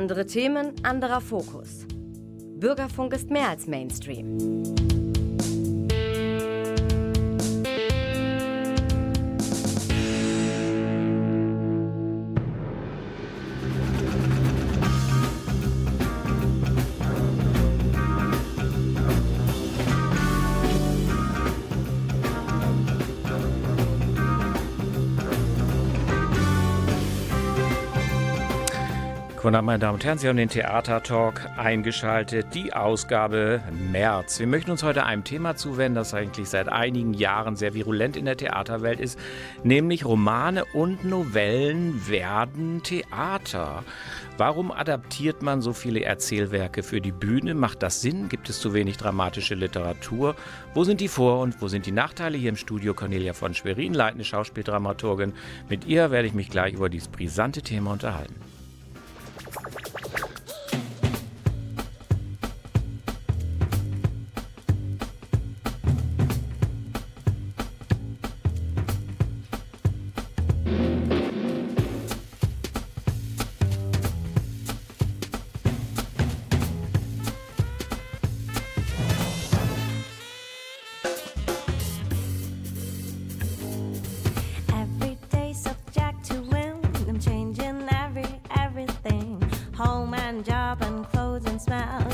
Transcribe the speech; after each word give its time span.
Andere 0.00 0.24
Themen, 0.24 0.72
anderer 0.82 1.20
Fokus. 1.20 1.86
Bürgerfunk 2.56 3.12
ist 3.12 3.28
mehr 3.28 3.50
als 3.50 3.66
Mainstream. 3.66 4.38
Guten 29.50 29.56
Abend, 29.56 29.66
meine 29.66 29.78
Damen 29.80 29.94
und 29.94 30.04
Herren, 30.04 30.18
Sie 30.18 30.28
haben 30.28 30.36
den 30.36 30.48
Theatertalk 30.48 31.50
eingeschaltet, 31.56 32.54
die 32.54 32.72
Ausgabe 32.72 33.60
März. 33.90 34.38
Wir 34.38 34.46
möchten 34.46 34.70
uns 34.70 34.84
heute 34.84 35.02
einem 35.02 35.24
Thema 35.24 35.56
zuwenden, 35.56 35.96
das 35.96 36.14
eigentlich 36.14 36.48
seit 36.48 36.68
einigen 36.68 37.14
Jahren 37.14 37.56
sehr 37.56 37.74
virulent 37.74 38.16
in 38.16 38.26
der 38.26 38.36
Theaterwelt 38.36 39.00
ist, 39.00 39.18
nämlich 39.64 40.04
Romane 40.04 40.64
und 40.66 41.04
Novellen 41.04 42.06
werden 42.06 42.84
Theater. 42.84 43.82
Warum 44.38 44.70
adaptiert 44.70 45.42
man 45.42 45.62
so 45.62 45.72
viele 45.72 46.04
Erzählwerke 46.04 46.84
für 46.84 47.00
die 47.00 47.10
Bühne? 47.10 47.54
Macht 47.54 47.82
das 47.82 48.02
Sinn? 48.02 48.28
Gibt 48.28 48.48
es 48.50 48.60
zu 48.60 48.72
wenig 48.72 48.98
dramatische 48.98 49.56
Literatur? 49.56 50.36
Wo 50.74 50.84
sind 50.84 51.00
die 51.00 51.08
Vor- 51.08 51.40
und 51.40 51.60
wo 51.60 51.66
sind 51.66 51.86
die 51.86 51.90
Nachteile? 51.90 52.38
Hier 52.38 52.50
im 52.50 52.56
Studio 52.56 52.94
Cornelia 52.94 53.32
von 53.32 53.52
Schwerin, 53.54 53.94
leitende 53.94 54.24
Schauspieldramaturgin. 54.24 55.32
Mit 55.68 55.86
ihr 55.86 56.12
werde 56.12 56.28
ich 56.28 56.34
mich 56.34 56.50
gleich 56.50 56.74
über 56.74 56.88
dieses 56.88 57.08
brisante 57.08 57.62
Thema 57.62 57.90
unterhalten. 57.90 58.36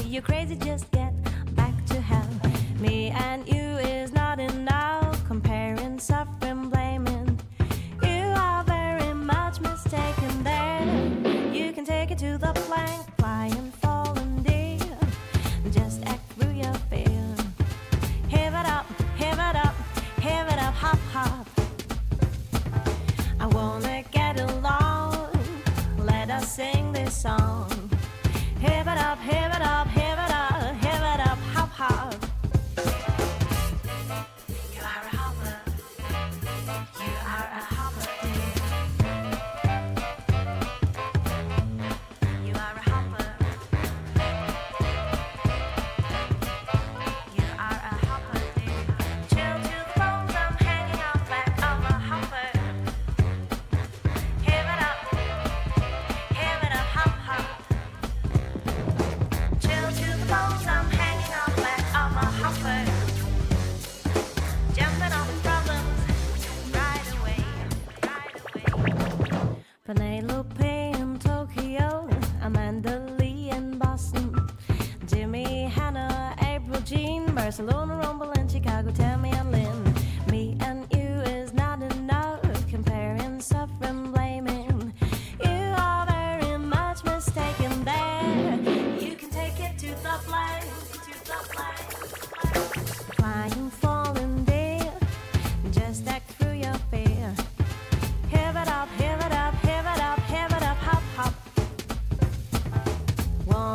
you 0.07 0.23
crazy 0.23 0.55
just 0.55 0.96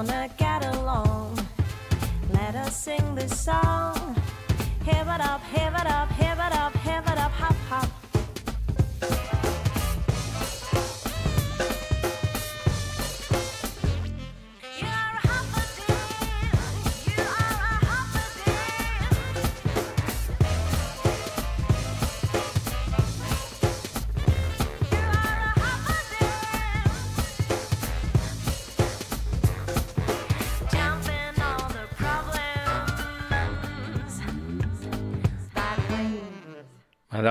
gonna 0.07 0.29
get 0.35 0.66
along. 0.66 1.38
Let 2.34 2.56
us 2.56 2.75
sing 2.75 3.13
this 3.13 3.39
song. 3.39 4.16
Heave 4.84 5.07
it 5.07 5.22
up, 5.22 5.41
heave 5.53 5.75
it 5.75 5.85
up, 5.85 6.12
heave 6.13 6.39
it 6.39 6.53
up, 6.53 6.75
heave 6.78 7.07
it 7.07 7.17
up, 7.19 7.31
hop, 7.31 7.56
hop. 7.69 8.00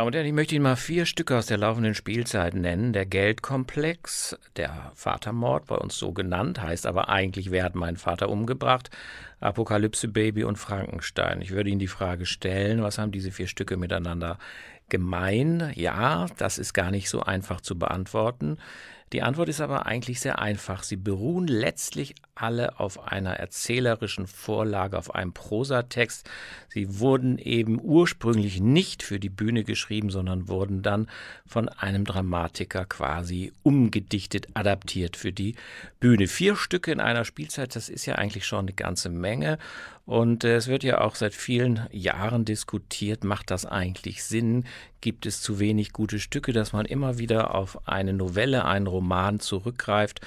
Damen 0.00 0.06
und 0.06 0.15
Herren, 0.15 0.27
ich 0.28 0.33
möchte 0.33 0.55
Ihnen 0.55 0.62
mal 0.62 0.77
vier 0.77 1.05
Stücke 1.05 1.37
aus 1.37 1.44
der 1.44 1.59
laufenden 1.59 1.94
Spielzeit 1.94 2.55
nennen. 2.55 2.94
Der 2.94 3.05
Geldkomplex, 3.05 4.34
der 4.56 4.92
Vatermord, 4.95 5.66
bei 5.66 5.74
uns 5.74 5.98
so 5.98 6.13
genannt, 6.13 6.63
heißt 6.63 6.86
aber 6.86 7.10
eigentlich, 7.10 7.51
wer 7.51 7.65
hat 7.65 7.74
meinen 7.74 7.98
Vater 7.98 8.30
umgebracht? 8.30 8.89
Apokalypse 9.41 10.09
Baby 10.09 10.45
und 10.45 10.57
Frankenstein. 10.57 11.42
Ich 11.42 11.51
würde 11.51 11.69
Ihnen 11.69 11.80
die 11.80 11.86
Frage 11.86 12.24
stellen, 12.24 12.83
was 12.83 12.97
haben 12.97 13.13
diese 13.13 13.30
vier 13.30 13.47
Stücke 13.47 13.77
miteinander 13.77 14.39
gemein? 14.89 15.71
Ja, 15.74 16.28
das 16.39 16.57
ist 16.57 16.72
gar 16.72 16.91
nicht 16.91 17.10
so 17.10 17.21
einfach 17.21 17.60
zu 17.60 17.78
beantworten. 17.78 18.57
Die 19.13 19.21
Antwort 19.21 19.51
ist 19.51 19.60
aber 19.60 19.84
eigentlich 19.84 20.21
sehr 20.21 20.39
einfach. 20.39 20.83
Sie 20.83 20.97
beruhen 20.97 21.47
letztlich 21.47 22.15
alle 22.41 22.81
auf 22.81 23.09
einer 23.09 23.34
erzählerischen 23.34 24.27
Vorlage, 24.27 24.98
auf 24.98 25.15
einem 25.15 25.33
Prosatext. 25.33 26.28
Sie 26.69 26.98
wurden 26.98 27.39
eben 27.39 27.81
ursprünglich 27.81 28.60
nicht 28.60 29.03
für 29.03 29.21
die 29.21 29.28
Bühne 29.28 29.65
geschrieben, 29.65 30.10
sondern 30.10 30.48
wurden 30.48 30.83
dann 30.83 31.09
von 31.47 31.69
einem 31.69 32.04
Dramatiker 32.04 32.84
quasi 32.84 33.53
umgedichtet, 33.63 34.48
adaptiert 34.54 35.16
für 35.16 35.33
die 35.33 35.54
Bühne. 35.98 36.28
Vier 36.28 36.57
Stücke 36.57 36.92
in 36.92 37.01
einer 37.01 37.25
Spielzeit, 37.25 37.77
das 37.77 37.89
ist 37.89 38.07
ja 38.07 38.15
eigentlich 38.15 38.47
schon 38.47 38.60
eine 38.60 38.72
ganze 38.72 39.09
Menge. 39.09 39.59
Und 40.07 40.43
äh, 40.43 40.57
es 40.57 40.66
wird 40.66 40.83
ja 40.83 41.03
auch 41.03 41.15
seit 41.15 41.34
vielen 41.34 41.86
Jahren 41.93 42.45
diskutiert, 42.45 43.22
macht 43.22 43.53
das 43.53 43.65
eigentlich 43.65 44.25
Sinn? 44.25 44.65
Gibt 45.01 45.25
es 45.25 45.41
zu 45.41 45.60
wenig 45.60 45.93
gute 45.93 46.19
Stücke, 46.19 46.53
dass 46.53 46.72
man 46.72 46.84
immer 46.84 47.19
wieder 47.19 47.54
auf 47.54 47.86
eine 47.86 48.13
Novelle, 48.13 48.65
einen 48.65 48.89
Roman 48.89 49.39
zurückgreift? 49.39 50.21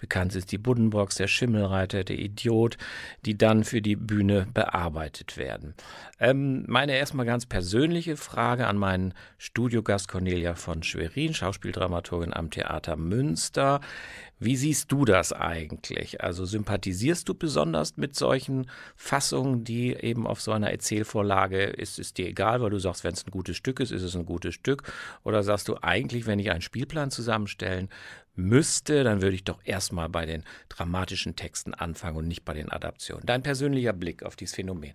Bekannt 0.00 0.34
ist 0.34 0.50
die 0.50 0.58
Buddenbox, 0.58 1.16
der 1.16 1.28
Schimmelreiter, 1.28 2.02
der 2.04 2.18
Idiot, 2.18 2.76
die 3.24 3.38
dann 3.38 3.64
für 3.64 3.80
die 3.82 3.96
Bühne 3.96 4.46
bearbeitet 4.52 5.36
werden. 5.36 5.74
Ähm, 6.18 6.64
meine 6.66 6.96
erstmal 6.96 7.26
ganz 7.26 7.46
persönliche 7.46 8.16
Frage 8.16 8.66
an 8.66 8.76
meinen 8.76 9.14
Studiogast 9.38 10.08
Cornelia 10.08 10.54
von 10.54 10.82
Schwerin, 10.82 11.34
Schauspieldramaturgin 11.34 12.34
am 12.34 12.50
Theater 12.50 12.96
Münster. 12.96 13.80
Wie 14.42 14.56
siehst 14.56 14.90
du 14.90 15.04
das 15.04 15.34
eigentlich? 15.34 16.22
Also 16.22 16.46
sympathisierst 16.46 17.28
du 17.28 17.34
besonders 17.34 17.98
mit 17.98 18.16
solchen 18.16 18.70
Fassungen, 18.96 19.64
die 19.64 19.94
eben 19.94 20.26
auf 20.26 20.40
so 20.40 20.52
einer 20.52 20.70
Erzählvorlage 20.70 21.64
ist 21.64 21.98
es 21.98 22.14
dir 22.14 22.26
egal, 22.26 22.62
weil 22.62 22.70
du 22.70 22.78
sagst, 22.78 23.04
wenn 23.04 23.12
es 23.12 23.26
ein 23.26 23.30
gutes 23.30 23.58
Stück 23.58 23.80
ist, 23.80 23.90
ist 23.90 24.02
es 24.02 24.16
ein 24.16 24.24
gutes 24.24 24.54
Stück? 24.54 24.82
Oder 25.24 25.42
sagst 25.42 25.68
du 25.68 25.76
eigentlich, 25.82 26.26
wenn 26.26 26.38
ich 26.38 26.50
einen 26.50 26.62
Spielplan 26.62 27.10
zusammenstellen 27.10 27.90
müsste, 28.40 29.04
dann 29.04 29.22
würde 29.22 29.34
ich 29.34 29.44
doch 29.44 29.60
erstmal 29.64 30.08
bei 30.08 30.26
den 30.26 30.44
dramatischen 30.68 31.36
Texten 31.36 31.74
anfangen 31.74 32.16
und 32.16 32.28
nicht 32.28 32.44
bei 32.44 32.54
den 32.54 32.70
Adaptionen. 32.70 33.24
Dein 33.26 33.42
persönlicher 33.42 33.92
Blick 33.92 34.22
auf 34.22 34.36
dieses 34.36 34.54
Phänomen. 34.54 34.94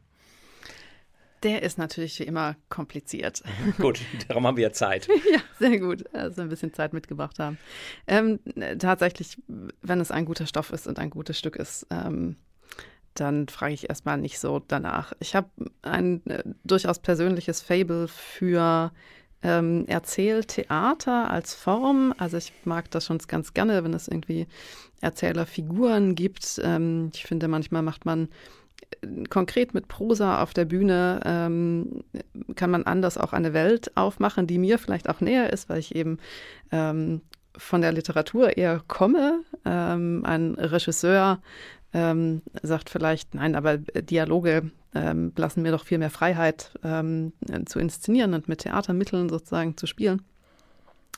Der 1.43 1.61
ist 1.61 1.77
natürlich 1.77 2.19
wie 2.19 2.23
immer 2.23 2.55
kompliziert. 2.69 3.43
gut, 3.77 3.99
darum 4.27 4.47
haben 4.47 4.57
wir 4.57 4.73
Zeit. 4.73 5.07
ja, 5.31 5.39
sehr 5.59 5.79
gut, 5.79 6.03
also 6.13 6.41
ein 6.41 6.49
bisschen 6.49 6.73
Zeit 6.73 6.93
mitgebracht 6.93 7.37
haben. 7.39 7.57
Ähm, 8.07 8.39
tatsächlich, 8.79 9.37
wenn 9.47 9.99
es 9.99 10.11
ein 10.11 10.25
guter 10.25 10.47
Stoff 10.47 10.71
ist 10.71 10.87
und 10.87 10.97
ein 10.97 11.11
gutes 11.11 11.37
Stück 11.37 11.55
ist, 11.55 11.85
ähm, 11.91 12.37
dann 13.13 13.47
frage 13.47 13.73
ich 13.73 13.89
erstmal 13.89 14.17
nicht 14.17 14.39
so 14.39 14.59
danach. 14.59 15.13
Ich 15.19 15.35
habe 15.35 15.49
ein 15.81 16.25
äh, 16.25 16.43
durchaus 16.63 16.99
persönliches 16.99 17.61
Fable 17.61 18.07
für 18.07 18.91
ähm, 19.43 19.85
Erzähltheater 19.87 21.29
als 21.29 21.53
Form. 21.53 22.13
Also 22.17 22.37
ich 22.37 22.53
mag 22.63 22.89
das 22.91 23.05
schon 23.05 23.19
ganz 23.27 23.53
gerne, 23.53 23.83
wenn 23.83 23.93
es 23.93 24.07
irgendwie 24.07 24.47
Erzählerfiguren 25.01 26.15
gibt. 26.15 26.59
Ähm, 26.63 27.11
ich 27.13 27.23
finde, 27.23 27.47
manchmal 27.47 27.81
macht 27.81 28.05
man 28.05 28.29
äh, 29.01 29.23
konkret 29.29 29.73
mit 29.73 29.87
Prosa 29.87 30.41
auf 30.41 30.53
der 30.53 30.65
Bühne 30.65 31.21
ähm, 31.25 32.03
kann 32.55 32.71
man 32.71 32.83
anders 32.83 33.17
auch 33.17 33.33
eine 33.33 33.53
Welt 33.53 33.95
aufmachen, 33.95 34.47
die 34.47 34.57
mir 34.57 34.79
vielleicht 34.79 35.09
auch 35.09 35.21
näher 35.21 35.51
ist, 35.51 35.69
weil 35.69 35.79
ich 35.79 35.95
eben 35.95 36.17
ähm, 36.71 37.21
von 37.57 37.81
der 37.81 37.91
Literatur 37.91 38.57
eher 38.57 38.81
komme. 38.87 39.41
Ähm, 39.65 40.23
ein 40.25 40.55
Regisseur 40.55 41.39
ähm, 41.95 42.41
sagt 42.61 42.89
vielleicht, 42.89 43.35
nein, 43.35 43.55
aber 43.55 43.77
Dialoge 43.77 44.69
ähm, 44.93 45.31
lassen 45.37 45.61
mir 45.61 45.71
doch 45.71 45.85
viel 45.85 45.97
mehr 45.97 46.09
Freiheit 46.09 46.77
ähm, 46.83 47.31
zu 47.65 47.79
inszenieren 47.79 48.33
und 48.33 48.49
mit 48.49 48.59
Theatermitteln 48.59 49.29
sozusagen 49.29 49.77
zu 49.77 49.87
spielen. 49.87 50.21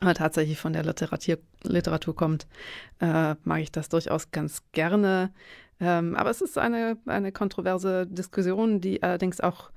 Aber 0.02 0.14
tatsächlich 0.14 0.60
von 0.60 0.74
der 0.74 0.84
Literatur, 0.84 1.40
Literatur 1.64 2.16
kommt, 2.16 2.46
äh, 3.02 3.34
mag 3.44 3.62
ich 3.62 3.72
das 3.72 3.90
durchaus 3.90 4.30
ganz 4.30 4.62
gerne. 4.72 5.32
Ähm, 5.80 6.16
aber 6.16 6.30
es 6.30 6.42
ist 6.42 6.60
eine, 6.60 6.98
eine 7.08 7.32
kontroverse 7.32 8.06
Diskussion, 8.06 8.80
die 8.80 9.02
allerdings 9.02 9.42
auch 9.42 9.72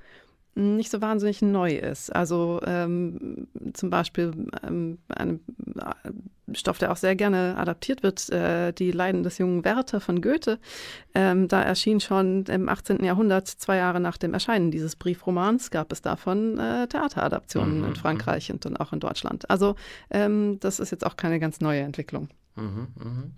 nicht 0.55 0.91
so 0.91 1.01
wahnsinnig 1.01 1.43
neu 1.43 1.75
ist. 1.75 2.15
Also 2.15 2.61
ähm, 2.65 3.49
zum 3.73 3.91
Beispiel 3.91 4.33
ähm, 4.67 4.99
ein 5.09 5.41
äh, 5.77 6.11
Stoff, 6.57 6.79
der 6.79 6.91
auch 6.91 6.97
sehr 6.97 7.15
gerne 7.15 7.57
adaptiert 7.57 8.03
wird, 8.03 8.29
äh, 8.31 8.73
Die 8.73 8.91
Leiden 8.91 9.23
des 9.23 9.39
jungen 9.39 9.65
Werther 9.65 10.01
von 10.01 10.21
Goethe. 10.21 10.59
Ähm, 11.15 11.49
da 11.49 11.63
erschien 11.63 12.01
schon 12.01 12.45
im 12.47 12.69
18. 12.69 13.05
Jahrhundert, 13.05 13.47
zwei 13.47 13.77
Jahre 13.77 14.01
nach 14.01 14.17
dem 14.17 14.35
Erscheinen 14.35 14.71
dieses 14.71 14.97
Briefromans, 14.97 15.71
gab 15.71 15.93
es 15.93 16.03
davon 16.03 16.59
äh, 16.59 16.89
Theateradaptionen 16.89 17.79
mhm. 17.79 17.85
in 17.87 17.97
Frankreich 17.97 18.51
und 18.51 18.65
dann 18.65 18.77
auch 18.77 18.93
in 18.93 19.01
Deutschland. 19.01 19.49
Also 19.49 19.77
ähm, 20.11 20.59
das 20.61 20.81
ist 20.81 20.91
jetzt 20.91 21.07
auch 21.07 21.17
keine 21.17 21.39
ganz 21.39 21.61
neue 21.61 21.81
Entwicklung. 21.81 22.29
Mhm, 22.57 22.89
mhm. 22.97 23.33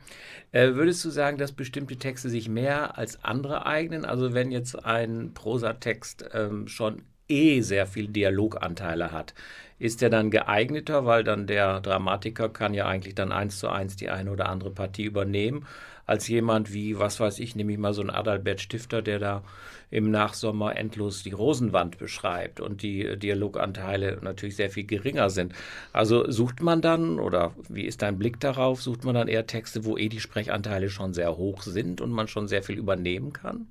Äh, 0.53 0.75
würdest 0.75 1.05
du 1.05 1.11
sagen, 1.11 1.39
dass 1.39 1.53
bestimmte 1.53 1.97
Texte 1.97 2.31
sich 2.31 2.49
mehr 2.49 2.99
als 2.99 3.23
andere 3.25 3.67
eignen? 3.67 4.05
Also 4.05 4.35
wenn 4.35 4.51
jetzt 4.51 4.85
ein 4.85 5.35
Prosatext 5.35 6.25
ähm, 6.33 6.67
schon 6.69 7.03
eh 7.29 7.61
sehr 7.61 7.87
viel 7.87 8.09
Dialoganteile 8.09 9.13
hat, 9.13 9.35
ist 9.79 10.01
der 10.01 10.11
dann 10.11 10.31
geeigneter, 10.31 11.07
weil 11.07 11.25
dann 11.25 11.47
der 11.47 11.81
Dramatiker 11.81 12.49
kann 12.49 12.75
ja 12.75 12.87
eigentlich 12.87 13.15
dann 13.15 13.33
eins 13.33 13.59
zu 13.59 13.69
eins 13.69 13.97
die 13.97 14.11
eine 14.11 14.31
oder 14.31 14.49
andere 14.49 14.71
Partie 14.71 15.05
übernehmen, 15.05 15.67
als 16.07 16.29
jemand 16.29 16.73
wie, 16.73 16.99
was 16.99 17.21
weiß 17.21 17.39
ich, 17.39 17.57
nehme 17.57 17.73
ich 17.73 17.79
mal 17.79 17.95
so 17.95 18.01
einen 18.01 18.11
Adalbert 18.11 18.61
Stifter, 18.61 19.03
der 19.03 19.19
da 19.19 19.43
im 19.91 20.11
Nachsommer 20.11 20.77
endlos 20.77 21.23
die 21.23 21.33
Rosenwand 21.33 21.99
beschreibt 21.99 22.61
und 22.61 22.83
die 22.83 23.19
Dialoganteile 23.19 24.19
natürlich 24.23 24.57
sehr 24.57 24.71
viel 24.71 24.85
geringer 24.85 25.31
sind. 25.31 25.55
Also 25.93 26.31
sucht 26.31 26.63
man 26.63 26.81
dann, 26.81 27.19
oder 27.19 27.53
wie 27.69 27.85
ist 27.85 28.03
dein 28.03 28.19
Blick 28.19 28.41
darauf, 28.41 28.83
sucht 28.83 29.05
man 29.05 29.15
dann 29.15 29.29
eher 29.29 29.47
Texte, 29.47 29.85
wo 29.85 29.99
eh 29.99 30.09
die 30.09 30.21
Sprechanteile 30.21 30.89
schon 30.91 31.13
sehr 31.13 31.37
hoch 31.37 31.63
sind 31.63 32.01
und 32.01 32.11
man 32.11 32.29
schon 32.29 32.49
sehr 32.49 32.63
viel 32.63 32.79
übernehmen 32.79 33.33
kann? 33.33 33.67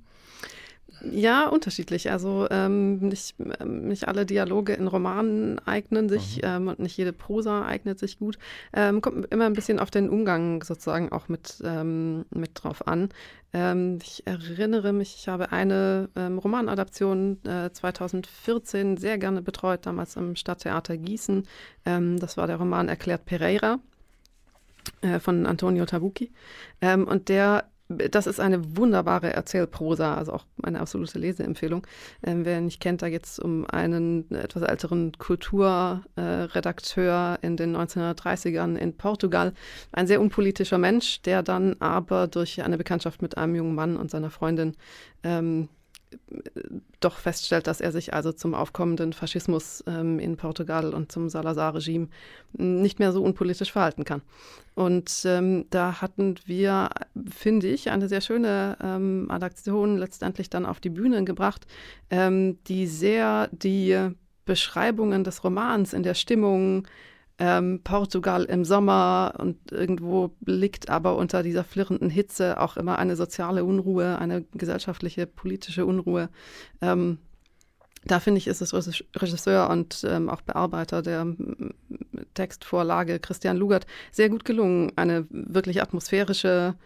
Ja, 1.10 1.48
unterschiedlich. 1.48 2.10
Also 2.10 2.46
ähm, 2.50 2.98
nicht, 2.98 3.34
ähm, 3.60 3.88
nicht 3.88 4.06
alle 4.06 4.24
Dialoge 4.24 4.74
in 4.74 4.86
Romanen 4.86 5.58
eignen 5.66 6.08
sich 6.08 6.36
mhm. 6.36 6.42
ähm, 6.44 6.68
und 6.68 6.78
nicht 6.78 6.96
jede 6.96 7.12
Prosa 7.12 7.64
eignet 7.64 7.98
sich 7.98 8.18
gut. 8.18 8.38
Ähm, 8.72 9.00
kommt 9.00 9.26
immer 9.32 9.46
ein 9.46 9.54
bisschen 9.54 9.80
auf 9.80 9.90
den 9.90 10.08
Umgang 10.08 10.62
sozusagen 10.62 11.10
auch 11.10 11.28
mit, 11.28 11.62
ähm, 11.64 12.24
mit 12.30 12.50
drauf 12.54 12.86
an. 12.86 13.08
Ähm, 13.52 13.98
ich 14.02 14.26
erinnere 14.26 14.92
mich, 14.92 15.16
ich 15.16 15.28
habe 15.28 15.50
eine 15.50 16.08
Romanadaption 16.16 17.38
äh, 17.44 17.70
2014 17.72 18.96
sehr 18.96 19.18
gerne 19.18 19.42
betreut, 19.42 19.86
damals 19.86 20.16
im 20.16 20.36
Stadttheater 20.36 20.96
Gießen. 20.96 21.46
das 21.84 22.36
war 22.36 22.46
der 22.46 22.56
Roman 22.56 22.88
Erklärt 22.88 23.24
Pereira 23.24 23.78
äh, 25.00 25.18
von 25.18 25.46
Antonio 25.46 25.84
Tabucchi. 25.84 26.30
und 26.80 27.28
der 27.28 27.71
das 27.88 28.26
ist 28.26 28.40
eine 28.40 28.76
wunderbare 28.76 29.32
Erzählprosa, 29.32 30.14
also 30.14 30.32
auch 30.32 30.44
eine 30.62 30.80
absolute 30.80 31.18
Leseempfehlung. 31.18 31.86
Ähm, 32.22 32.44
wer 32.44 32.60
nicht 32.60 32.80
kennt, 32.80 33.02
da 33.02 33.10
geht 33.10 33.26
es 33.26 33.38
um 33.38 33.66
einen 33.66 34.30
etwas 34.30 34.62
älteren 34.62 35.12
Kulturredakteur 35.18 37.38
äh, 37.40 37.46
in 37.46 37.56
den 37.56 37.76
1930ern 37.76 38.76
in 38.76 38.96
Portugal. 38.96 39.52
Ein 39.92 40.06
sehr 40.06 40.20
unpolitischer 40.20 40.78
Mensch, 40.78 41.22
der 41.22 41.42
dann 41.42 41.76
aber 41.80 42.28
durch 42.28 42.62
eine 42.62 42.78
Bekanntschaft 42.78 43.22
mit 43.22 43.36
einem 43.36 43.54
jungen 43.54 43.74
Mann 43.74 43.96
und 43.96 44.10
seiner 44.10 44.30
Freundin 44.30 44.76
ähm, 45.22 45.68
doch 47.00 47.18
feststellt, 47.18 47.66
dass 47.66 47.80
er 47.80 47.92
sich 47.92 48.14
also 48.14 48.32
zum 48.32 48.54
aufkommenden 48.54 49.12
Faschismus 49.12 49.82
ähm, 49.86 50.18
in 50.18 50.36
Portugal 50.36 50.94
und 50.94 51.10
zum 51.10 51.28
Salazar-Regime 51.28 52.08
nicht 52.52 52.98
mehr 52.98 53.12
so 53.12 53.22
unpolitisch 53.22 53.72
verhalten 53.72 54.04
kann. 54.04 54.22
Und 54.74 55.22
ähm, 55.24 55.66
da 55.70 56.00
hatten 56.00 56.36
wir, 56.46 56.90
finde 57.30 57.68
ich, 57.68 57.90
eine 57.90 58.08
sehr 58.08 58.20
schöne 58.20 58.76
ähm, 58.82 59.26
Adaption 59.30 59.98
letztendlich 59.98 60.48
dann 60.48 60.66
auf 60.66 60.80
die 60.80 60.90
Bühne 60.90 61.24
gebracht, 61.24 61.66
ähm, 62.10 62.58
die 62.64 62.86
sehr 62.86 63.48
die 63.52 64.10
Beschreibungen 64.44 65.24
des 65.24 65.44
Romans 65.44 65.92
in 65.92 66.02
der 66.02 66.14
Stimmung, 66.14 66.86
ähm, 67.42 67.80
Portugal 67.82 68.44
im 68.44 68.64
Sommer 68.64 69.34
und 69.36 69.72
irgendwo 69.72 70.30
liegt 70.46 70.88
aber 70.88 71.16
unter 71.16 71.42
dieser 71.42 71.64
flirrenden 71.64 72.08
Hitze 72.08 72.60
auch 72.60 72.76
immer 72.76 73.00
eine 73.00 73.16
soziale 73.16 73.64
Unruhe, 73.64 74.16
eine 74.20 74.42
gesellschaftliche, 74.52 75.26
politische 75.26 75.84
Unruhe. 75.84 76.28
Ähm, 76.80 77.18
da 78.04 78.20
finde 78.20 78.38
ich, 78.38 78.46
ist 78.46 78.60
es 78.60 78.72
Regisseur 79.16 79.70
und 79.70 80.04
ähm, 80.08 80.28
auch 80.28 80.42
Bearbeiter 80.42 81.02
der 81.02 81.26
Textvorlage 82.34 83.18
Christian 83.18 83.56
Lugert 83.56 83.88
sehr 84.12 84.28
gut 84.28 84.44
gelungen, 84.44 84.92
eine 84.94 85.26
wirklich 85.30 85.82
atmosphärische 85.82 86.76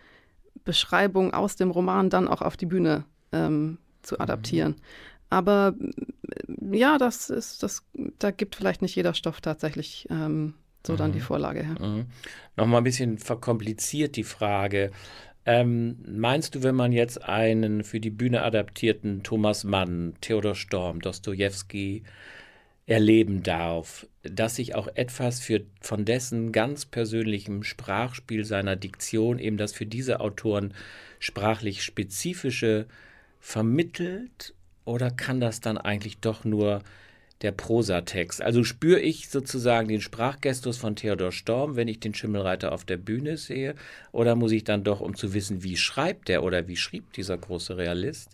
Beschreibung 0.64 1.34
aus 1.34 1.56
dem 1.56 1.70
Roman 1.70 2.08
dann 2.08 2.28
auch 2.28 2.40
auf 2.40 2.56
die 2.56 2.66
Bühne 2.66 3.04
ähm, 3.30 3.76
zu 4.00 4.20
adaptieren. 4.20 4.72
Mhm. 4.72 5.15
Aber 5.30 5.74
ja, 6.70 6.98
das 6.98 7.30
ist, 7.30 7.62
das, 7.62 7.84
da 8.18 8.30
gibt 8.30 8.56
vielleicht 8.56 8.82
nicht 8.82 8.94
jeder 8.94 9.14
Stoff 9.14 9.40
tatsächlich 9.40 10.06
ähm, 10.10 10.54
so 10.86 10.94
mhm. 10.94 10.96
dann 10.96 11.12
die 11.12 11.18
mhm. 11.18 11.24
Vorlage 11.24 11.62
her. 11.62 11.76
Mhm. 11.80 12.06
Nochmal 12.56 12.80
ein 12.80 12.84
bisschen 12.84 13.18
verkompliziert 13.18 14.16
die 14.16 14.24
Frage. 14.24 14.90
Ähm, 15.44 15.98
meinst 16.08 16.54
du, 16.54 16.62
wenn 16.62 16.74
man 16.74 16.92
jetzt 16.92 17.22
einen 17.22 17.84
für 17.84 18.00
die 18.00 18.10
Bühne 18.10 18.42
adaptierten 18.42 19.22
Thomas 19.22 19.62
Mann, 19.62 20.14
Theodor 20.20 20.56
Storm, 20.56 21.00
Dostoevsky 21.00 22.02
erleben 22.86 23.42
darf, 23.42 24.06
dass 24.22 24.56
sich 24.56 24.74
auch 24.74 24.88
etwas 24.94 25.40
für, 25.40 25.62
von 25.80 26.04
dessen 26.04 26.50
ganz 26.52 26.84
persönlichem 26.84 27.62
Sprachspiel 27.62 28.44
seiner 28.44 28.76
Diktion, 28.76 29.38
eben 29.38 29.56
das 29.56 29.72
für 29.72 29.86
diese 29.86 30.20
Autoren 30.20 30.74
sprachlich 31.18 31.82
spezifische, 31.82 32.86
vermittelt 33.38 34.54
oder 34.86 35.10
kann 35.10 35.40
das 35.40 35.60
dann 35.60 35.76
eigentlich 35.76 36.18
doch 36.18 36.44
nur 36.44 36.80
der 37.42 37.52
Prosatext? 37.52 38.40
Also 38.40 38.64
spüre 38.64 39.00
ich 39.00 39.28
sozusagen 39.28 39.88
den 39.88 40.00
Sprachgestus 40.00 40.78
von 40.78 40.96
Theodor 40.96 41.32
Storm, 41.32 41.76
wenn 41.76 41.88
ich 41.88 42.00
den 42.00 42.14
Schimmelreiter 42.14 42.72
auf 42.72 42.84
der 42.84 42.96
Bühne 42.96 43.36
sehe? 43.36 43.74
Oder 44.12 44.36
muss 44.36 44.52
ich 44.52 44.64
dann 44.64 44.84
doch, 44.84 45.00
um 45.00 45.14
zu 45.14 45.34
wissen, 45.34 45.62
wie 45.62 45.76
schreibt 45.76 46.28
der 46.28 46.42
oder 46.42 46.68
wie 46.68 46.76
schrieb 46.76 47.12
dieser 47.12 47.36
große 47.36 47.76
Realist, 47.76 48.30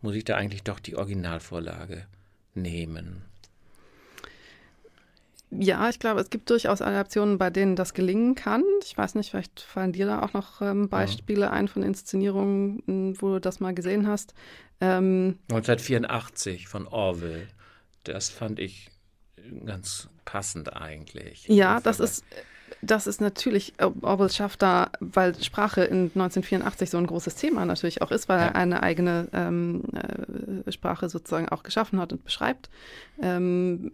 muss 0.00 0.16
ich 0.16 0.24
da 0.24 0.34
eigentlich 0.36 0.64
doch 0.64 0.80
die 0.80 0.96
Originalvorlage 0.96 2.06
nehmen? 2.54 3.22
Ja, 5.54 5.90
ich 5.90 5.98
glaube, 5.98 6.20
es 6.20 6.30
gibt 6.30 6.48
durchaus 6.48 6.80
Adaptionen, 6.80 7.36
bei 7.36 7.50
denen 7.50 7.76
das 7.76 7.92
gelingen 7.92 8.34
kann. 8.34 8.64
Ich 8.82 8.96
weiß 8.96 9.14
nicht, 9.16 9.30
vielleicht 9.30 9.60
fallen 9.60 9.92
dir 9.92 10.06
da 10.06 10.22
auch 10.22 10.32
noch 10.32 10.62
ähm, 10.62 10.88
Beispiele 10.88 11.42
ja. 11.42 11.50
ein 11.50 11.68
von 11.68 11.82
Inszenierungen, 11.82 13.14
wo 13.20 13.34
du 13.34 13.38
das 13.38 13.60
mal 13.60 13.74
gesehen 13.74 14.06
hast. 14.06 14.32
Ähm, 14.82 15.38
1984 15.48 16.66
von 16.66 16.88
Orwell. 16.88 17.46
Das 18.02 18.30
fand 18.30 18.58
ich 18.58 18.90
ganz 19.64 20.08
passend 20.24 20.74
eigentlich. 20.74 21.46
Ja, 21.46 21.80
das 21.80 22.00
ist, 22.00 22.24
das 22.80 23.06
ist 23.06 23.20
natürlich, 23.20 23.74
Orwell 24.02 24.28
schafft 24.28 24.60
da, 24.62 24.90
weil 24.98 25.40
Sprache 25.40 25.84
in 25.84 26.10
1984 26.14 26.90
so 26.90 26.98
ein 26.98 27.06
großes 27.06 27.36
Thema 27.36 27.64
natürlich 27.64 28.02
auch 28.02 28.10
ist, 28.10 28.28
weil 28.28 28.40
ja. 28.40 28.46
er 28.46 28.56
eine 28.56 28.82
eigene 28.82 29.28
ähm, 29.32 29.84
äh, 30.66 30.72
Sprache 30.72 31.08
sozusagen 31.08 31.48
auch 31.48 31.62
geschaffen 31.62 32.00
hat 32.00 32.12
und 32.12 32.24
beschreibt. 32.24 32.68
Ähm, 33.22 33.92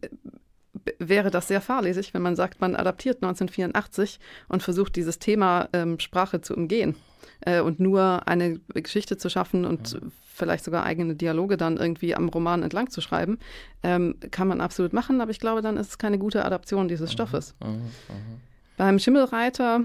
wäre 0.98 1.30
das 1.30 1.48
sehr 1.48 1.60
fahrlässig, 1.60 2.14
wenn 2.14 2.22
man 2.22 2.36
sagt, 2.36 2.62
man 2.62 2.76
adaptiert 2.76 3.16
1984 3.16 4.20
und 4.48 4.62
versucht, 4.62 4.96
dieses 4.96 5.18
Thema 5.18 5.68
ähm, 5.74 5.98
Sprache 5.98 6.40
zu 6.40 6.54
umgehen 6.54 6.94
äh, 7.40 7.60
und 7.60 7.78
nur 7.78 8.26
eine 8.26 8.58
Geschichte 8.74 9.18
zu 9.18 9.28
schaffen 9.28 9.66
und 9.66 10.00
mhm. 10.00 10.12
Vielleicht 10.38 10.64
sogar 10.64 10.84
eigene 10.84 11.14
Dialoge 11.14 11.56
dann 11.56 11.76
irgendwie 11.76 12.14
am 12.14 12.28
Roman 12.28 12.62
entlang 12.62 12.90
zu 12.90 13.00
schreiben, 13.00 13.38
ähm, 13.82 14.16
kann 14.30 14.48
man 14.48 14.60
absolut 14.60 14.92
machen, 14.92 15.20
aber 15.20 15.30
ich 15.30 15.40
glaube, 15.40 15.62
dann 15.62 15.76
ist 15.76 15.88
es 15.88 15.98
keine 15.98 16.18
gute 16.18 16.44
Adaption 16.44 16.88
dieses 16.88 17.10
mhm. 17.10 17.12
Stoffes. 17.12 17.54
Mhm. 17.62 17.68
mhm. 17.68 18.40
Beim 18.76 18.98
Schimmelreiter 19.00 19.80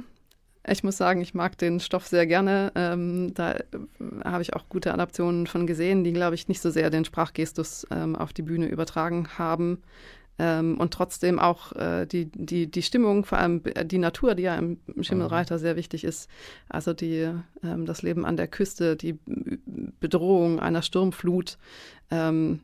ich 0.65 0.83
muss 0.83 0.97
sagen, 0.97 1.21
ich 1.21 1.33
mag 1.33 1.57
den 1.57 1.79
Stoff 1.79 2.07
sehr 2.07 2.25
gerne. 2.25 2.71
Ähm, 2.75 3.33
da 3.33 3.53
äh, 3.53 3.63
habe 4.23 4.41
ich 4.41 4.53
auch 4.53 4.69
gute 4.69 4.93
Adaptionen 4.93 5.45
von 5.45 5.67
gesehen, 5.67 6.03
die, 6.03 6.13
glaube 6.13 6.35
ich, 6.35 6.47
nicht 6.47 6.61
so 6.61 6.69
sehr 6.69 6.89
den 6.89 7.03
Sprachgestus 7.03 7.85
ähm, 7.91 8.15
auf 8.15 8.31
die 8.31 8.43
Bühne 8.43 8.67
übertragen 8.67 9.27
haben. 9.37 9.83
Ähm, 10.39 10.79
und 10.79 10.93
trotzdem 10.93 11.39
auch 11.39 11.73
äh, 11.73 12.05
die, 12.05 12.25
die, 12.25 12.69
die 12.69 12.81
Stimmung, 12.81 13.23
vor 13.23 13.37
allem 13.37 13.61
die 13.85 13.99
Natur, 13.99 14.33
die 14.33 14.43
ja 14.43 14.55
im 14.55 14.79
Schimmelreiter 15.01 15.59
sehr 15.59 15.75
wichtig 15.75 16.03
ist. 16.03 16.29
Also 16.69 16.93
die, 16.93 17.29
ähm, 17.63 17.85
das 17.85 18.01
Leben 18.01 18.25
an 18.25 18.37
der 18.37 18.47
Küste, 18.47 18.95
die 18.95 19.19
Bedrohung 19.99 20.59
einer 20.59 20.81
Sturmflut. 20.81 21.57
Ähm, 22.09 22.61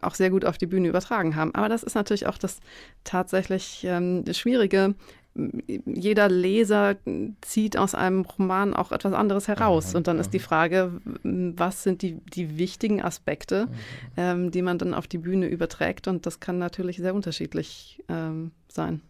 auch 0.00 0.14
sehr 0.14 0.30
gut 0.30 0.44
auf 0.44 0.56
die 0.56 0.66
Bühne 0.66 0.88
übertragen 0.88 1.36
haben. 1.36 1.54
Aber 1.54 1.68
das 1.68 1.82
ist 1.82 1.94
natürlich 1.94 2.26
auch 2.26 2.38
das 2.38 2.60
tatsächlich 3.04 3.84
ähm, 3.86 4.24
Schwierige, 4.32 4.94
jeder 5.84 6.28
Leser 6.28 6.96
zieht 7.42 7.76
aus 7.76 7.94
einem 7.94 8.22
Roman 8.22 8.74
auch 8.74 8.90
etwas 8.90 9.12
anderes 9.12 9.48
heraus. 9.48 9.94
Und 9.94 10.06
dann 10.06 10.18
ist 10.18 10.32
die. 10.32 10.46
Frage, 10.46 10.92
was 11.22 11.82
sind 11.82 12.02
die, 12.02 12.20
die 12.32 12.56
wichtigen 12.56 13.02
Aspekte, 13.02 13.66
mhm. 13.66 13.72
ähm, 14.16 14.50
die 14.50 14.62
man 14.62 14.78
dann 14.78 14.94
auf 14.94 15.06
die 15.06 15.18
Bühne 15.18 15.46
überträgt. 15.46 16.06
Und 16.08 16.24
das 16.24 16.40
kann 16.40 16.58
natürlich 16.58 16.98
sehr 16.98 17.14
unterschiedlich 17.14 18.02
ähm, 18.08 18.52
sein. 18.68 19.00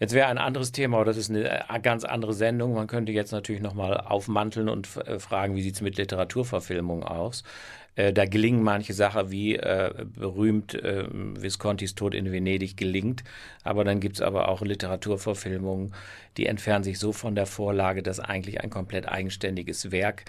Jetzt 0.00 0.12
wäre 0.12 0.26
ein 0.26 0.38
anderes 0.38 0.72
Thema, 0.72 0.98
oder 0.98 1.06
das 1.06 1.16
ist 1.16 1.30
eine 1.30 1.48
äh, 1.68 1.80
ganz 1.80 2.04
andere 2.04 2.32
Sendung. 2.32 2.74
Man 2.74 2.88
könnte 2.88 3.12
jetzt 3.12 3.30
natürlich 3.30 3.62
nochmal 3.62 3.96
aufmanteln 3.96 4.68
und 4.68 4.88
äh, 4.96 5.20
fragen, 5.20 5.54
wie 5.54 5.62
sieht 5.62 5.76
es 5.76 5.82
mit 5.82 5.96
Literaturverfilmung 5.98 7.04
aus? 7.04 7.44
Äh, 7.94 8.12
da 8.12 8.24
gelingen 8.24 8.62
manche 8.62 8.94
Sachen, 8.94 9.30
wie 9.30 9.56
äh, 9.56 10.06
berühmt 10.16 10.74
äh, 10.74 11.04
Viscontis 11.10 11.94
Tod 11.94 12.14
in 12.14 12.32
Venedig 12.32 12.76
gelingt. 12.76 13.22
Aber 13.64 13.84
dann 13.84 14.00
gibt 14.00 14.16
es 14.16 14.22
aber 14.22 14.48
auch 14.48 14.62
Literaturverfilmungen, 14.62 15.94
die 16.38 16.46
entfernen 16.46 16.84
sich 16.84 16.98
so 16.98 17.12
von 17.12 17.34
der 17.34 17.46
Vorlage, 17.46 18.02
dass 18.02 18.18
eigentlich 18.18 18.62
ein 18.62 18.70
komplett 18.70 19.08
eigenständiges 19.08 19.92
Werk 19.92 20.24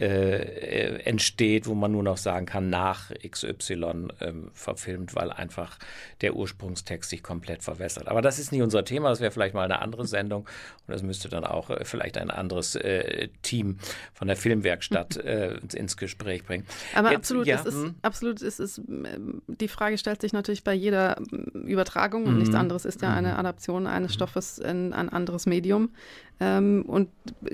äh, 0.00 0.06
äh 0.06 1.02
entsteht, 1.04 1.66
wo 1.66 1.74
man 1.74 1.92
nur 1.92 2.02
noch 2.02 2.16
sagen 2.16 2.46
kann, 2.46 2.70
nach 2.70 3.10
XY 3.28 4.08
äh, 4.20 4.32
verfilmt, 4.52 5.14
weil 5.14 5.30
einfach 5.30 5.78
der 6.20 6.34
Ursprungstext 6.34 7.10
sich 7.10 7.22
komplett 7.22 7.62
verwässert. 7.62 8.08
Aber 8.08 8.22
das 8.22 8.38
ist 8.38 8.52
nicht 8.52 8.62
unser 8.62 8.84
Thema, 8.84 9.10
das 9.10 9.20
wäre 9.20 9.30
vielleicht 9.30 9.54
mal 9.54 9.64
eine 9.64 9.80
andere 9.80 10.06
Sendung 10.06 10.42
und 10.42 10.92
das 10.92 11.02
müsste 11.02 11.28
dann 11.28 11.44
auch 11.44 11.70
äh, 11.70 11.84
vielleicht 11.84 12.18
ein 12.18 12.30
anderes 12.30 12.74
äh, 12.74 13.28
Team 13.42 13.78
von 14.12 14.28
der 14.28 14.36
Filmwerkstatt 14.36 15.16
äh, 15.24 15.58
ins 15.74 15.96
Gespräch 15.96 16.44
bringen. 16.44 16.64
Aber 16.94 17.10
Jetzt, 17.10 17.18
absolut, 17.18 17.46
ja, 17.46 17.56
es 17.56 17.64
ist, 17.66 17.74
hm? 17.74 17.94
absolut 18.02 18.42
es 18.42 18.58
ist, 18.58 18.80
die 18.86 19.68
Frage 19.68 19.98
stellt 19.98 20.20
sich 20.20 20.32
natürlich 20.32 20.64
bei 20.64 20.74
jeder 20.74 21.16
Übertragung 21.52 22.24
und 22.26 22.38
nichts 22.38 22.50
mhm. 22.50 22.60
anderes 22.60 22.84
ist 22.84 23.02
ja 23.02 23.12
eine 23.12 23.32
mhm. 23.32 23.38
Adaption 23.38 23.86
eines 23.86 24.12
mhm. 24.12 24.14
Stoffes 24.14 24.58
in 24.58 24.92
ein 24.92 25.08
anderes 25.08 25.46
Medium. 25.46 25.90
Ähm, 26.40 26.84
und 26.86 27.08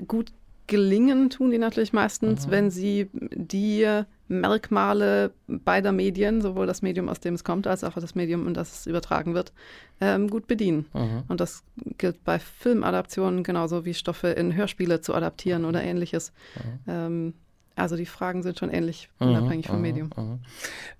gut 0.07 0.31
gelingen 0.67 1.29
tun 1.29 1.51
die 1.51 1.57
natürlich 1.57 1.93
meistens, 1.93 2.47
mhm. 2.47 2.51
wenn 2.51 2.71
sie 2.71 3.09
die 3.13 4.03
Merkmale 4.27 5.31
beider 5.47 5.91
Medien, 5.91 6.41
sowohl 6.41 6.65
das 6.65 6.81
Medium, 6.81 7.09
aus 7.09 7.19
dem 7.19 7.35
es 7.35 7.43
kommt, 7.43 7.67
als 7.67 7.83
auch 7.83 7.93
das 7.93 8.15
Medium, 8.15 8.47
in 8.47 8.53
das 8.53 8.79
es 8.79 8.87
übertragen 8.87 9.35
wird, 9.35 9.53
ähm, 10.01 10.29
gut 10.29 10.47
bedienen. 10.47 10.85
Mhm. 10.93 11.23
Und 11.27 11.39
das 11.41 11.63
gilt 11.97 12.23
bei 12.23 12.39
Filmadaptionen 12.39 13.43
genauso 13.43 13.85
wie 13.85 13.93
Stoffe 13.93 14.29
in 14.29 14.55
Hörspiele 14.55 15.01
zu 15.01 15.13
adaptieren 15.13 15.65
oder 15.65 15.83
ähnliches. 15.83 16.33
Mhm. 16.55 16.79
Ähm, 16.87 17.33
also 17.75 17.97
die 17.97 18.05
Fragen 18.05 18.41
sind 18.41 18.57
schon 18.57 18.71
ähnlich, 18.71 19.09
mhm, 19.19 19.27
unabhängig 19.27 19.67
vom 19.67 19.77
mhm, 19.77 19.81
Medium. 19.81 20.09
Mhm. 20.15 20.39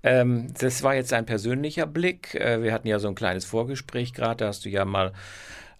Ähm, 0.02 0.46
das 0.58 0.82
war 0.82 0.94
jetzt 0.94 1.12
ein 1.12 1.26
persönlicher 1.26 1.86
Blick. 1.86 2.34
Äh, 2.34 2.62
wir 2.62 2.72
hatten 2.72 2.86
ja 2.86 2.98
so 2.98 3.08
ein 3.08 3.14
kleines 3.14 3.44
Vorgespräch 3.44 4.12
gerade, 4.12 4.36
da 4.36 4.48
hast 4.48 4.64
du 4.64 4.68
ja 4.68 4.84
mal 4.84 5.12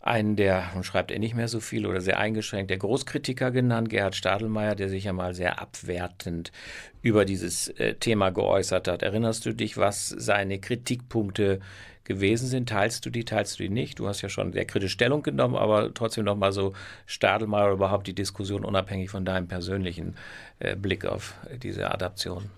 einen 0.06 0.36
der, 0.36 0.70
und 0.74 0.84
schreibt 0.84 1.10
er 1.10 1.18
nicht 1.18 1.34
mehr 1.34 1.48
so 1.48 1.60
viel 1.60 1.86
oder 1.86 2.00
sehr 2.00 2.18
eingeschränkt, 2.18 2.70
der 2.70 2.78
Großkritiker 2.78 3.50
genannt, 3.50 3.88
Gerhard 3.88 4.14
Stadelmeier, 4.14 4.74
der 4.74 4.88
sich 4.88 5.04
ja 5.04 5.12
mal 5.12 5.34
sehr 5.34 5.60
abwertend 5.60 6.52
über 7.02 7.24
dieses 7.24 7.68
äh, 7.68 7.94
Thema 7.94 8.30
geäußert 8.30 8.88
hat. 8.88 9.02
Erinnerst 9.02 9.46
du 9.46 9.52
dich, 9.52 9.76
was 9.76 10.08
seine 10.08 10.58
Kritikpunkte 10.58 11.60
gewesen 12.04 12.48
sind? 12.48 12.68
Teilst 12.68 13.04
du 13.04 13.10
die, 13.10 13.24
teilst 13.24 13.58
du 13.58 13.64
die 13.64 13.68
nicht? 13.68 13.98
Du 13.98 14.08
hast 14.08 14.22
ja 14.22 14.28
schon 14.28 14.52
sehr 14.52 14.64
kritisch 14.64 14.92
Stellung 14.92 15.22
genommen, 15.22 15.56
aber 15.56 15.92
trotzdem 15.92 16.24
noch 16.24 16.36
mal 16.36 16.52
so 16.52 16.72
Stadelmeier 17.06 17.72
überhaupt 17.72 18.06
die 18.06 18.14
Diskussion 18.14 18.64
unabhängig 18.64 19.10
von 19.10 19.24
deinem 19.24 19.48
persönlichen 19.48 20.16
äh, 20.58 20.76
Blick 20.76 21.04
auf 21.04 21.34
diese 21.62 21.90
Adaption. 21.90 22.50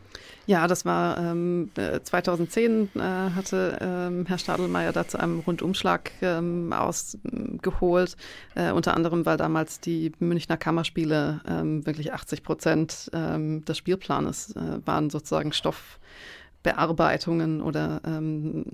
Ja, 0.48 0.66
das 0.66 0.84
war 0.86 1.18
ähm, 1.18 1.70
2010 1.74 2.88
äh, 2.94 2.98
äh, 2.98 3.02
hatte 3.32 3.76
ähm, 3.82 4.24
Herr 4.24 4.38
Stadelmeier 4.38 4.92
da 4.92 5.06
zu 5.06 5.20
einem 5.20 5.40
Rundumschlag 5.40 6.10
ähm, 6.22 6.72
ausgeholt, 6.72 8.16
äh, 8.54 8.72
unter 8.72 8.96
anderem, 8.96 9.26
weil 9.26 9.36
damals 9.36 9.78
die 9.78 10.10
Münchner 10.20 10.56
Kammerspiele 10.56 11.42
ähm, 11.46 11.84
wirklich 11.84 12.14
80 12.14 12.42
Prozent 12.42 13.10
ähm, 13.12 13.62
des 13.66 13.76
Spielplanes 13.76 14.56
äh, 14.56 14.80
waren 14.86 15.10
sozusagen 15.10 15.52
Stoffbearbeitungen 15.52 17.60
oder 17.60 18.00
ähm, 18.06 18.72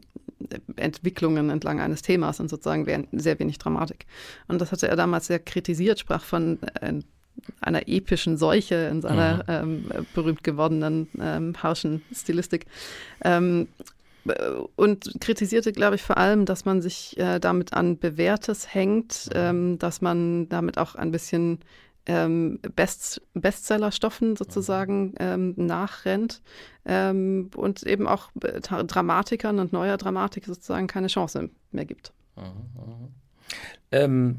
Entwicklungen 0.76 1.50
entlang 1.50 1.80
eines 1.80 2.02
Themas 2.02 2.38
und 2.38 2.50
sozusagen 2.50 3.08
sehr 3.10 3.40
wenig 3.40 3.58
Dramatik. 3.58 4.06
Und 4.46 4.60
das 4.60 4.70
hatte 4.70 4.86
er 4.86 4.94
damals 4.94 5.26
sehr 5.26 5.40
kritisiert, 5.40 5.98
sprach 5.98 6.22
von 6.22 6.60
äh, 6.80 7.00
einer 7.60 7.88
epischen 7.88 8.36
Seuche 8.36 8.74
in 8.90 9.02
seiner 9.02 9.62
mhm. 9.62 9.84
ähm, 9.92 10.06
berühmt 10.14 10.44
gewordenen 10.44 11.08
ähm, 11.18 11.54
harschen 11.62 12.02
Stilistik. 12.12 12.66
Ähm, 13.22 13.68
und 14.76 15.20
kritisierte, 15.20 15.72
glaube 15.72 15.96
ich, 15.96 16.02
vor 16.02 16.16
allem, 16.16 16.46
dass 16.46 16.64
man 16.64 16.80
sich 16.80 17.18
äh, 17.18 17.38
damit 17.38 17.74
an 17.74 17.98
Bewährtes 17.98 18.72
hängt, 18.72 19.28
ähm, 19.34 19.78
dass 19.78 20.00
man 20.00 20.48
damit 20.48 20.78
auch 20.78 20.94
ein 20.94 21.10
bisschen 21.10 21.58
ähm, 22.06 22.58
Best 22.74 23.22
Bestsellerstoffen 23.34 24.36
sozusagen 24.36 25.14
ähm, 25.18 25.54
nachrennt 25.56 26.42
ähm, 26.84 27.50
und 27.54 27.82
eben 27.82 28.06
auch 28.06 28.30
äh, 28.42 28.60
Dramatikern 28.60 29.58
und 29.58 29.72
neuer 29.72 29.96
Dramatik 29.96 30.46
sozusagen 30.46 30.86
keine 30.86 31.08
Chance 31.08 31.50
mehr 31.70 31.84
gibt. 31.84 32.12
Mhm, 32.36 32.42
mhm. 32.42 33.08
Ähm, 33.90 34.38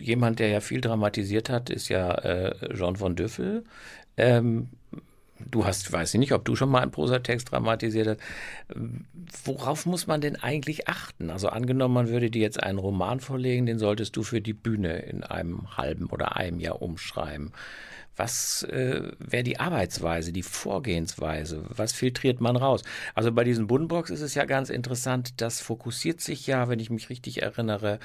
jemand, 0.00 0.38
der 0.38 0.48
ja 0.48 0.60
viel 0.60 0.80
dramatisiert 0.80 1.50
hat, 1.50 1.70
ist 1.70 1.88
ja 1.88 2.12
äh, 2.14 2.74
Jean 2.74 2.96
von 2.96 3.16
Düffel. 3.16 3.64
Ähm, 4.16 4.68
du 5.50 5.64
hast, 5.64 5.92
weiß 5.92 6.14
ich 6.14 6.20
nicht, 6.20 6.32
ob 6.32 6.44
du 6.44 6.56
schon 6.56 6.68
mal 6.68 6.82
einen 6.82 6.90
Prosatext 6.90 7.50
dramatisiert 7.52 8.08
hast. 8.08 8.20
Worauf 9.44 9.86
muss 9.86 10.06
man 10.06 10.20
denn 10.20 10.36
eigentlich 10.36 10.88
achten? 10.88 11.30
Also 11.30 11.48
angenommen, 11.48 11.94
man 11.94 12.08
würde 12.08 12.30
dir 12.30 12.42
jetzt 12.42 12.62
einen 12.62 12.78
Roman 12.78 13.20
vorlegen, 13.20 13.66
den 13.66 13.78
solltest 13.78 14.16
du 14.16 14.22
für 14.22 14.40
die 14.40 14.52
Bühne 14.52 14.98
in 15.00 15.22
einem 15.22 15.76
halben 15.76 16.06
oder 16.06 16.36
einem 16.36 16.60
Jahr 16.60 16.82
umschreiben. 16.82 17.52
Was 18.18 18.64
äh, 18.64 19.12
wäre 19.20 19.44
die 19.44 19.60
Arbeitsweise, 19.60 20.32
die 20.32 20.42
Vorgehensweise? 20.42 21.64
Was 21.68 21.92
filtriert 21.92 22.40
man 22.40 22.56
raus? 22.56 22.82
Also 23.14 23.30
bei 23.30 23.44
diesen 23.44 23.68
Buddenbrocks 23.68 24.10
ist 24.10 24.22
es 24.22 24.34
ja 24.34 24.44
ganz 24.44 24.70
interessant, 24.70 25.40
das 25.40 25.60
fokussiert 25.60 26.20
sich 26.20 26.46
ja, 26.48 26.68
wenn 26.68 26.80
ich 26.80 26.90
mich 26.90 27.10
richtig 27.10 27.42
erinnere, 27.42 28.00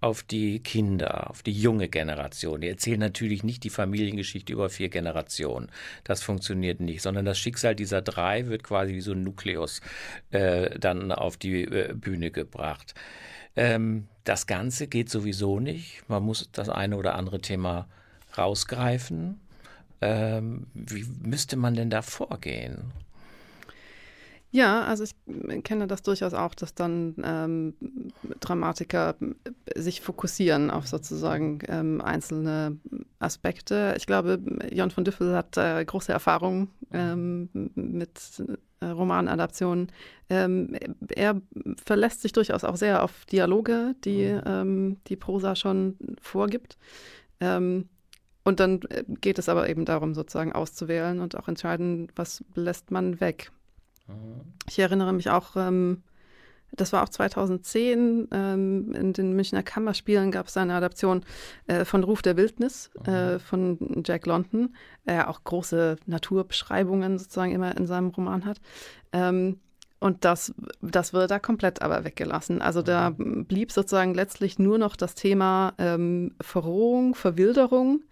auf 0.00 0.22
die 0.22 0.60
Kinder, 0.60 1.30
auf 1.30 1.42
die 1.42 1.52
junge 1.52 1.88
Generation. 1.88 2.60
Die 2.60 2.68
erzählen 2.68 3.00
natürlich 3.00 3.42
nicht 3.42 3.64
die 3.64 3.70
Familiengeschichte 3.70 4.52
über 4.52 4.70
vier 4.70 4.88
Generationen. 4.88 5.68
Das 6.04 6.22
funktioniert 6.22 6.78
nicht, 6.80 7.02
sondern 7.02 7.24
das 7.24 7.38
Schicksal 7.38 7.74
dieser 7.74 8.02
drei 8.02 8.46
wird 8.46 8.62
quasi 8.62 8.94
wie 8.94 9.00
so 9.00 9.12
ein 9.12 9.24
Nukleus 9.24 9.80
äh, 10.30 10.78
dann 10.78 11.10
auf 11.10 11.36
die 11.36 11.64
äh, 11.64 11.92
Bühne 11.92 12.30
gebracht. 12.30 12.94
Ähm, 13.56 14.06
das 14.22 14.46
Ganze 14.46 14.86
geht 14.86 15.10
sowieso 15.10 15.58
nicht. 15.58 16.08
Man 16.08 16.22
muss 16.22 16.50
das 16.52 16.68
eine 16.68 16.96
oder 16.96 17.16
andere 17.16 17.40
Thema 17.40 17.88
rausgreifen. 18.38 19.40
Ähm, 20.00 20.66
wie 20.74 21.04
müsste 21.22 21.56
man 21.56 21.74
denn 21.74 21.90
da 21.90 22.02
vorgehen? 22.02 22.92
Ja, 24.52 24.84
also 24.84 25.04
ich 25.04 25.14
kenne 25.64 25.86
das 25.86 26.02
durchaus 26.02 26.32
auch, 26.32 26.54
dass 26.54 26.74
dann 26.74 27.14
ähm, 27.22 27.74
Dramatiker 28.40 29.16
sich 29.74 30.00
fokussieren 30.00 30.70
auf 30.70 30.86
sozusagen 30.86 31.58
ähm, 31.68 32.00
einzelne 32.00 32.78
Aspekte. 33.18 33.94
Ich 33.98 34.06
glaube, 34.06 34.40
Jon 34.72 34.90
von 34.90 35.04
Düffel 35.04 35.34
hat 35.34 35.58
äh, 35.58 35.84
große 35.84 36.12
Erfahrung 36.12 36.68
ähm, 36.90 37.50
mit 37.74 38.18
äh, 38.80 38.86
Romanadaptionen. 38.86 39.92
Ähm, 40.30 40.74
er 41.14 41.40
verlässt 41.84 42.22
sich 42.22 42.32
durchaus 42.32 42.64
auch 42.64 42.76
sehr 42.76 43.02
auf 43.02 43.26
Dialoge, 43.26 43.94
die 44.04 44.28
mhm. 44.28 44.42
ähm, 44.46 44.96
die 45.08 45.16
Prosa 45.16 45.54
schon 45.54 45.96
vorgibt. 46.22 46.78
Ähm, 47.40 47.88
und 48.46 48.60
dann 48.60 48.80
äh, 48.90 49.02
geht 49.20 49.40
es 49.40 49.48
aber 49.48 49.68
eben 49.68 49.84
darum, 49.84 50.14
sozusagen 50.14 50.52
auszuwählen 50.52 51.18
und 51.18 51.36
auch 51.36 51.48
entscheiden, 51.48 52.06
was 52.14 52.44
lässt 52.54 52.92
man 52.92 53.20
weg. 53.20 53.50
Ich 54.68 54.78
erinnere 54.78 55.12
mich 55.12 55.30
auch, 55.30 55.56
ähm, 55.56 56.04
das 56.70 56.92
war 56.92 57.02
auch 57.02 57.08
2010, 57.08 58.28
ähm, 58.30 58.94
in 58.94 59.12
den 59.12 59.34
Münchner 59.34 59.64
Kammerspielen 59.64 60.30
gab 60.30 60.46
es 60.46 60.56
eine 60.56 60.74
Adaption 60.74 61.24
äh, 61.66 61.84
von 61.84 62.04
Ruf 62.04 62.22
der 62.22 62.36
Wildnis 62.36 62.92
äh, 63.04 63.40
von 63.40 64.04
Jack 64.06 64.26
London, 64.26 64.76
der 65.06 65.28
auch 65.28 65.42
große 65.42 65.96
Naturbeschreibungen 66.06 67.18
sozusagen 67.18 67.50
immer 67.50 67.76
in 67.76 67.88
seinem 67.88 68.10
Roman 68.10 68.44
hat. 68.44 68.60
Ähm, 69.12 69.58
und 70.06 70.24
das, 70.24 70.54
das 70.80 71.12
wurde 71.12 71.26
da 71.26 71.38
komplett 71.38 71.82
aber 71.82 72.04
weggelassen. 72.04 72.62
Also 72.62 72.80
da 72.80 73.12
blieb 73.16 73.72
sozusagen 73.72 74.14
letztlich 74.14 74.58
nur 74.58 74.78
noch 74.78 74.94
das 74.94 75.16
Thema 75.16 75.74
ähm, 75.78 76.34
Verrohung, 76.40 77.14
Verwilderung. 77.16 78.02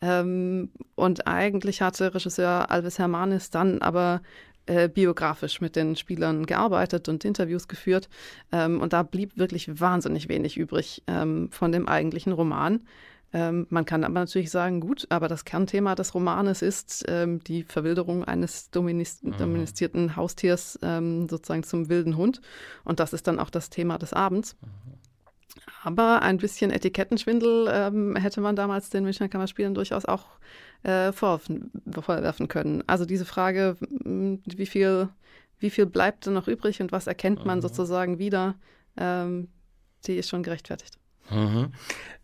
Ähm, 0.00 0.70
und 0.94 1.26
eigentlich 1.26 1.82
hatte 1.82 2.14
Regisseur 2.14 2.70
Alves 2.70 2.98
Hermanis 2.98 3.50
dann 3.50 3.82
aber 3.82 4.22
äh, 4.64 4.88
biografisch 4.88 5.60
mit 5.60 5.76
den 5.76 5.94
Spielern 5.94 6.46
gearbeitet 6.46 7.08
und 7.08 7.24
Interviews 7.24 7.68
geführt. 7.68 8.08
Ähm, 8.50 8.80
und 8.80 8.94
da 8.94 9.02
blieb 9.02 9.36
wirklich 9.36 9.78
wahnsinnig 9.78 10.28
wenig 10.30 10.56
übrig 10.56 11.02
ähm, 11.06 11.50
von 11.50 11.70
dem 11.70 11.86
eigentlichen 11.86 12.32
Roman. 12.32 12.80
Ähm, 13.32 13.66
man 13.70 13.84
kann 13.84 14.04
aber 14.04 14.14
natürlich 14.14 14.50
sagen, 14.50 14.80
gut, 14.80 15.06
aber 15.08 15.28
das 15.28 15.44
Kernthema 15.44 15.94
des 15.94 16.14
Romanes 16.14 16.60
ist 16.60 17.04
ähm, 17.08 17.42
die 17.44 17.62
Verwilderung 17.62 18.24
eines 18.24 18.70
dominis 18.70 19.22
mhm. 19.22 19.36
domestizierten 19.38 20.16
Haustiers 20.16 20.78
ähm, 20.82 21.28
sozusagen 21.28 21.62
zum 21.62 21.88
wilden 21.88 22.16
Hund. 22.16 22.40
Und 22.84 23.00
das 23.00 23.12
ist 23.12 23.26
dann 23.26 23.38
auch 23.38 23.50
das 23.50 23.70
Thema 23.70 23.98
des 23.98 24.12
Abends. 24.12 24.56
Mhm. 24.60 24.68
Aber 25.84 26.22
ein 26.22 26.38
bisschen 26.38 26.70
Etikettenschwindel 26.70 27.68
ähm, 27.70 28.16
hätte 28.16 28.40
man 28.40 28.54
damals 28.54 28.90
den 28.90 29.04
Münchner 29.04 29.28
Kammerspielen 29.28 29.74
durchaus 29.74 30.04
auch 30.04 30.26
äh, 30.82 31.12
vorwerfen 31.12 32.48
können. 32.48 32.84
Also 32.86 33.04
diese 33.04 33.24
Frage, 33.24 33.76
wie 33.80 34.66
viel, 34.66 35.08
wie 35.58 35.70
viel 35.70 35.86
bleibt 35.86 36.26
denn 36.26 36.34
noch 36.34 36.48
übrig 36.48 36.80
und 36.80 36.92
was 36.92 37.06
erkennt 37.06 37.44
man 37.44 37.58
mhm. 37.58 37.62
sozusagen 37.62 38.18
wieder, 38.18 38.54
ähm, 38.96 39.48
die 40.06 40.16
ist 40.16 40.28
schon 40.28 40.42
gerechtfertigt. 40.42 40.98
Mhm. 41.30 41.72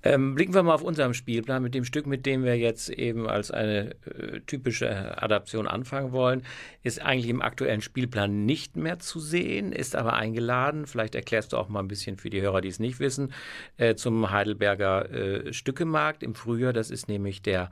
Ähm, 0.03 0.35
blicken 0.37 0.55
wir 0.55 0.63
mal 0.63 0.75
auf 0.75 0.83
unseren 0.83 1.13
Spielplan 1.13 1.63
mit 1.63 1.75
dem 1.75 1.85
Stück, 1.85 2.07
mit 2.07 2.25
dem 2.25 2.45
wir 2.45 2.57
jetzt 2.57 2.89
eben 2.89 3.29
als 3.29 3.51
eine 3.51 3.97
äh, 4.07 4.41
typische 4.47 5.21
Adaption 5.21 5.67
anfangen 5.67 6.13
wollen, 6.13 6.43
ist 6.85 7.03
eigentlich 7.03 7.29
im 7.29 7.43
aktuellen 7.43 7.81
Spielplan 7.81 8.47
nicht 8.47 8.77
mehr 8.77 9.01
zu 9.01 9.19
sehen, 9.19 9.73
ist 9.73 9.97
aber 9.97 10.13
eingeladen. 10.13 10.87
Vielleicht 10.87 11.17
erklärst 11.17 11.53
du 11.53 11.57
auch 11.57 11.69
mal 11.69 11.81
ein 11.81 11.89
bisschen 11.89 12.17
für 12.17 12.31
die 12.31 12.41
Hörer, 12.41 12.61
die 12.61 12.69
es 12.69 12.79
nicht 12.79 13.01
wissen, 13.01 13.33
äh, 13.77 13.97
zum 13.97 14.31
Heidelberger 14.31 15.11
äh, 15.11 15.53
Stückemarkt 15.53 16.23
im 16.23 16.37
Frühjahr. 16.37 16.73
Das 16.73 16.91
ist 16.91 17.09
nämlich 17.09 17.43
der 17.43 17.71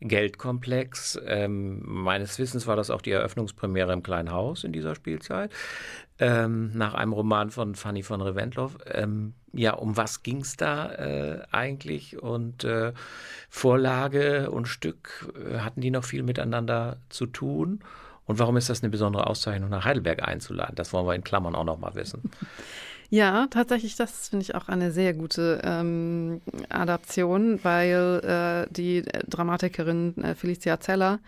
Geldkomplex. 0.00 1.18
Ähm, 1.26 1.80
meines 1.84 2.38
Wissens 2.38 2.66
war 2.66 2.76
das 2.76 2.90
auch 2.90 3.02
die 3.02 3.10
Eröffnungspremiere 3.10 3.92
im 3.92 4.02
Kleinen 4.02 4.30
Haus 4.30 4.64
in 4.64 4.72
dieser 4.72 4.94
Spielzeit, 4.94 5.50
ähm, 6.18 6.72
nach 6.74 6.94
einem 6.94 7.12
Roman 7.12 7.50
von 7.50 7.74
Fanny 7.74 8.02
von 8.02 8.20
Reventlow. 8.20 8.72
Ähm, 8.86 9.34
ja, 9.52 9.74
um 9.74 9.96
was 9.96 10.22
ging 10.22 10.42
es 10.42 10.56
da 10.56 10.92
äh, 10.92 11.42
eigentlich? 11.50 12.22
Und 12.22 12.64
äh, 12.64 12.92
Vorlage 13.48 14.50
und 14.50 14.66
Stück, 14.66 15.32
äh, 15.34 15.58
hatten 15.58 15.80
die 15.80 15.90
noch 15.90 16.04
viel 16.04 16.22
miteinander 16.22 16.98
zu 17.08 17.26
tun? 17.26 17.80
Und 18.26 18.38
warum 18.38 18.56
ist 18.56 18.68
das 18.68 18.82
eine 18.82 18.90
besondere 18.90 19.28
Auszeichnung, 19.28 19.70
nach 19.70 19.84
Heidelberg 19.84 20.26
einzuladen? 20.26 20.74
Das 20.74 20.92
wollen 20.92 21.06
wir 21.06 21.14
in 21.14 21.24
Klammern 21.24 21.54
auch 21.54 21.64
noch 21.64 21.78
mal 21.78 21.94
wissen. 21.94 22.22
Ja, 23.10 23.46
tatsächlich, 23.50 23.96
das 23.96 24.28
finde 24.28 24.42
ich 24.42 24.54
auch 24.54 24.68
eine 24.68 24.90
sehr 24.90 25.14
gute 25.14 25.60
ähm, 25.64 26.40
Adaption, 26.68 27.60
weil 27.62 28.66
äh, 28.68 28.72
die 28.72 29.02
Dramatikerin 29.28 30.16
äh, 30.22 30.34
Felicia 30.34 30.80
Zeller 30.80 31.20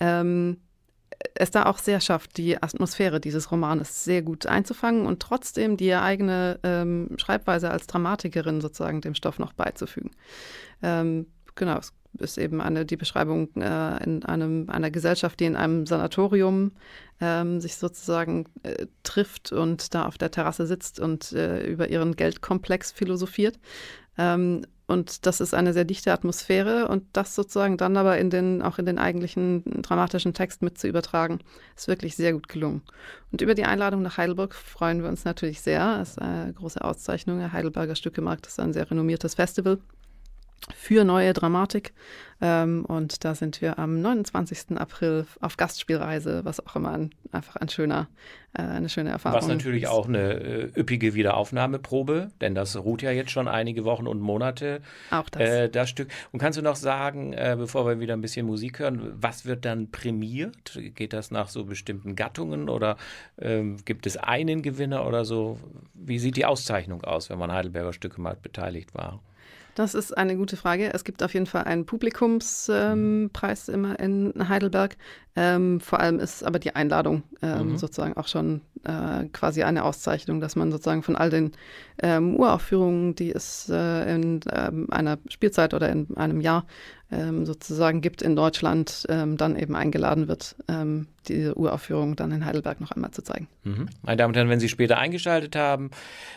ähm, 0.00 0.58
es 1.34 1.50
da 1.50 1.66
auch 1.66 1.78
sehr 1.78 2.00
schafft, 2.00 2.36
die 2.36 2.62
Atmosphäre 2.62 3.20
dieses 3.20 3.50
Romanes 3.50 4.04
sehr 4.04 4.22
gut 4.22 4.46
einzufangen 4.46 5.06
und 5.06 5.20
trotzdem 5.20 5.76
die 5.76 5.94
eigene 5.94 6.58
ähm, 6.62 7.10
Schreibweise 7.16 7.70
als 7.70 7.86
Dramatikerin 7.86 8.60
sozusagen 8.60 9.00
dem 9.00 9.14
Stoff 9.14 9.38
noch 9.38 9.52
beizufügen. 9.52 10.10
Ähm, 10.82 11.26
genau, 11.54 11.78
es 11.78 11.92
ist 12.18 12.38
eben 12.38 12.60
eine, 12.60 12.84
die 12.84 12.96
Beschreibung 12.96 13.48
äh, 13.56 14.04
in 14.04 14.24
einem, 14.24 14.68
einer 14.70 14.90
Gesellschaft, 14.90 15.40
die 15.40 15.44
in 15.44 15.56
einem 15.56 15.86
Sanatorium 15.86 16.72
ähm, 17.20 17.60
sich 17.60 17.76
sozusagen 17.76 18.46
äh, 18.62 18.86
trifft 19.02 19.52
und 19.52 19.94
da 19.94 20.06
auf 20.06 20.18
der 20.18 20.30
Terrasse 20.30 20.66
sitzt 20.66 21.00
und 21.00 21.32
äh, 21.32 21.66
über 21.66 21.88
ihren 21.88 22.16
Geldkomplex 22.16 22.92
philosophiert. 22.92 23.58
Ähm, 24.18 24.62
und 24.86 25.24
das 25.24 25.40
ist 25.40 25.54
eine 25.54 25.72
sehr 25.72 25.86
dichte 25.86 26.12
Atmosphäre 26.12 26.88
und 26.88 27.04
das 27.14 27.34
sozusagen 27.34 27.78
dann 27.78 27.96
aber 27.96 28.18
in 28.18 28.28
den, 28.28 28.60
auch 28.60 28.78
in 28.78 28.84
den 28.84 28.98
eigentlichen 28.98 29.64
dramatischen 29.80 30.34
Text 30.34 30.60
mit 30.60 30.76
zu 30.76 30.86
übertragen, 30.86 31.38
ist 31.74 31.88
wirklich 31.88 32.16
sehr 32.16 32.34
gut 32.34 32.48
gelungen. 32.48 32.82
Und 33.32 33.40
über 33.40 33.54
die 33.54 33.64
Einladung 33.64 34.02
nach 34.02 34.18
Heidelberg 34.18 34.54
freuen 34.54 35.02
wir 35.02 35.08
uns 35.08 35.24
natürlich 35.24 35.62
sehr. 35.62 35.98
Das 35.98 36.10
ist 36.10 36.18
eine 36.20 36.52
große 36.52 36.84
Auszeichnung. 36.84 37.38
Der 37.38 37.52
Heidelberger 37.52 37.94
Stückemarkt 37.94 38.46
ist 38.46 38.60
ein 38.60 38.74
sehr 38.74 38.90
renommiertes 38.90 39.34
Festival 39.34 39.78
für 40.74 41.04
neue 41.04 41.32
Dramatik. 41.32 41.92
Ähm, 42.40 42.84
und 42.84 43.24
da 43.24 43.34
sind 43.34 43.62
wir 43.62 43.78
am 43.78 44.00
29. 44.00 44.76
April 44.76 45.26
auf 45.40 45.56
Gastspielreise, 45.56 46.44
was 46.44 46.64
auch 46.66 46.76
immer 46.76 46.90
ein, 46.90 47.10
einfach 47.32 47.56
ein 47.56 47.68
schöner, 47.68 48.08
äh, 48.54 48.62
eine 48.62 48.88
schöne 48.88 49.10
Erfahrung 49.10 49.38
ist. 49.38 49.44
Was 49.44 49.48
natürlich 49.48 49.84
ist. 49.84 49.88
auch 49.88 50.08
eine 50.08 50.34
äh, 50.34 50.70
üppige 50.76 51.14
Wiederaufnahmeprobe, 51.14 52.32
denn 52.40 52.54
das 52.54 52.76
ruht 52.76 53.02
ja 53.02 53.12
jetzt 53.12 53.30
schon 53.30 53.46
einige 53.46 53.84
Wochen 53.84 54.06
und 54.06 54.20
Monate. 54.20 54.80
Auch 55.10 55.30
das. 55.30 55.42
Äh, 55.42 55.68
das 55.68 55.88
Stück. 55.88 56.08
Und 56.32 56.38
kannst 56.38 56.58
du 56.58 56.62
noch 56.62 56.76
sagen, 56.76 57.34
bevor 57.56 57.86
wir 57.86 58.00
wieder 58.00 58.14
ein 58.14 58.20
bisschen 58.20 58.46
Musik 58.46 58.78
hören, 58.78 59.12
was 59.14 59.46
wird 59.46 59.64
dann 59.64 59.90
prämiert? 59.90 60.78
Geht 60.94 61.12
das 61.12 61.30
nach 61.30 61.48
so 61.48 61.64
bestimmten 61.64 62.16
Gattungen 62.16 62.68
oder 62.68 62.96
ähm, 63.38 63.76
gibt 63.84 64.06
es 64.06 64.16
einen 64.16 64.62
Gewinner 64.62 65.06
oder 65.06 65.24
so? 65.24 65.58
Wie 65.94 66.18
sieht 66.18 66.36
die 66.36 66.44
Auszeichnung 66.44 67.04
aus, 67.04 67.30
wenn 67.30 67.38
man 67.38 67.52
Heidelberger 67.52 67.92
Stücke 67.92 68.20
mal 68.20 68.36
beteiligt 68.40 68.94
war? 68.94 69.20
Das 69.74 69.94
ist 69.94 70.16
eine 70.16 70.36
gute 70.36 70.56
Frage. 70.56 70.92
Es 70.94 71.04
gibt 71.04 71.22
auf 71.22 71.34
jeden 71.34 71.46
Fall 71.46 71.64
einen 71.64 71.84
Publikumspreis 71.84 73.68
ähm, 73.68 73.74
immer 73.74 73.98
in 73.98 74.32
Heidelberg. 74.48 74.96
Ähm, 75.36 75.80
vor 75.80 75.98
allem 75.98 76.20
ist 76.20 76.44
aber 76.44 76.60
die 76.60 76.76
Einladung 76.76 77.24
ähm, 77.42 77.70
mhm. 77.70 77.76
sozusagen 77.76 78.16
auch 78.16 78.28
schon 78.28 78.60
äh, 78.84 79.24
quasi 79.32 79.64
eine 79.64 79.84
Auszeichnung, 79.84 80.40
dass 80.40 80.54
man 80.54 80.70
sozusagen 80.70 81.02
von 81.02 81.16
all 81.16 81.30
den 81.30 81.52
ähm, 82.00 82.36
Uraufführungen, 82.36 83.16
die 83.16 83.32
es 83.32 83.68
äh, 83.68 84.14
in 84.14 84.40
ähm, 84.52 84.86
einer 84.90 85.18
Spielzeit 85.28 85.74
oder 85.74 85.88
in 85.88 86.16
einem 86.16 86.40
Jahr 86.40 86.66
ähm, 87.14 87.46
sozusagen 87.46 88.00
gibt 88.00 88.22
in 88.22 88.36
Deutschland, 88.36 89.06
ähm, 89.08 89.36
dann 89.36 89.56
eben 89.56 89.76
eingeladen 89.76 90.28
wird, 90.28 90.56
ähm, 90.68 91.06
diese 91.28 91.56
Uraufführung 91.56 92.16
dann 92.16 92.32
in 92.32 92.44
Heidelberg 92.44 92.80
noch 92.80 92.90
einmal 92.90 93.12
zu 93.12 93.22
zeigen. 93.22 93.48
Mhm. 93.62 93.88
Meine 94.02 94.16
Damen 94.16 94.30
und 94.32 94.36
Herren, 94.36 94.48
wenn 94.48 94.60
Sie 94.60 94.68
später 94.68 94.98
eingeschaltet 94.98 95.56
haben, 95.56 95.90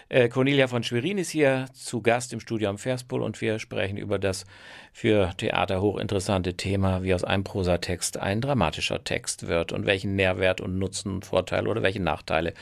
äh, 0.10 0.30
Cornelia 0.30 0.68
von 0.68 0.84
Schwerin 0.84 1.18
ist 1.18 1.30
hier 1.30 1.66
zu 1.74 2.02
Gast 2.02 2.32
im 2.32 2.40
Studio 2.40 2.70
am 2.70 2.78
Verspol 2.78 3.22
und 3.22 3.42
wir 3.42 3.60
sprechen 3.60 3.98
über 3.98 4.20
das 4.20 4.46
für 4.94 5.32
Theater 5.38 5.82
hochinteressante 5.82 6.56
Thema, 6.56 7.04
wie 7.04 7.14
aus 7.14 7.24
einem 7.24 7.44
Prosatext 7.44 8.18
ein 8.18 8.42
dramatischer 8.42 9.04
Text 9.04 9.48
wird 9.48 9.72
und 9.72 9.86
welchen 9.86 10.16
Nährwert 10.16 10.62
und 10.62 10.78
Nutzen, 10.78 11.22
Vorteil 11.22 11.68
oder 11.68 11.82
welche 11.82 12.02
Nachteile 12.02 12.54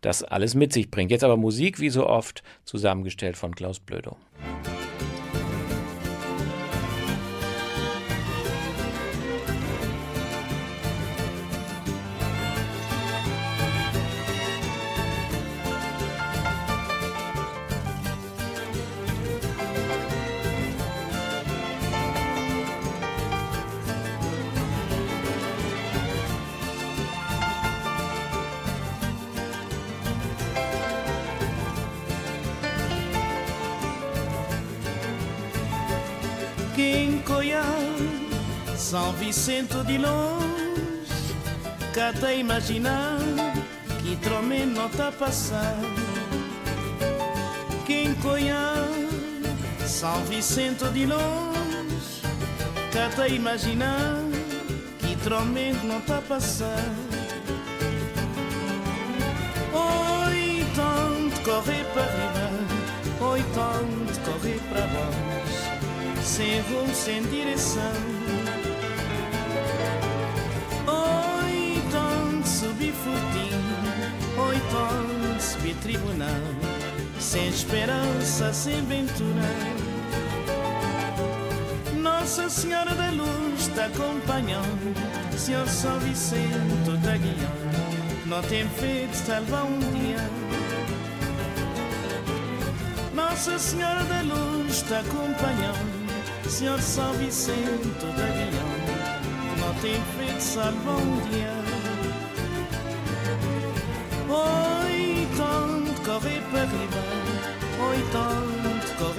das 0.00 0.22
alles 0.22 0.54
mit 0.54 0.72
sich 0.72 0.90
bringt. 0.90 1.10
Jetzt 1.10 1.24
aber 1.24 1.36
Musik, 1.36 1.80
wie 1.80 1.90
so 1.90 2.06
oft, 2.06 2.42
zusammengestellt 2.64 3.36
von 3.36 3.54
Klaus 3.54 3.80
Blödo. 3.80 4.16
São 38.94 39.12
Vicente 39.14 39.74
de 39.88 39.98
longe, 39.98 41.34
cá 41.92 42.12
te 42.12 42.38
imaginar 42.38 43.18
que 44.00 44.14
trome 44.22 44.64
nota 44.66 45.10
passar. 45.10 45.74
Quem 47.86 48.14
conhece 48.14 49.88
São 49.88 50.24
Vicente 50.26 50.84
de 50.90 51.06
longe, 51.06 52.22
cata 52.92 53.26
imaginar 53.26 54.22
que 55.00 55.16
trome 55.24 55.72
nota 55.82 56.22
passar. 56.28 56.94
Oi, 59.72 60.64
tanto 60.76 61.40
correr 61.40 61.84
para 61.92 62.04
riba, 62.04 63.26
oi, 63.26 63.44
tanto 63.54 64.20
correr 64.20 64.60
para 64.68 64.86
baixo, 64.86 66.22
sem 66.22 66.60
rumo, 66.60 66.94
sem 66.94 67.22
direção. 67.24 68.23
Subir 75.64 75.74
tribunal, 75.76 76.28
sem 77.18 77.48
esperança, 77.48 78.52
sem 78.52 78.84
ventura. 78.86 79.42
Nossa 81.96 82.48
Senhora 82.48 82.94
da 82.94 83.10
Luz 83.10 83.60
está 83.60 83.86
acompanhando, 83.86 84.94
Senhor 85.36 85.66
São 85.68 85.98
Vicente 86.00 86.90
está 86.94 87.16
guiando, 87.16 88.26
não 88.26 88.42
tem 88.42 88.68
feito 88.68 89.14
salvar 89.14 89.64
um 89.64 89.78
dia. 89.78 90.30
Nossa 93.14 93.58
Senhora 93.58 94.04
da 94.04 94.22
Luz 94.22 94.76
está 94.76 95.00
acompanhando, 95.00 96.48
Senhor 96.48 96.80
São 96.80 97.12
Vicente 97.14 97.88
está 97.88 98.26
guiando, 98.26 99.60
não 99.60 99.74
tem 99.80 100.00
feito 100.18 100.40
salvar 100.40 100.96
um 100.96 101.20
dia. 101.30 101.63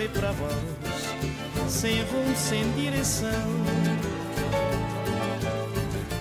Correr 0.06 0.10
para 0.10 0.32
vós, 0.32 1.70
sem 1.70 2.02
rumo, 2.04 2.36
sem 2.36 2.72
direção. 2.74 3.30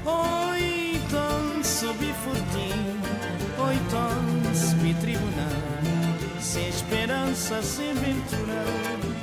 Ou 0.04 0.56
então 0.56 1.64
subir 1.64 2.14
fortinho, 2.14 3.00
ou 3.58 3.72
então 3.72 4.54
subir 4.54 4.94
tribunal, 4.96 6.40
sem 6.40 6.68
esperança, 6.68 7.62
sem 7.62 7.92
ventura. 7.94 9.13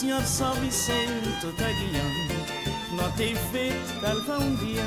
Senhor 0.00 0.22
São 0.22 0.54
Vicente 0.54 1.46
está 1.46 1.68
guiando, 1.68 2.34
não 2.96 3.12
tem 3.12 3.36
feito 3.36 4.00
calva 4.00 4.38
um 4.42 4.54
dia. 4.56 4.82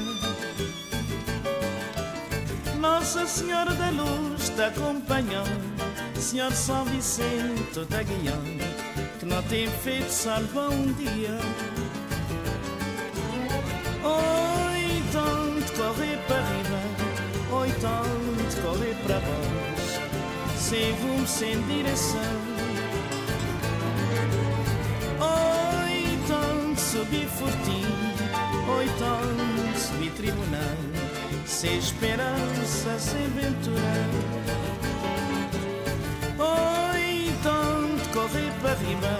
Nossa 2.80 3.28
Senhora 3.28 3.71
da 3.76 3.89
Luz 3.91 4.49
está 4.49 4.67
acompanhando, 4.67 5.62
Senhor 6.19 6.52
São 6.52 6.84
Vicente 6.86 7.80
está 7.80 8.02
guiando, 8.02 8.63
que 9.19 9.26
não 9.26 9.43
tem 9.43 9.67
feito 9.67 10.10
salva 10.10 10.69
um 10.69 10.91
dia. 10.93 11.38
Oi, 14.04 15.04
tanto 15.12 15.73
correr 15.73 16.17
para 16.28 16.41
riba, 16.41 16.82
oi, 17.56 17.71
tanto 17.80 18.62
correr 18.62 18.95
para 19.04 19.19
baixo, 19.19 19.52
sem 20.69 20.93
rumo, 20.93 21.28
sem 21.28 21.62
direção. 21.63 22.54
subir 26.93 27.28
fortinho, 27.28 27.88
oito 28.78 29.04
anos 29.04 29.82
subir 29.82 30.12
tribunal, 30.12 30.78
sem 31.43 31.78
esperança, 31.80 32.99
sem 32.99 33.28
ventura. 33.30 33.82
Oito 36.38 37.49
anos 37.49 38.08
correr 38.08 38.54
para 38.62 38.76
riba, 38.76 39.19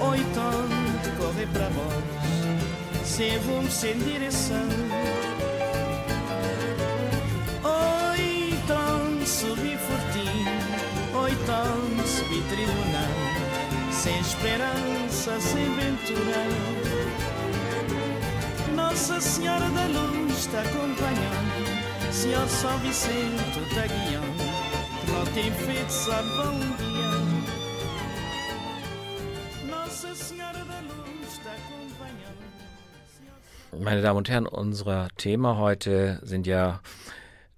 oito 0.00 0.40
anos 0.40 1.08
correr 1.18 1.46
para 1.52 1.68
baixo, 1.70 3.04
sem 3.04 3.36
rumo, 3.36 3.70
sem 3.70 3.98
direção. 3.98 5.33
Tribunal, 12.64 13.92
sem 13.92 14.18
esperança, 14.20 15.40
sem 15.40 15.74
ventura. 15.74 16.44
Nossa 18.74 19.20
Senhora 19.20 19.68
da 19.70 19.86
Luz 19.86 20.38
está 20.38 20.60
acompanhando, 20.60 22.12
Senhor 22.12 22.48
São 22.48 22.78
Vicente 22.78 23.58
está 23.68 23.86
guiando, 23.86 24.44
que 25.04 25.10
não 25.12 25.24
tem 25.26 25.52
feito 25.52 25.90
salva 25.90 26.50
um 26.50 26.60
dia. 26.60 26.94
Meine 33.80 34.02
Damen 34.02 34.18
und 34.18 34.28
Herren, 34.28 34.46
unser 34.46 35.08
Thema 35.16 35.58
heute 35.58 36.20
sind 36.22 36.46
ja 36.46 36.80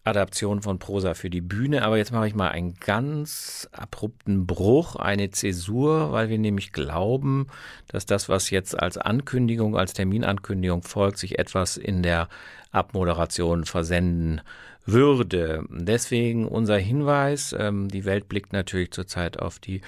Adaption 0.07 0.63
von 0.63 0.79
Prosa 0.79 1.15
für 1.15 1.31
die 1.31 1.41
Bühne. 1.41 1.83
Aber 1.83 1.97
jetzt 1.97 2.13
mache 2.13 2.29
ich 2.29 2.35
mal 2.35 2.51
einen 2.51 2.75
ganz 2.75 3.69
abrupten 3.73 4.47
Bruch, 4.47 4.97
eine 4.97 5.31
Zäsur, 5.31 6.13
weil 6.13 6.29
wir 6.29 6.39
nämlich 6.39 6.73
glauben, 6.73 7.49
dass 7.89 8.07
das, 8.07 8.29
was 8.29 8.51
jetzt 8.51 8.79
als 8.79 8.99
Ankündigung, 8.99 9.77
als 9.77 9.93
Terminankündigung 9.93 10.83
folgt, 10.83 11.19
sich 11.19 11.39
etwas 11.39 11.77
in 11.77 12.03
der 12.03 12.29
Abmoderation 12.71 13.65
versenden 13.65 14.41
würde. 14.85 15.65
Deswegen 15.71 16.47
unser 16.47 16.79
Hinweis, 16.79 17.55
ähm, 17.59 17.89
die 17.89 18.05
Welt 18.05 18.29
blickt 18.29 18.53
natürlich 18.53 18.93
zurzeit 18.93 19.39
auf 19.39 19.59
die 19.59 19.81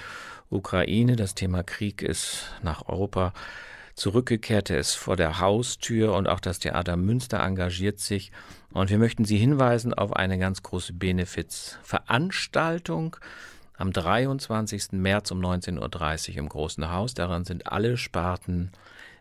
Ukraine. 0.50 1.16
Das 1.16 1.34
Thema 1.34 1.62
Krieg 1.62 2.02
ist 2.02 2.52
nach 2.62 2.88
Europa 2.88 3.32
zurückgekehrt, 3.94 4.70
er 4.70 4.78
ist 4.78 4.94
vor 4.94 5.16
der 5.16 5.40
Haustür 5.40 6.14
und 6.14 6.28
auch 6.28 6.40
das 6.40 6.60
Theater 6.60 6.96
Münster 6.96 7.40
engagiert 7.40 7.98
sich 7.98 8.30
und 8.72 8.90
wir 8.90 8.98
möchten 8.98 9.24
Sie 9.24 9.38
hinweisen 9.38 9.94
auf 9.94 10.14
eine 10.14 10.38
ganz 10.38 10.62
große 10.62 10.92
Benefizveranstaltung 10.92 13.16
am 13.74 13.92
23. 13.92 14.92
März 14.92 15.30
um 15.30 15.40
19.30 15.40 16.32
Uhr 16.32 16.38
im 16.38 16.48
Großen 16.48 16.90
Haus. 16.90 17.14
Daran 17.14 17.44
sind 17.44 17.70
alle 17.70 17.96
Sparten 17.96 18.72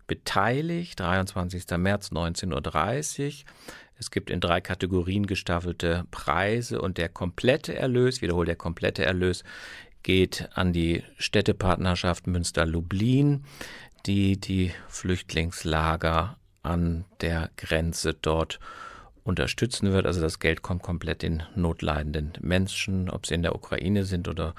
beteiligt. 0.08 1.00
23. 1.00 1.66
März 1.78 2.12
19.30 2.12 3.26
Uhr. 3.26 3.34
Es 4.00 4.12
gibt 4.12 4.30
in 4.30 4.40
drei 4.40 4.62
Kategorien 4.62 5.26
gestaffelte 5.26 6.06
Preise 6.12 6.82
und 6.82 6.98
der 6.98 7.10
komplette 7.10 7.76
Erlös, 7.76 8.22
wiederhole 8.22 8.46
der 8.46 8.56
komplette 8.56 9.06
Erlös, 9.06 9.44
geht 10.04 10.50
an 10.54 10.72
die 10.72 11.04
Städtepartnerschaft 11.18 12.28
Münster-Lublin, 12.28 13.44
die 14.06 14.40
die 14.40 14.72
Flüchtlingslager 14.88 16.38
an 16.62 17.06
der 17.22 17.50
Grenze 17.58 18.14
dort 18.14 18.60
unterstützen 19.28 19.92
wird. 19.92 20.06
Also 20.06 20.22
das 20.22 20.40
Geld 20.40 20.62
kommt 20.62 20.82
komplett 20.82 21.22
den 21.22 21.44
notleidenden 21.56 22.34
Menschen, 22.42 23.10
ob 23.10 23.26
sie 23.26 23.36
in 23.36 23.44
der 23.44 23.56
Ukraine 23.56 24.06
sind 24.06 24.28
oder 24.28 24.56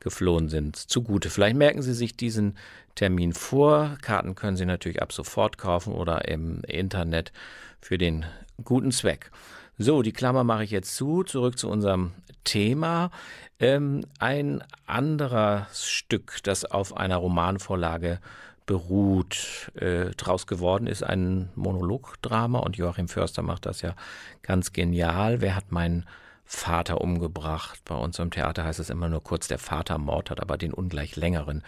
geflohen 0.00 0.48
sind, 0.48 0.76
zugute. 0.76 1.30
Vielleicht 1.30 1.56
merken 1.56 1.82
Sie 1.82 1.94
sich 1.94 2.16
diesen 2.16 2.56
Termin 2.94 3.32
vor. 3.32 3.96
Karten 4.02 4.34
können 4.34 4.56
Sie 4.56 4.66
natürlich 4.66 5.00
ab 5.00 5.12
sofort 5.12 5.58
kaufen 5.58 5.92
oder 5.92 6.28
im 6.28 6.62
Internet 6.64 7.32
für 7.80 7.98
den 7.98 8.24
guten 8.64 8.90
Zweck. 8.90 9.30
So, 9.78 10.02
die 10.02 10.12
Klammer 10.12 10.44
mache 10.44 10.64
ich 10.64 10.70
jetzt 10.70 10.94
zu. 10.96 11.22
Zurück 11.22 11.58
zu 11.58 11.68
unserem 11.68 12.12
Thema. 12.44 13.10
Ähm, 13.58 14.04
ein 14.18 14.62
anderes 14.86 15.88
Stück, 15.88 16.38
das 16.42 16.64
auf 16.64 16.96
einer 16.96 17.16
Romanvorlage 17.16 18.20
beruht. 18.66 19.70
Äh, 19.74 20.10
draus 20.10 20.46
geworden 20.46 20.86
ist 20.86 21.02
ein 21.02 21.50
Monologdrama 21.54 22.58
und 22.58 22.76
Joachim 22.76 23.08
Förster 23.08 23.42
macht 23.42 23.66
das 23.66 23.82
ja 23.82 23.94
ganz 24.42 24.72
genial. 24.72 25.40
Wer 25.40 25.56
hat 25.56 25.72
meinen 25.72 26.06
Vater 26.44 27.00
umgebracht? 27.00 27.80
Bei 27.84 27.94
uns 27.94 28.18
im 28.18 28.30
Theater 28.30 28.64
heißt 28.64 28.80
es 28.80 28.90
immer 28.90 29.08
nur 29.08 29.22
kurz, 29.22 29.48
der 29.48 29.58
Vatermord 29.58 30.30
hat 30.30 30.40
aber 30.40 30.58
den 30.58 30.72
ungleich 30.72 31.16
längeren 31.16 31.62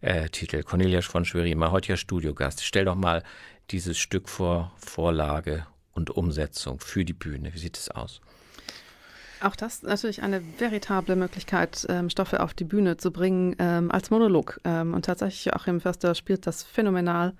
äh, 0.00 0.28
Titel. 0.28 0.62
Cornelia 0.62 1.00
von 1.02 1.24
Schwerin, 1.24 1.58
mein 1.58 1.72
heutiger 1.72 1.96
Studiogast. 1.96 2.64
Stell 2.64 2.84
doch 2.84 2.94
mal 2.94 3.22
dieses 3.70 3.98
Stück 3.98 4.28
vor 4.28 4.72
Vorlage 4.76 5.66
und 5.92 6.10
Umsetzung 6.10 6.80
für 6.80 7.04
die 7.04 7.12
Bühne. 7.12 7.52
Wie 7.52 7.58
sieht 7.58 7.76
es 7.76 7.90
aus? 7.90 8.20
Auch 9.40 9.56
das 9.56 9.76
ist 9.76 9.84
natürlich 9.84 10.22
eine 10.22 10.42
veritable 10.58 11.16
Möglichkeit, 11.16 11.86
ähm, 11.88 12.10
Stoffe 12.10 12.40
auf 12.42 12.54
die 12.54 12.64
Bühne 12.64 12.96
zu 12.96 13.12
bringen 13.12 13.54
ähm, 13.58 13.90
als 13.90 14.10
Monolog. 14.10 14.60
Ähm, 14.64 14.94
und 14.94 15.04
tatsächlich, 15.04 15.54
Achim 15.54 15.80
Förster 15.80 16.14
spielt 16.14 16.46
das 16.46 16.62
phänomenal. 16.64 17.34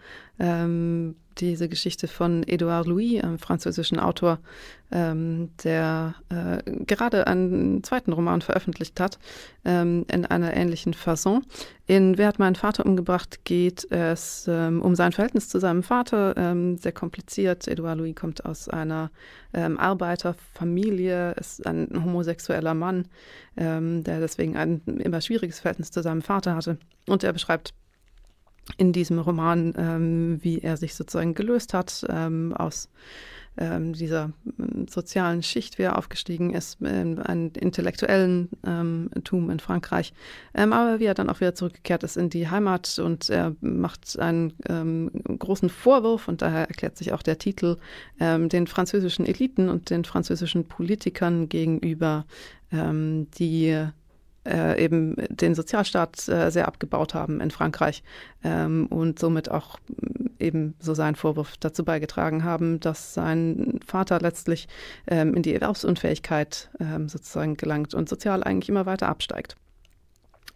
Diese 1.40 1.68
Geschichte 1.68 2.09
von 2.09 2.42
Edouard 2.46 2.87
Louis, 2.87 3.22
einem 3.22 3.38
französischen 3.38 4.01
Autor, 4.01 4.38
ähm, 4.90 5.51
der 5.62 6.14
äh, 6.31 6.62
gerade 6.85 7.27
einen 7.27 7.83
zweiten 7.85 8.12
Roman 8.12 8.40
veröffentlicht 8.40 8.98
hat, 9.01 9.18
ähm, 9.64 10.05
in 10.11 10.24
einer 10.24 10.57
ähnlichen 10.57 10.94
Fasson. 10.94 11.44
In 11.87 12.18
Wer 12.18 12.29
hat 12.29 12.38
meinen 12.38 12.57
Vater 12.57 12.85
umgebracht 12.85 13.44
geht 13.44 13.90
es 13.90 14.46
ähm, 14.48 14.83
um 14.83 14.94
sein 14.94 15.12
Verhältnis 15.12 15.48
zu 15.48 15.59
seinem 15.59 15.83
Vater, 15.83 16.35
ähm, 16.37 16.77
sehr 16.79 16.92
kompliziert. 16.92 17.68
Edouard 17.68 17.98
Louis 17.98 18.14
kommt 18.14 18.44
aus 18.44 18.68
einer 18.68 19.11
ähm, 19.53 19.79
Arbeiterfamilie, 19.79 21.33
ist 21.33 21.66
ein 21.66 21.88
homosexueller 22.05 22.74
Mann, 22.74 23.09
ähm, 23.57 24.05
der 24.05 24.20
deswegen 24.20 24.57
ein 24.57 24.81
immer 24.87 25.20
schwieriges 25.20 25.61
Verhältnis 25.61 25.90
zu 25.90 26.03
seinem 26.03 26.22
Vater 26.22 26.57
hatte. 26.57 26.79
Und 27.07 27.24
er 27.24 27.33
beschreibt 27.33 27.74
in 28.76 28.92
diesem 28.92 29.18
Roman, 29.18 29.74
ähm, 29.76 30.38
wie 30.42 30.61
er 30.61 30.76
sich 30.76 30.94
sozusagen 30.94 31.35
gelöst 31.35 31.74
hat 31.74 32.04
ähm, 32.09 32.52
aus 32.54 32.88
ähm, 33.61 33.92
dieser 33.92 34.31
ähm, 34.59 34.87
sozialen 34.88 35.42
Schicht, 35.42 35.78
wie 35.78 35.83
er 35.83 35.98
aufgestiegen 35.98 36.54
ist, 36.54 36.81
in 36.81 37.18
einen 37.18 37.50
intellektuellen 37.50 38.50
ähm, 38.64 39.11
Tum 39.24 39.50
in 39.50 39.59
Frankreich, 39.59 40.12
ähm, 40.54 40.72
aber 40.72 41.00
wie 41.00 41.07
er 41.07 41.14
dann 41.14 41.28
auch 41.28 41.40
wieder 41.40 41.57
zurückgekehrt 41.57 42.04
ist 42.04 42.16
in 42.16 42.31
die 42.31 42.48
Heimat 42.48 43.00
und 43.00 43.28
er 43.31 43.57
macht 43.61 44.16
einen 44.18 44.52
großen 45.38 45.70
Vorwurf 45.70 46.28
und 46.28 46.42
daher 46.42 46.68
erklärt 46.68 46.96
sich 46.96 47.12
auch 47.12 47.22
der 47.22 47.38
Titel 47.38 47.76
den 48.20 48.66
französischen 48.66 49.26
Eliten 49.26 49.68
und 49.68 49.90
den 49.90 50.04
französischen 50.04 50.64
Politikern 50.66 51.48
gegenüber, 51.48 52.26
die 52.70 53.88
äh, 54.49 54.83
eben 54.83 55.17
den 55.29 55.55
Sozialstaat 55.55 56.29
äh, 56.29 56.51
sehr 56.51 56.69
abgebaut 56.69 57.15
haben 57.15 57.41
in 57.41 57.51
Frankreich 57.51 58.03
ähm, 58.43 58.87
und 58.87 59.19
somit 59.19 59.51
auch 59.51 59.79
äh, 60.03 60.47
eben 60.47 60.75
so 60.79 60.95
seinen 60.95 61.17
Vorwurf 61.17 61.57
dazu 61.59 61.85
beigetragen 61.85 62.45
haben, 62.45 62.81
dass 62.81 63.15
sein 63.15 63.81
Vater 63.87 64.21
letztlich 64.21 64.69
ähm, 65.07 65.35
in 65.35 65.43
die 65.43 65.55
Erwerbsunfähigkeit 65.55 66.71
ähm, 66.81 67.09
sozusagen 67.09 67.57
gelangt 67.57 67.95
und 67.95 68.09
sozial 68.09 68.43
eigentlich 68.43 68.69
immer 68.69 68.87
weiter 68.87 69.09
absteigt. 69.09 69.57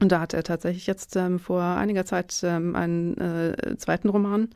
Und 0.01 0.11
da 0.11 0.21
hat 0.21 0.35
er 0.35 0.43
tatsächlich 0.43 0.89
jetzt 0.89 1.15
ähm, 1.15 1.39
vor 1.39 1.63
einiger 1.63 2.05
Zeit 2.05 2.41
ähm, 2.43 2.75
einen 2.75 3.17
äh, 3.19 3.77
zweiten 3.77 4.09
Roman 4.09 4.49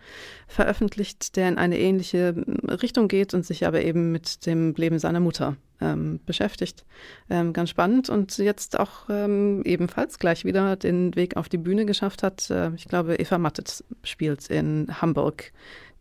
veröffentlicht, 0.49 1.37
der 1.37 1.49
in 1.49 1.57
eine 1.57 1.79
ähnliche 1.79 2.35
Richtung 2.83 3.07
geht 3.07 3.33
und 3.33 3.47
sich 3.47 3.65
aber 3.65 3.83
eben 3.83 4.11
mit 4.11 4.45
dem 4.47 4.75
Leben 4.75 4.99
seiner 4.99 5.21
Mutter 5.21 5.57
ähm, 5.81 6.21
beschäftigt. 6.25 6.85
Ähm, 7.29 7.53
ganz 7.53 7.71
spannend 7.71 8.09
und 8.09 8.39
jetzt 8.39 8.79
auch 8.79 9.09
ähm, 9.09 9.63
ebenfalls 9.65 10.19
gleich 10.19 10.45
wieder 10.45 10.77
den 10.77 11.15
Weg 11.17 11.37
auf 11.37 11.49
die 11.49 11.59
Bühne 11.59 11.87
geschafft 11.87 12.23
hat. 12.23 12.51
Äh, 12.51 12.75
ich 12.77 12.87
glaube, 12.87 13.17
Eva 13.17 13.39
Mattet 13.39 13.85
spielt 14.03 14.49
in 14.49 14.89
Hamburg 15.01 15.53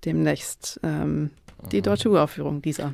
demnächst 0.05 0.79
ähm, 0.83 1.31
die 1.71 1.81
deutsche 1.81 2.09
Uraufführung 2.09 2.61
dieser 2.61 2.93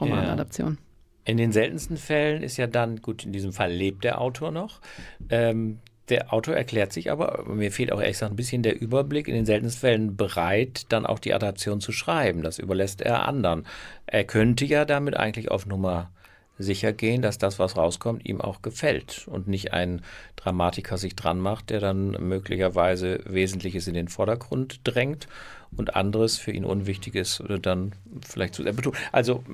Romanadaption. 0.00 0.78
Ja. 0.80 0.82
In 1.24 1.36
den 1.36 1.52
seltensten 1.52 1.96
Fällen 1.96 2.42
ist 2.42 2.56
ja 2.56 2.66
dann, 2.66 3.02
gut, 3.02 3.24
in 3.24 3.32
diesem 3.32 3.52
Fall 3.52 3.70
lebt 3.70 4.02
der 4.04 4.20
Autor 4.20 4.50
noch. 4.50 4.80
Ähm, 5.28 5.78
der 6.08 6.32
Autor 6.32 6.54
erklärt 6.54 6.92
sich 6.92 7.10
aber, 7.10 7.44
mir 7.46 7.70
fehlt 7.70 7.92
auch 7.92 8.00
ehrlich 8.00 8.14
gesagt 8.14 8.32
ein 8.32 8.36
bisschen 8.36 8.62
der 8.62 8.80
Überblick, 8.80 9.28
in 9.28 9.34
den 9.34 9.44
seltensten 9.44 9.80
Fällen 9.80 10.16
bereit, 10.16 10.86
dann 10.88 11.04
auch 11.04 11.18
die 11.18 11.34
Adaption 11.34 11.82
zu 11.82 11.92
schreiben. 11.92 12.42
Das 12.42 12.58
überlässt 12.58 13.02
er 13.02 13.28
anderen. 13.28 13.66
Er 14.06 14.24
könnte 14.24 14.64
ja 14.64 14.86
damit 14.86 15.16
eigentlich 15.16 15.50
auf 15.50 15.66
Nummer 15.66 16.10
sicher 16.58 16.92
gehen, 16.92 17.22
dass 17.22 17.38
das, 17.38 17.58
was 17.58 17.76
rauskommt, 17.76 18.26
ihm 18.26 18.40
auch 18.40 18.62
gefällt 18.62 19.26
und 19.28 19.48
nicht 19.48 19.72
ein 19.72 20.02
Dramatiker 20.36 20.98
sich 20.98 21.16
dran 21.16 21.38
macht, 21.38 21.70
der 21.70 21.80
dann 21.80 22.10
möglicherweise 22.10 23.20
Wesentliches 23.24 23.86
in 23.86 23.94
den 23.94 24.08
Vordergrund 24.08 24.80
drängt 24.84 25.28
und 25.76 25.96
anderes 25.96 26.38
für 26.38 26.50
ihn 26.50 26.64
Unwichtiges 26.64 27.40
oder 27.40 27.58
dann 27.58 27.92
vielleicht 28.26 28.54
zu 28.54 28.62
sehr 28.62 28.72
betont. 28.72 28.96
Also 29.12 29.44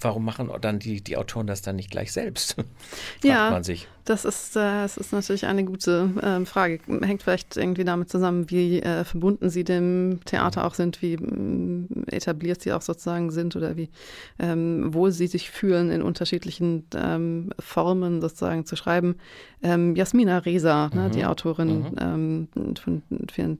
warum 0.00 0.24
machen 0.24 0.50
dann 0.60 0.78
die, 0.78 1.00
die 1.00 1.16
Autoren 1.16 1.46
das 1.46 1.62
dann 1.62 1.76
nicht 1.76 1.90
gleich 1.90 2.12
selbst? 2.12 2.54
Fragt 2.54 3.24
ja, 3.24 3.50
man 3.50 3.64
sich. 3.64 3.88
Das 4.04 4.24
ist, 4.24 4.56
äh, 4.56 4.82
das 4.82 4.96
ist 4.96 5.12
natürlich 5.12 5.46
eine 5.46 5.64
gute 5.64 6.10
äh, 6.22 6.44
Frage. 6.46 6.80
Hängt 7.02 7.22
vielleicht 7.22 7.56
irgendwie 7.56 7.84
damit 7.84 8.08
zusammen, 8.08 8.50
wie 8.50 8.80
äh, 8.80 9.04
verbunden 9.04 9.50
sie 9.50 9.64
dem 9.64 10.20
Theater 10.24 10.64
auch 10.66 10.74
sind, 10.74 11.02
wie 11.02 11.14
äh, 11.14 12.16
etabliert 12.16 12.62
sie 12.62 12.72
auch 12.72 12.82
sozusagen 12.82 13.30
sind 13.30 13.56
oder 13.56 13.76
wie 13.76 13.90
ähm, 14.38 14.92
wohl 14.94 15.12
sie 15.12 15.26
sich 15.26 15.50
fühlen, 15.50 15.90
in 15.90 16.02
unterschiedlichen 16.02 16.86
ähm, 16.94 17.50
Formen 17.58 18.20
sozusagen 18.20 18.64
zu 18.64 18.76
schreiben. 18.76 19.16
Ähm, 19.62 19.94
Jasmina 19.94 20.38
Reza, 20.38 20.90
ne, 20.94 21.08
mhm. 21.08 21.12
die 21.12 21.24
Autorin 21.24 21.78
mhm. 21.78 21.94
ähm, 22.00 22.74
von 22.82 23.02
vielen 23.30 23.58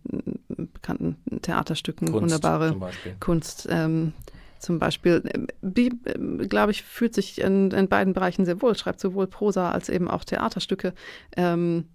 bekannten 0.49 1.17
Theaterstücken, 1.43 2.11
Kunst 2.11 2.23
wunderbare 2.23 2.77
Kunst. 3.21 3.69
Ähm, 3.71 4.13
zum 4.61 4.79
Beispiel, 4.79 5.23
die, 5.63 5.93
äh, 6.05 6.47
glaube 6.47 6.73
ich, 6.73 6.83
fühlt 6.83 7.15
sich 7.15 7.41
in, 7.41 7.71
in, 7.71 7.89
beiden 7.89 8.13
Bereichen 8.13 8.45
sehr 8.45 8.63
wohl, 8.63 8.77
schreibt 8.77 9.01
sowohl 9.01 9.27
Prosa 9.27 9.71
als 9.71 9.89
eben 9.89 10.09
auch 10.09 10.25
Theaterstücke. 10.25 10.95
Ähm, 11.37 11.87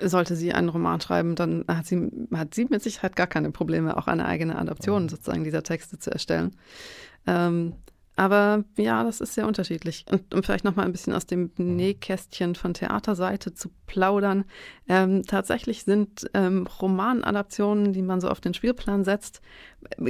sollte 0.00 0.36
sie 0.36 0.52
einen 0.52 0.68
Roman 0.68 1.00
schreiben, 1.00 1.36
dann 1.36 1.64
hat 1.68 1.86
sie, 1.86 2.10
hat 2.34 2.54
sie 2.54 2.66
mit 2.66 2.82
Sicherheit 2.82 3.16
gar 3.16 3.26
keine 3.26 3.50
Probleme, 3.50 3.96
auch 3.96 4.08
eine 4.08 4.26
eigene 4.26 4.58
Adaption 4.58 5.04
mhm. 5.04 5.08
sozusagen 5.08 5.44
dieser 5.44 5.62
Texte 5.62 5.98
zu 5.98 6.10
erstellen. 6.10 6.54
Ähm, 7.26 7.74
aber 8.16 8.64
ja, 8.78 9.04
das 9.04 9.20
ist 9.20 9.34
sehr 9.34 9.46
unterschiedlich. 9.46 10.06
Und 10.10 10.34
um 10.34 10.42
vielleicht 10.42 10.64
nochmal 10.64 10.86
ein 10.86 10.92
bisschen 10.92 11.12
aus 11.12 11.26
dem 11.26 11.50
Nähkästchen 11.58 12.54
von 12.54 12.72
Theaterseite 12.72 13.52
zu 13.52 13.68
plaudern, 13.86 14.46
ähm, 14.88 15.22
tatsächlich 15.24 15.84
sind 15.84 16.28
ähm, 16.32 16.66
Romanadaptionen, 16.80 17.92
die 17.92 18.00
man 18.00 18.22
so 18.22 18.30
auf 18.30 18.40
den 18.40 18.54
Spielplan 18.54 19.04
setzt, 19.04 19.42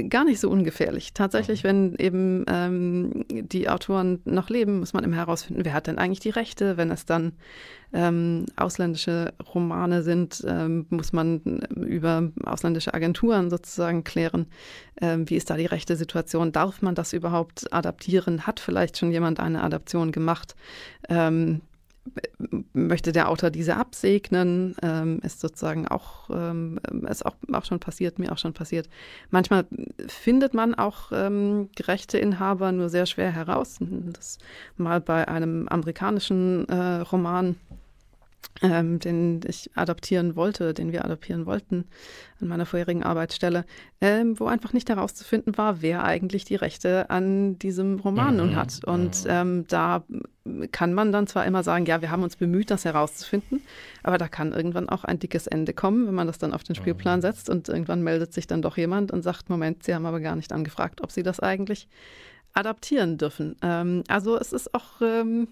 gar 0.09 0.25
nicht 0.25 0.39
so 0.39 0.49
ungefährlich. 0.49 1.13
Tatsächlich, 1.13 1.63
wenn 1.63 1.95
eben 1.95 2.45
ähm, 2.47 3.25
die 3.29 3.69
Autoren 3.69 4.21
noch 4.25 4.49
leben, 4.49 4.79
muss 4.79 4.93
man 4.93 5.03
immer 5.03 5.17
herausfinden, 5.17 5.65
wer 5.65 5.73
hat 5.73 5.87
denn 5.87 5.97
eigentlich 5.97 6.19
die 6.19 6.29
Rechte. 6.29 6.77
Wenn 6.77 6.91
es 6.91 7.05
dann 7.05 7.33
ähm, 7.93 8.45
ausländische 8.55 9.33
Romane 9.53 10.03
sind, 10.03 10.43
ähm, 10.47 10.85
muss 10.89 11.13
man 11.13 11.39
über 11.75 12.31
ausländische 12.45 12.93
Agenturen 12.93 13.49
sozusagen 13.49 14.03
klären, 14.03 14.47
ähm, 15.01 15.29
wie 15.29 15.35
ist 15.35 15.49
da 15.49 15.57
die 15.57 15.65
rechte 15.65 15.95
Situation. 15.95 16.51
Darf 16.51 16.81
man 16.81 16.95
das 16.95 17.13
überhaupt 17.13 17.71
adaptieren? 17.71 18.45
Hat 18.45 18.59
vielleicht 18.59 18.97
schon 18.97 19.11
jemand 19.11 19.39
eine 19.39 19.63
Adaption 19.63 20.11
gemacht? 20.11 20.55
Möchte 22.73 23.11
der 23.11 23.29
Autor 23.29 23.49
diese 23.49 23.75
absegnen, 23.77 24.75
ähm, 24.81 25.19
ist 25.23 25.39
sozusagen 25.39 25.87
auch, 25.87 26.29
ähm, 26.29 26.79
ist 27.09 27.25
auch, 27.25 27.35
auch 27.51 27.65
schon 27.65 27.79
passiert, 27.79 28.19
mir 28.19 28.31
auch 28.31 28.37
schon 28.37 28.53
passiert. 28.53 28.89
Manchmal 29.29 29.65
findet 30.07 30.53
man 30.53 30.75
auch 30.75 31.11
ähm, 31.11 31.69
Rechteinhaber 31.79 32.71
nur 32.71 32.89
sehr 32.89 33.05
schwer 33.05 33.31
heraus. 33.31 33.77
Das 33.79 34.37
mal 34.77 35.01
bei 35.01 35.27
einem 35.27 35.67
amerikanischen 35.67 36.67
äh, 36.69 37.01
Roman 37.01 37.55
ähm, 38.61 38.99
den 38.99 39.41
ich 39.47 39.69
adaptieren 39.75 40.35
wollte, 40.35 40.73
den 40.73 40.91
wir 40.91 41.05
adaptieren 41.05 41.45
wollten 41.45 41.85
an 42.41 42.47
meiner 42.47 42.65
vorherigen 42.65 43.03
Arbeitsstelle, 43.03 43.65
ähm, 44.01 44.39
wo 44.39 44.45
einfach 44.45 44.73
nicht 44.73 44.89
herauszufinden 44.89 45.57
war, 45.57 45.81
wer 45.81 46.03
eigentlich 46.03 46.45
die 46.45 46.55
Rechte 46.55 47.09
an 47.09 47.57
diesem 47.59 47.99
Roman 47.99 48.31
mhm. 48.33 48.37
nun 48.37 48.55
hat. 48.55 48.83
Und 48.85 49.23
mhm. 49.25 49.29
ähm, 49.29 49.65
da 49.67 50.03
kann 50.71 50.93
man 50.93 51.11
dann 51.11 51.27
zwar 51.27 51.45
immer 51.45 51.63
sagen, 51.63 51.85
ja, 51.85 52.01
wir 52.01 52.09
haben 52.09 52.23
uns 52.23 52.35
bemüht, 52.35 52.71
das 52.71 52.85
herauszufinden, 52.85 53.61
aber 54.03 54.17
da 54.17 54.27
kann 54.27 54.53
irgendwann 54.53 54.87
auch 54.89 55.03
ein 55.03 55.19
dickes 55.19 55.47
Ende 55.47 55.73
kommen, 55.73 56.07
wenn 56.07 56.15
man 56.15 56.27
das 56.27 56.37
dann 56.37 56.53
auf 56.53 56.63
den 56.63 56.75
Spielplan 56.75 57.19
mhm. 57.19 57.21
setzt 57.21 57.49
und 57.49 57.69
irgendwann 57.69 58.03
meldet 58.03 58.33
sich 58.33 58.47
dann 58.47 58.61
doch 58.61 58.77
jemand 58.77 59.11
und 59.11 59.23
sagt, 59.23 59.49
Moment, 59.49 59.83
Sie 59.83 59.93
haben 59.93 60.05
aber 60.05 60.19
gar 60.19 60.35
nicht 60.35 60.51
angefragt, 60.53 61.01
ob 61.01 61.11
Sie 61.11 61.23
das 61.23 61.39
eigentlich 61.39 61.87
adaptieren 62.53 63.17
dürfen. 63.17 63.55
Ähm, 63.61 64.03
also 64.07 64.37
es 64.37 64.53
ist 64.53 64.73
auch, 64.73 65.01
ähm, 65.01 65.49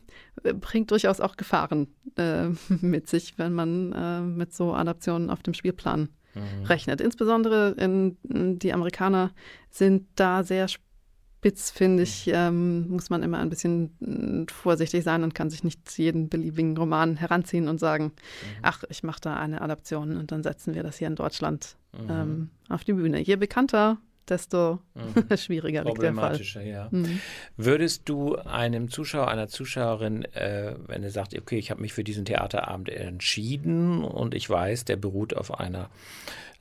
bringt 0.59 0.91
durchaus 0.91 1.19
auch 1.19 1.37
Gefahren 1.37 1.87
äh, 2.17 2.49
mit 2.81 3.07
sich, 3.07 3.37
wenn 3.37 3.53
man 3.53 3.91
äh, 3.93 4.21
mit 4.21 4.53
so 4.53 4.73
Adaptionen 4.73 5.29
auf 5.29 5.43
dem 5.43 5.53
Spielplan 5.53 6.09
mhm. 6.33 6.65
rechnet. 6.65 7.01
Insbesondere 7.01 7.71
in, 7.77 8.17
die 8.59 8.73
Amerikaner 8.73 9.31
sind 9.69 10.07
da 10.15 10.43
sehr 10.43 10.67
spitz, 10.67 11.69
finde 11.69 12.03
ich, 12.03 12.29
ähm, 12.33 12.89
muss 12.89 13.11
man 13.11 13.21
immer 13.21 13.37
ein 13.37 13.49
bisschen 13.49 13.95
mm, 13.99 14.47
vorsichtig 14.49 15.03
sein 15.03 15.23
und 15.23 15.35
kann 15.35 15.51
sich 15.51 15.63
nicht 15.63 15.95
jeden 15.97 16.27
beliebigen 16.27 16.75
Roman 16.75 17.17
heranziehen 17.17 17.67
und 17.67 17.79
sagen, 17.79 18.05
mhm. 18.05 18.59
ach, 18.63 18.83
ich 18.89 19.03
mache 19.03 19.21
da 19.21 19.35
eine 19.35 19.61
Adaption 19.61 20.17
und 20.17 20.31
dann 20.31 20.41
setzen 20.41 20.73
wir 20.73 20.81
das 20.81 20.97
hier 20.97 21.07
in 21.07 21.15
Deutschland 21.15 21.75
mhm. 21.93 22.09
ähm, 22.09 22.49
auf 22.69 22.83
die 22.83 22.93
Bühne. 22.93 23.19
Je 23.21 23.35
bekannter, 23.35 23.99
desto 24.29 24.79
mhm. 24.93 25.37
schwieriger 25.37 25.83
liegt 25.83 26.01
der 26.01 26.13
Fall. 26.13 26.41
Ja. 26.63 26.87
Mhm. 26.91 27.19
Würdest 27.57 28.07
du 28.09 28.35
einem 28.35 28.89
Zuschauer, 28.89 29.27
einer 29.27 29.47
Zuschauerin, 29.47 30.25
äh, 30.33 30.75
wenn 30.87 31.03
er 31.03 31.11
sagt, 31.11 31.37
okay, 31.37 31.57
ich 31.57 31.71
habe 31.71 31.81
mich 31.81 31.93
für 31.93 32.03
diesen 32.03 32.25
Theaterabend 32.25 32.89
entschieden 32.89 34.03
und 34.03 34.33
ich 34.35 34.49
weiß, 34.49 34.85
der 34.85 34.97
beruht 34.97 35.35
auf 35.35 35.59
einer 35.59 35.89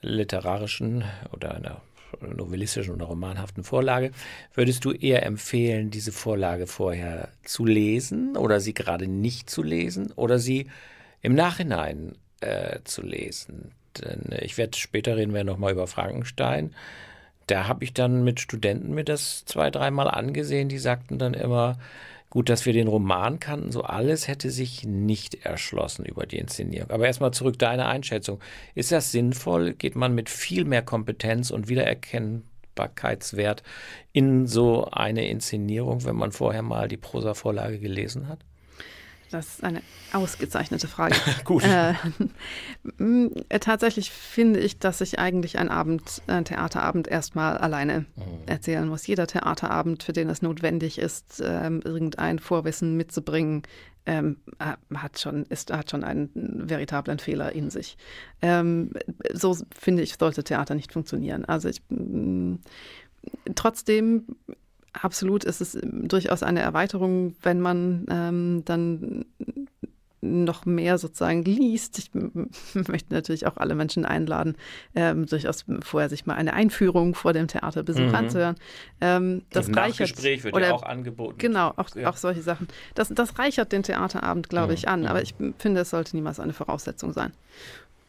literarischen 0.02 1.04
oder 1.32 1.54
einer 1.54 1.80
novellistischen 2.20 2.94
oder 2.94 3.06
romanhaften 3.06 3.64
Vorlage, 3.64 4.12
würdest 4.54 4.84
du 4.84 4.92
eher 4.92 5.24
empfehlen, 5.24 5.90
diese 5.90 6.12
Vorlage 6.12 6.66
vorher 6.66 7.28
zu 7.44 7.64
lesen 7.64 8.36
oder 8.36 8.60
sie 8.60 8.74
gerade 8.74 9.08
nicht 9.08 9.50
zu 9.50 9.62
lesen 9.62 10.12
oder 10.12 10.38
sie 10.38 10.68
im 11.22 11.34
Nachhinein 11.34 12.16
äh, 12.40 12.80
zu 12.84 13.02
lesen? 13.02 13.72
Denn 14.00 14.36
ich 14.40 14.58
werde 14.58 14.76
später 14.76 15.16
reden 15.16 15.34
wir 15.34 15.44
nochmal 15.44 15.72
über 15.72 15.86
Frankenstein 15.86 16.74
da 17.46 17.68
habe 17.68 17.84
ich 17.84 17.92
dann 17.92 18.24
mit 18.24 18.40
Studenten 18.40 18.94
mir 18.94 19.04
das 19.04 19.44
zwei, 19.44 19.70
dreimal 19.70 20.08
angesehen, 20.08 20.68
die 20.68 20.78
sagten 20.78 21.18
dann 21.18 21.34
immer, 21.34 21.78
gut, 22.34 22.48
dass 22.48 22.66
wir 22.66 22.72
den 22.72 22.88
Roman 22.88 23.38
kannten, 23.38 23.70
so 23.70 23.82
alles 23.82 24.26
hätte 24.26 24.50
sich 24.50 24.84
nicht 24.84 25.46
erschlossen 25.46 26.04
über 26.04 26.26
die 26.26 26.38
Inszenierung. 26.38 26.90
Aber 26.90 27.06
erstmal 27.06 27.32
zurück 27.32 27.58
deine 27.58 27.86
Einschätzung. 27.86 28.40
Ist 28.74 28.90
das 28.90 29.12
sinnvoll? 29.12 29.74
Geht 29.74 29.94
man 29.94 30.14
mit 30.14 30.28
viel 30.28 30.64
mehr 30.64 30.82
Kompetenz 30.82 31.52
und 31.52 31.68
Wiedererkennbarkeitswert 31.68 33.62
in 34.12 34.48
so 34.48 34.86
eine 34.90 35.28
Inszenierung, 35.28 36.04
wenn 36.04 36.16
man 36.16 36.32
vorher 36.32 36.62
mal 36.62 36.88
die 36.88 36.96
Prosa-Vorlage 36.96 37.78
gelesen 37.78 38.26
hat? 38.26 38.40
Das 39.34 39.48
ist 39.48 39.64
eine 39.64 39.82
ausgezeichnete 40.12 40.86
Frage. 40.86 41.16
Gut. 41.44 41.64
Äh, 41.64 41.94
tatsächlich 43.58 44.12
finde 44.12 44.60
ich, 44.60 44.78
dass 44.78 45.00
ich 45.00 45.18
eigentlich 45.18 45.58
einen 45.58 45.70
Abend, 45.70 46.22
einen 46.28 46.44
Theaterabend 46.44 47.08
erstmal 47.08 47.58
alleine 47.58 48.06
mhm. 48.14 48.24
erzählen 48.46 48.86
muss. 48.86 49.08
Jeder 49.08 49.26
Theaterabend, 49.26 50.04
für 50.04 50.12
den 50.12 50.30
es 50.30 50.40
notwendig 50.40 50.98
ist, 50.98 51.42
ähm, 51.44 51.80
irgendein 51.84 52.38
Vorwissen 52.38 52.96
mitzubringen, 52.96 53.64
ähm, 54.06 54.36
hat 54.60 55.18
schon, 55.18 55.46
ist, 55.46 55.72
hat 55.72 55.90
schon 55.90 56.04
einen 56.04 56.30
veritablen 56.68 57.18
Fehler 57.18 57.50
in 57.50 57.70
sich. 57.70 57.96
Ähm, 58.40 58.92
so 59.32 59.56
finde 59.76 60.02
ich, 60.02 60.14
sollte 60.14 60.44
Theater 60.44 60.76
nicht 60.76 60.92
funktionieren. 60.92 61.44
Also 61.44 61.68
ich 61.68 61.82
trotzdem 63.56 64.26
absolut 64.94 65.44
ist 65.44 65.60
es 65.60 65.78
durchaus 65.82 66.42
eine 66.42 66.60
Erweiterung, 66.60 67.34
wenn 67.42 67.60
man 67.60 68.06
ähm, 68.10 68.62
dann 68.64 69.26
noch 70.24 70.64
mehr 70.64 70.96
sozusagen 70.98 71.42
liest. 71.44 71.98
Ich 71.98 72.10
möchte 72.88 73.12
natürlich 73.12 73.46
auch 73.46 73.56
alle 73.56 73.74
Menschen 73.74 74.04
einladen, 74.04 74.56
ähm, 74.94 75.26
durchaus 75.26 75.64
vorher 75.82 76.08
sich 76.08 76.26
mal 76.26 76.34
eine 76.34 76.54
Einführung 76.54 77.14
vor 77.14 77.32
dem 77.32 77.46
Theaterbesuch 77.46 78.08
mhm. 78.08 78.14
anzuhören. 78.14 78.56
Ähm, 79.00 79.42
das 79.50 79.68
Im 79.68 79.74
reichert, 79.74 80.08
Nachgespräch 80.08 80.44
wird 80.44 80.54
oder, 80.54 80.68
ja 80.68 80.72
auch 80.72 80.82
angeboten. 80.82 81.38
Genau, 81.38 81.72
auch, 81.76 81.94
ja. 81.94 82.08
auch 82.08 82.16
solche 82.16 82.42
Sachen. 82.42 82.68
Das, 82.94 83.10
das 83.10 83.38
reichert 83.38 83.72
den 83.72 83.82
Theaterabend, 83.82 84.48
glaube 84.48 84.68
mhm. 84.68 84.74
ich, 84.74 84.88
an. 84.88 85.06
Aber 85.06 85.18
mhm. 85.18 85.24
ich 85.24 85.34
finde, 85.58 85.82
es 85.82 85.90
sollte 85.90 86.16
niemals 86.16 86.40
eine 86.40 86.54
Voraussetzung 86.54 87.12
sein. 87.12 87.32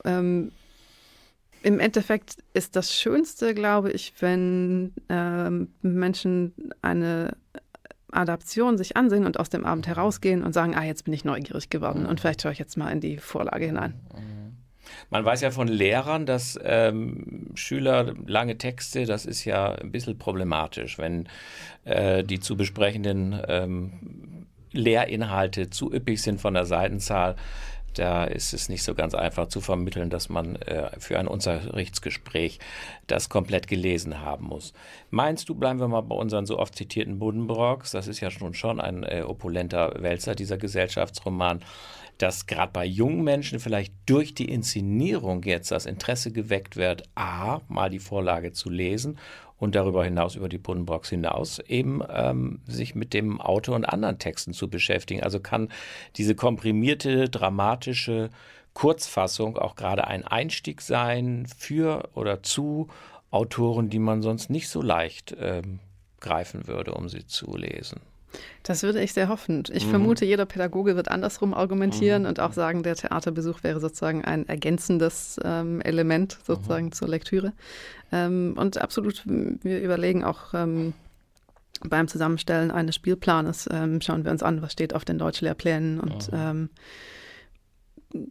Ähm, 0.05 0.51
im 1.65 1.79
Endeffekt 1.79 2.37
ist 2.53 2.75
das 2.75 2.93
Schönste, 2.93 3.55
glaube 3.55 3.91
ich, 3.91 4.13
wenn 4.19 4.93
ähm, 5.09 5.69
Menschen 5.81 6.53
eine 6.83 7.35
Adaption 8.11 8.77
sich 8.77 8.95
ansehen 8.95 9.25
und 9.25 9.39
aus 9.39 9.49
dem 9.49 9.65
Abend 9.65 9.87
herausgehen 9.87 10.43
und 10.43 10.53
sagen, 10.53 10.75
ah, 10.75 10.83
jetzt 10.83 11.05
bin 11.05 11.13
ich 11.15 11.25
neugierig 11.25 11.71
geworden 11.71 12.05
und 12.05 12.19
vielleicht 12.19 12.43
schaue 12.43 12.51
ich 12.51 12.59
jetzt 12.59 12.77
mal 12.77 12.91
in 12.91 13.01
die 13.01 13.17
Vorlage 13.17 13.65
hinein. 13.65 13.95
Man 15.09 15.25
weiß 15.25 15.41
ja 15.41 15.49
von 15.49 15.67
Lehrern, 15.67 16.27
dass 16.27 16.59
ähm, 16.63 17.49
Schüler 17.55 18.13
lange 18.27 18.59
Texte, 18.59 19.07
das 19.07 19.25
ist 19.25 19.43
ja 19.43 19.73
ein 19.73 19.91
bisschen 19.91 20.19
problematisch, 20.19 20.99
wenn 20.99 21.27
äh, 21.83 22.23
die 22.23 22.39
zu 22.39 22.55
besprechenden 22.55 23.41
ähm, 23.47 24.45
Lehrinhalte 24.71 25.71
zu 25.71 25.91
üppig 25.91 26.21
sind 26.21 26.39
von 26.39 26.53
der 26.53 26.65
Seitenzahl 26.65 27.35
da 27.95 28.25
ist 28.25 28.53
es 28.53 28.69
nicht 28.69 28.83
so 28.83 28.93
ganz 28.93 29.15
einfach 29.15 29.47
zu 29.47 29.61
vermitteln, 29.61 30.09
dass 30.09 30.29
man 30.29 30.55
äh, 30.57 30.89
für 30.99 31.19
ein 31.19 31.27
Unterrichtsgespräch 31.27 32.59
das 33.07 33.29
komplett 33.29 33.67
gelesen 33.67 34.21
haben 34.21 34.45
muss. 34.45 34.73
Meinst 35.09 35.49
du, 35.49 35.55
bleiben 35.55 35.79
wir 35.79 35.87
mal 35.87 36.01
bei 36.01 36.15
unseren 36.15 36.45
so 36.45 36.59
oft 36.59 36.75
zitierten 36.75 37.19
Buddenbrocks, 37.19 37.91
das 37.91 38.07
ist 38.07 38.19
ja 38.19 38.29
schon, 38.29 38.53
schon 38.53 38.79
ein 38.79 39.03
äh, 39.03 39.23
opulenter 39.25 39.93
Wälzer, 40.01 40.35
dieser 40.35 40.57
Gesellschaftsroman, 40.57 41.61
dass 42.17 42.45
gerade 42.45 42.71
bei 42.71 42.85
jungen 42.85 43.23
Menschen 43.23 43.59
vielleicht 43.59 43.93
durch 44.05 44.33
die 44.33 44.49
Inszenierung 44.49 45.43
jetzt 45.43 45.71
das 45.71 45.85
Interesse 45.85 46.31
geweckt 46.31 46.77
wird, 46.77 47.03
a, 47.15 47.61
mal 47.67 47.89
die 47.89 47.99
Vorlage 47.99 48.53
zu 48.53 48.69
lesen 48.69 49.17
und 49.57 49.75
darüber 49.75 50.03
hinaus 50.03 50.35
über 50.35 50.49
die 50.49 50.57
Buddenbrocks 50.57 51.09
hinaus 51.09 51.59
eben 51.59 52.01
ähm, 52.09 52.59
sich 52.67 52.95
mit 52.95 53.13
dem 53.13 53.39
Autor 53.39 53.75
und 53.75 53.85
anderen 53.85 54.19
Texten 54.19 54.53
zu 54.53 54.69
beschäftigen. 54.69 55.23
Also 55.23 55.39
kann 55.39 55.69
diese 56.17 56.35
komprimierte, 56.35 57.29
dramatische 57.29 58.29
Kurzfassung 58.73 59.57
auch 59.57 59.75
gerade 59.75 60.07
ein 60.07 60.25
Einstieg 60.25 60.81
sein 60.81 61.47
für 61.57 62.09
oder 62.13 62.43
zu 62.43 62.89
Autoren, 63.31 63.89
die 63.89 63.99
man 63.99 64.21
sonst 64.21 64.49
nicht 64.49 64.69
so 64.69 64.81
leicht 64.81 65.35
ähm, 65.39 65.79
greifen 66.19 66.67
würde, 66.67 66.93
um 66.93 67.07
sie 67.09 67.25
zu 67.25 67.55
lesen. 67.55 68.01
Das 68.63 68.83
würde 68.83 69.01
ich 69.01 69.13
sehr 69.13 69.27
hoffen. 69.27 69.63
Ich 69.71 69.85
mhm. 69.85 69.91
vermute, 69.91 70.25
jeder 70.25 70.45
Pädagoge 70.45 70.95
wird 70.95 71.09
andersrum 71.09 71.53
argumentieren 71.53 72.23
mhm. 72.23 72.29
und 72.29 72.39
auch 72.39 72.53
sagen, 72.53 72.83
der 72.83 72.95
Theaterbesuch 72.95 73.63
wäre 73.63 73.79
sozusagen 73.79 74.25
ein 74.25 74.47
ergänzendes 74.47 75.39
ähm, 75.43 75.81
Element 75.81 76.37
sozusagen 76.45 76.87
mhm. 76.87 76.91
zur 76.91 77.07
Lektüre. 77.07 77.53
Ähm, 78.11 78.55
und 78.57 78.79
absolut, 78.79 79.23
wir 79.25 79.81
überlegen 79.81 80.23
auch 80.23 80.53
ähm, 80.53 80.93
beim 81.83 82.07
Zusammenstellen 82.07 82.71
eines 82.71 82.95
Spielplanes, 82.95 83.69
ähm, 83.71 84.01
schauen 84.01 84.23
wir 84.23 84.31
uns 84.31 84.43
an, 84.43 84.61
was 84.61 84.71
steht 84.71 84.93
auf 84.93 85.05
den 85.05 85.17
Deutschlehrplänen 85.17 85.99
und 85.99 86.29
ähm, 86.33 86.69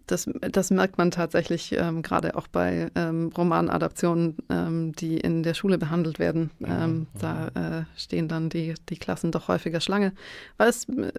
das, 0.07 0.29
das 0.41 0.71
merkt 0.71 0.99
man 0.99 1.11
tatsächlich 1.11 1.73
ähm, 1.73 2.03
gerade 2.03 2.37
auch 2.37 2.47
bei 2.47 2.91
ähm, 2.95 3.31
Romanadaptionen, 3.37 4.37
ähm, 4.51 4.93
die 4.93 5.19
in 5.19 5.43
der 5.43 5.55
Schule 5.55 5.79
behandelt 5.79 6.19
werden. 6.19 6.51
Ähm, 6.65 7.07
da 7.19 7.49
äh, 7.49 7.85
stehen 7.97 8.29
dann 8.29 8.49
die, 8.49 8.75
die 8.89 8.97
Klassen 8.97 9.33
doch 9.33 9.49
häufiger 9.49 9.81
Schlange, 9.81 10.13
weil 10.57 10.69
es 10.69 10.89
äh, 10.89 11.13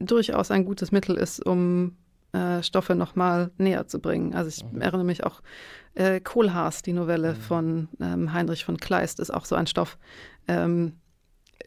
durchaus 0.00 0.50
ein 0.50 0.64
gutes 0.64 0.92
Mittel 0.92 1.16
ist, 1.16 1.44
um 1.44 1.96
äh, 2.32 2.62
Stoffe 2.62 2.94
nochmal 2.94 3.50
näher 3.58 3.86
zu 3.86 4.00
bringen. 4.00 4.34
Also 4.34 4.48
ich 4.48 4.64
mhm. 4.64 4.80
erinnere 4.80 5.04
mich 5.04 5.24
auch, 5.24 5.42
äh, 5.94 6.20
Kohlhaas, 6.20 6.82
die 6.82 6.92
Novelle 6.92 7.32
mhm. 7.32 7.36
von 7.36 7.88
ähm, 8.00 8.32
Heinrich 8.32 8.64
von 8.64 8.76
Kleist, 8.76 9.20
ist 9.20 9.32
auch 9.32 9.44
so 9.44 9.54
ein 9.54 9.66
Stoff, 9.66 9.98
ähm, 10.48 10.94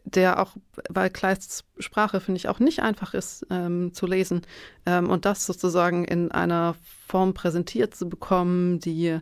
der 0.04 0.40
auch, 0.40 0.56
weil 0.88 1.10
Kleists 1.10 1.64
Sprache, 1.78 2.20
finde 2.20 2.38
ich, 2.38 2.48
auch 2.48 2.58
nicht 2.58 2.80
einfach 2.80 3.14
ist 3.14 3.46
ähm, 3.50 3.92
zu 3.92 4.06
lesen 4.06 4.42
ähm, 4.86 5.08
und 5.08 5.24
das 5.24 5.46
sozusagen 5.46 6.04
in 6.04 6.30
einer 6.30 6.74
Form 7.06 7.34
präsentiert 7.34 7.94
zu 7.94 8.08
bekommen, 8.08 8.80
die, 8.80 9.18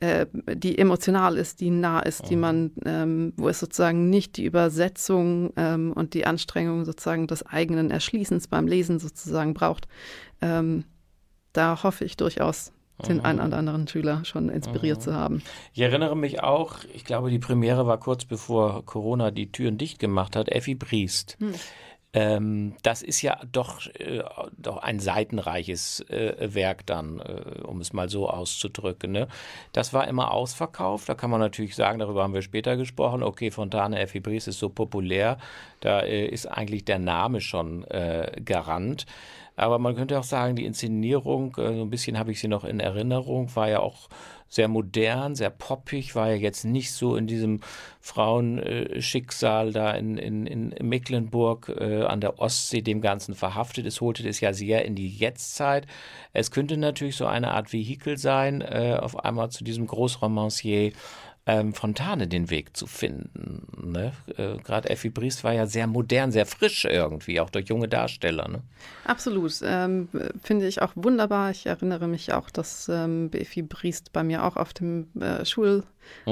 äh, 0.00 0.26
die 0.54 0.78
emotional 0.78 1.36
ist, 1.36 1.60
die 1.60 1.70
nah 1.70 2.00
ist, 2.00 2.22
oh. 2.24 2.28
die 2.28 2.36
mhm. 2.36 2.40
man, 2.40 2.72
ähm, 2.84 3.32
wo 3.36 3.48
es 3.48 3.60
sozusagen 3.60 4.10
nicht 4.10 4.36
die 4.36 4.44
Übersetzung 4.44 5.52
ähm, 5.56 5.92
und 5.92 6.14
die 6.14 6.26
Anstrengung 6.26 6.84
sozusagen 6.84 7.26
des 7.26 7.44
eigenen 7.46 7.90
Erschließens 7.90 8.48
beim 8.48 8.66
Lesen 8.66 8.98
sozusagen 8.98 9.54
braucht. 9.54 9.88
Ähm, 10.40 10.84
da 11.52 11.82
hoffe 11.82 12.04
ich 12.04 12.16
durchaus, 12.16 12.72
den 13.06 13.24
einen 13.24 13.40
oder 13.40 13.56
anderen 13.56 13.86
Schüler 13.86 14.24
schon 14.24 14.48
inspiriert 14.48 15.02
zu 15.02 15.14
haben. 15.14 15.42
Ich 15.72 15.80
erinnere 15.80 16.16
mich 16.16 16.42
auch, 16.42 16.76
ich 16.92 17.04
glaube, 17.04 17.30
die 17.30 17.38
Premiere 17.38 17.86
war 17.86 17.98
kurz 17.98 18.24
bevor 18.24 18.84
Corona 18.84 19.30
die 19.30 19.52
Türen 19.52 19.78
dicht 19.78 19.98
gemacht 19.98 20.34
hat, 20.34 20.48
Effi 20.48 20.74
Briest. 20.74 21.36
Hm. 21.38 21.54
Ähm, 22.14 22.74
das 22.82 23.02
ist 23.02 23.20
ja 23.20 23.38
doch, 23.52 23.86
äh, 23.94 24.22
doch 24.56 24.78
ein 24.78 24.98
seitenreiches 24.98 26.00
äh, 26.08 26.54
Werk 26.54 26.86
dann, 26.86 27.20
äh, 27.20 27.60
um 27.62 27.80
es 27.82 27.92
mal 27.92 28.08
so 28.08 28.30
auszudrücken. 28.30 29.12
Ne? 29.12 29.28
Das 29.72 29.92
war 29.92 30.08
immer 30.08 30.32
ausverkauft. 30.32 31.08
Da 31.08 31.14
kann 31.14 31.30
man 31.30 31.40
natürlich 31.40 31.76
sagen, 31.76 31.98
darüber 31.98 32.22
haben 32.22 32.32
wir 32.32 32.40
später 32.40 32.78
gesprochen, 32.78 33.22
okay, 33.22 33.50
Fontane 33.50 33.98
Effi 34.00 34.20
Briest 34.20 34.48
ist 34.48 34.58
so 34.58 34.70
populär, 34.70 35.36
da 35.80 36.00
äh, 36.00 36.26
ist 36.26 36.46
eigentlich 36.46 36.86
der 36.86 36.98
Name 36.98 37.42
schon 37.42 37.84
äh, 37.84 38.32
Garant. 38.42 39.04
Aber 39.58 39.78
man 39.78 39.96
könnte 39.96 40.18
auch 40.18 40.24
sagen, 40.24 40.54
die 40.54 40.64
Inszenierung, 40.64 41.56
äh, 41.56 41.74
so 41.74 41.82
ein 41.82 41.90
bisschen 41.90 42.18
habe 42.18 42.30
ich 42.30 42.40
sie 42.40 42.48
noch 42.48 42.64
in 42.64 42.80
Erinnerung, 42.80 43.54
war 43.56 43.68
ja 43.68 43.80
auch 43.80 44.08
sehr 44.48 44.68
modern, 44.68 45.34
sehr 45.34 45.50
poppig, 45.50 46.14
war 46.14 46.30
ja 46.30 46.36
jetzt 46.36 46.64
nicht 46.64 46.92
so 46.92 47.16
in 47.16 47.26
diesem 47.26 47.60
Frauenschicksal 48.00 49.72
da 49.72 49.90
in, 49.90 50.16
in, 50.16 50.46
in 50.46 50.74
Mecklenburg 50.88 51.68
äh, 51.68 52.04
an 52.04 52.20
der 52.20 52.38
Ostsee 52.38 52.80
dem 52.80 53.00
Ganzen 53.02 53.34
verhaftet. 53.34 53.84
Es 53.84 54.00
holte 54.00 54.26
es 54.26 54.40
ja 54.40 54.52
sehr 54.52 54.84
in 54.84 54.94
die 54.94 55.08
Jetztzeit. 55.08 55.86
Es 56.32 56.50
könnte 56.50 56.76
natürlich 56.76 57.16
so 57.16 57.26
eine 57.26 57.50
Art 57.50 57.72
Vehikel 57.72 58.16
sein, 58.16 58.62
äh, 58.62 58.96
auf 58.98 59.22
einmal 59.22 59.50
zu 59.50 59.64
diesem 59.64 59.86
Großromancier 59.86 60.92
ähm, 61.48 61.72
Fontane 61.72 62.28
den 62.28 62.50
Weg 62.50 62.76
zu 62.76 62.86
finden. 62.86 63.66
Ne? 63.82 64.12
Äh, 64.36 64.58
Gerade 64.58 64.90
Effi 64.90 65.08
Briest 65.08 65.44
war 65.44 65.54
ja 65.54 65.66
sehr 65.66 65.86
modern, 65.86 66.30
sehr 66.30 66.44
frisch 66.44 66.84
irgendwie, 66.84 67.40
auch 67.40 67.48
durch 67.48 67.68
junge 67.68 67.88
Darsteller. 67.88 68.46
Ne? 68.48 68.62
Absolut. 69.04 69.54
Ähm, 69.64 70.08
Finde 70.42 70.68
ich 70.68 70.82
auch 70.82 70.92
wunderbar. 70.94 71.50
Ich 71.50 71.64
erinnere 71.64 72.06
mich 72.06 72.34
auch, 72.34 72.50
dass 72.50 72.90
ähm, 72.90 73.30
Effi 73.32 73.62
Briest 73.62 74.12
bei 74.12 74.22
mir 74.22 74.44
auch 74.44 74.56
auf 74.56 74.74
dem 74.74 75.08
äh, 75.18 75.46
Schul 75.46 75.84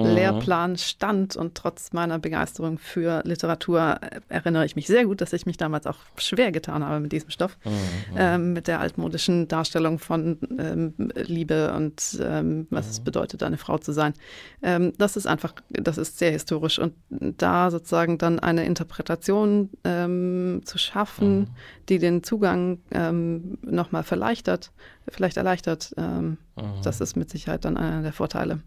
Lehrplan 0.04 0.76
stand 0.76 1.36
und 1.36 1.54
trotz 1.54 1.92
meiner 1.92 2.18
Begeisterung 2.18 2.78
für 2.78 3.22
Literatur 3.24 3.98
äh, 4.00 4.20
erinnere 4.28 4.64
ich 4.64 4.76
mich 4.76 4.86
sehr 4.86 5.04
gut, 5.04 5.20
dass 5.20 5.32
ich 5.32 5.46
mich 5.46 5.56
damals 5.56 5.86
auch 5.86 5.96
schwer 6.18 6.52
getan 6.52 6.84
habe 6.84 7.00
mit 7.00 7.12
diesem 7.12 7.30
Stoff, 7.30 7.56
mhm. 7.64 7.70
ähm, 8.16 8.52
mit 8.52 8.68
der 8.68 8.80
altmodischen 8.80 9.48
Darstellung 9.48 9.98
von 9.98 10.38
ähm, 10.58 10.94
Liebe 11.14 11.72
und 11.74 12.18
ähm, 12.22 12.66
was 12.70 12.86
mhm. 12.86 12.90
es 12.90 13.00
bedeutet, 13.00 13.42
eine 13.42 13.58
Frau 13.58 13.78
zu 13.78 13.92
sein. 13.92 14.14
Ähm, 14.62 14.92
das 14.98 15.16
ist 15.16 15.26
einfach, 15.26 15.54
das 15.70 15.98
ist 15.98 16.18
sehr 16.18 16.30
historisch 16.30 16.78
und 16.78 16.94
da 17.08 17.70
sozusagen 17.70 18.18
dann 18.18 18.38
eine 18.38 18.64
Interpretation 18.64 19.70
ähm, 19.84 20.62
zu 20.64 20.78
schaffen, 20.78 21.38
mhm. 21.38 21.46
die 21.88 21.98
den 21.98 22.22
Zugang 22.22 22.78
ähm, 22.90 23.58
nochmal 23.62 24.02
verleichtert, 24.02 24.72
vielleicht 25.08 25.36
erleichtert, 25.36 25.94
mhm. 25.96 26.36
das 26.82 27.00
ist 27.00 27.16
mit 27.16 27.30
Sicherheit 27.30 27.64
dann 27.64 27.76
einer 27.76 28.02
der 28.02 28.12
Vorteile. 28.12 28.60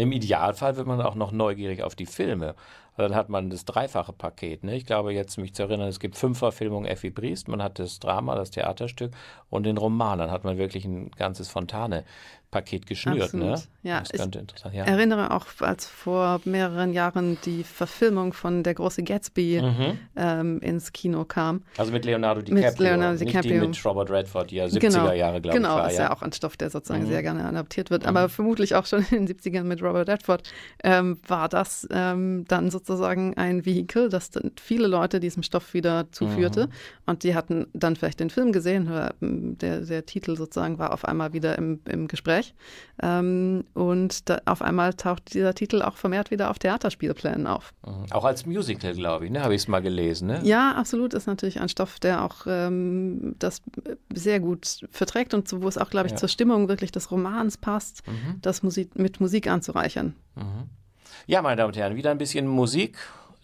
Im 0.00 0.12
Idealfall 0.12 0.76
wird 0.76 0.86
man 0.86 1.02
auch 1.02 1.14
noch 1.14 1.30
neugierig 1.30 1.82
auf 1.82 1.94
die 1.94 2.06
Filme. 2.06 2.54
Dann 2.96 3.14
hat 3.14 3.28
man 3.28 3.50
das 3.50 3.66
dreifache 3.66 4.14
Paket. 4.14 4.64
Ne? 4.64 4.74
Ich 4.74 4.86
glaube, 4.86 5.12
jetzt 5.12 5.36
mich 5.36 5.54
zu 5.54 5.62
erinnern, 5.64 5.88
es 5.88 6.00
gibt 6.00 6.16
fünf 6.16 6.38
Verfilmungen 6.38 6.86
Effi 6.86 7.10
Briest, 7.10 7.48
man 7.48 7.62
hat 7.62 7.78
das 7.78 7.98
Drama, 7.98 8.34
das 8.34 8.50
Theaterstück 8.50 9.12
und 9.50 9.64
den 9.64 9.76
Roman. 9.76 10.18
Dann 10.18 10.30
hat 10.30 10.44
man 10.44 10.56
wirklich 10.56 10.86
ein 10.86 11.10
ganzes 11.10 11.50
Fontane. 11.50 12.04
Paket 12.50 12.86
geschnürt. 12.86 13.32
Ne? 13.32 13.54
Ja, 13.82 14.00
das 14.00 14.10
könnte 14.10 14.40
interessant. 14.40 14.74
Ja. 14.74 14.84
erinnere 14.84 15.30
auch, 15.30 15.46
als 15.60 15.86
vor 15.86 16.40
mehreren 16.44 16.92
Jahren 16.92 17.38
die 17.44 17.62
Verfilmung 17.62 18.32
von 18.32 18.62
Der 18.62 18.74
große 18.74 19.02
Gatsby 19.04 19.62
mhm. 19.62 19.98
ähm, 20.16 20.60
ins 20.60 20.92
Kino 20.92 21.24
kam. 21.24 21.62
Also 21.78 21.92
mit 21.92 22.04
Leonardo 22.04 22.42
DiCaprio. 22.42 22.70
Mit 22.70 22.78
Leonardo 22.78 23.18
DiCaprio. 23.18 23.52
Nicht 23.52 23.62
die 23.62 23.68
mit 23.68 23.86
Robert 23.86 24.10
Redford, 24.10 24.50
die 24.50 24.56
ja 24.56 24.66
70er 24.66 24.80
genau, 24.80 25.12
Jahre, 25.12 25.40
glaube 25.40 25.56
genau, 25.56 25.68
ich, 25.68 25.74
war. 25.74 25.82
Genau, 25.82 25.92
ist 25.92 25.98
ja. 25.98 26.12
auch 26.12 26.22
ein 26.22 26.32
Stoff, 26.32 26.56
der 26.56 26.70
sozusagen 26.70 27.04
mhm. 27.04 27.08
sehr 27.08 27.22
gerne 27.22 27.44
adaptiert 27.44 27.90
wird. 27.90 28.02
Mhm. 28.02 28.08
Aber 28.08 28.28
vermutlich 28.28 28.74
auch 28.74 28.86
schon 28.86 29.04
in 29.10 29.26
den 29.26 29.36
70ern 29.36 29.64
mit 29.64 29.82
Robert 29.82 30.08
Redford 30.08 30.42
ähm, 30.82 31.18
war 31.26 31.48
das 31.48 31.86
ähm, 31.92 32.44
dann 32.48 32.70
sozusagen 32.70 33.36
ein 33.36 33.64
Vehikel, 33.64 34.08
das 34.08 34.30
viele 34.60 34.88
Leute 34.88 35.20
diesem 35.20 35.42
Stoff 35.42 35.72
wieder 35.72 36.10
zuführte. 36.10 36.66
Mhm. 36.66 36.70
Und 37.06 37.22
die 37.22 37.34
hatten 37.34 37.66
dann 37.72 37.96
vielleicht 37.96 38.20
den 38.20 38.30
Film 38.30 38.52
gesehen. 38.52 38.90
Der, 39.20 39.80
der 39.80 40.06
Titel 40.06 40.36
sozusagen 40.36 40.78
war 40.78 40.92
auf 40.92 41.04
einmal 41.04 41.32
wieder 41.32 41.56
im, 41.56 41.80
im 41.88 42.08
Gespräch. 42.08 42.39
Gespräch. 42.40 42.54
Ähm, 43.02 43.64
und 43.74 44.28
da, 44.28 44.40
auf 44.44 44.62
einmal 44.62 44.94
taucht 44.94 45.34
dieser 45.34 45.54
Titel 45.54 45.82
auch 45.82 45.96
vermehrt 45.96 46.30
wieder 46.30 46.50
auf 46.50 46.58
Theaterspielplänen 46.58 47.46
auf. 47.46 47.72
Mhm. 47.86 48.12
Auch 48.12 48.24
als 48.24 48.46
Musical, 48.46 48.94
glaube 48.94 49.26
ich, 49.26 49.30
ne? 49.30 49.42
habe 49.42 49.54
ich 49.54 49.62
es 49.62 49.68
mal 49.68 49.80
gelesen. 49.80 50.28
Ne? 50.28 50.40
Ja, 50.42 50.72
absolut. 50.72 51.14
Ist 51.14 51.26
natürlich 51.26 51.60
ein 51.60 51.68
Stoff, 51.68 51.98
der 51.98 52.24
auch 52.24 52.46
ähm, 52.46 53.36
das 53.38 53.62
sehr 54.12 54.40
gut 54.40 54.86
verträgt 54.90 55.34
und 55.34 55.50
wo 55.62 55.68
es 55.68 55.78
auch, 55.78 55.90
glaube 55.90 56.06
ich, 56.06 56.12
ja. 56.12 56.18
zur 56.18 56.28
Stimmung 56.28 56.68
wirklich 56.68 56.92
des 56.92 57.10
Romans 57.10 57.56
passt, 57.56 58.06
mhm. 58.06 58.40
das 58.42 58.62
Musik, 58.62 58.98
mit 58.98 59.20
Musik 59.20 59.46
anzureichern. 59.46 60.14
Mhm. 60.34 60.68
Ja, 61.26 61.42
meine 61.42 61.56
Damen 61.56 61.68
und 61.68 61.76
Herren, 61.76 61.96
wieder 61.96 62.10
ein 62.10 62.18
bisschen 62.18 62.46
Musik. 62.46 62.98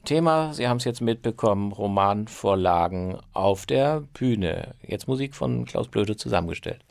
Thema, 0.05 0.55
Sie 0.55 0.69
haben 0.69 0.77
es 0.77 0.85
jetzt 0.85 1.01
mitbekommen, 1.01 1.73
Romanvorlagen 1.73 3.19
auf 3.33 3.67
der 3.67 4.03
Bühne. 4.15 4.75
Jetzt 4.81 5.09
Musik 5.09 5.35
von 5.35 5.65
Klaus 5.65 5.89
Blöde 5.89 6.17
zusammengestellt. 6.17 6.85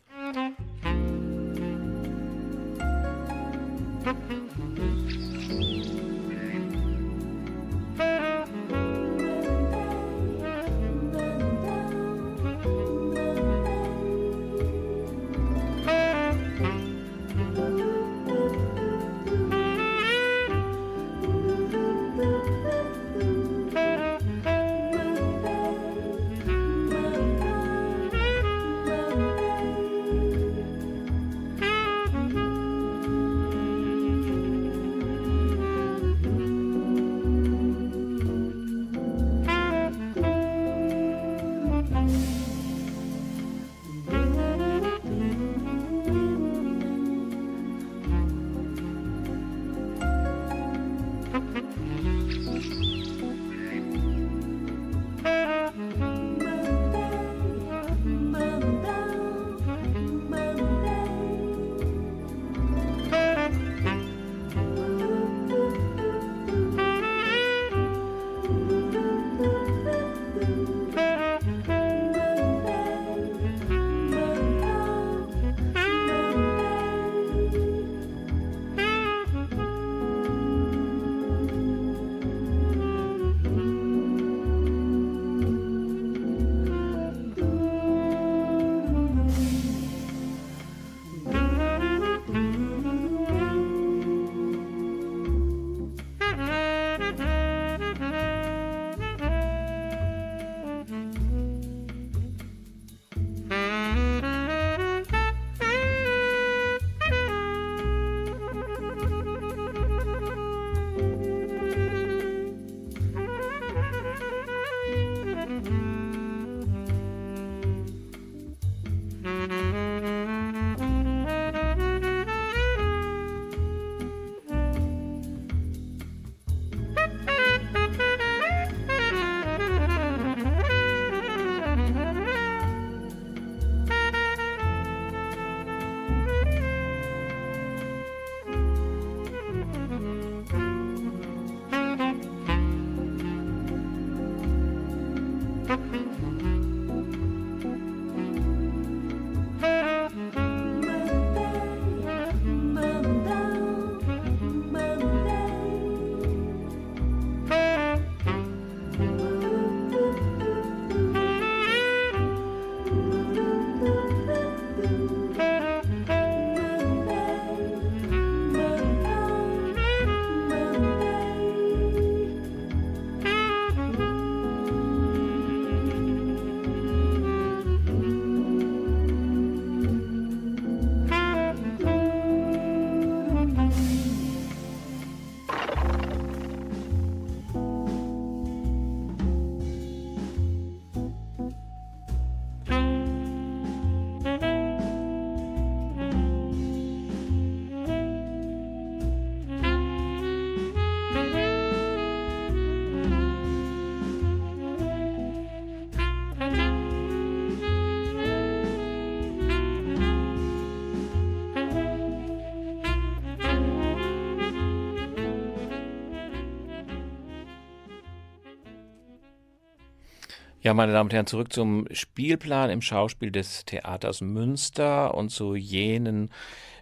Ja, 220.66 220.74
meine 220.74 220.94
Damen 220.94 221.10
und 221.10 221.14
Herren, 221.14 221.28
zurück 221.28 221.54
zum 221.54 221.86
Spielplan 221.92 222.72
im 222.72 222.82
Schauspiel 222.82 223.30
des 223.30 223.66
Theaters 223.66 224.22
Münster 224.22 225.14
und 225.14 225.30
zu 225.30 225.54
jenen 225.54 226.32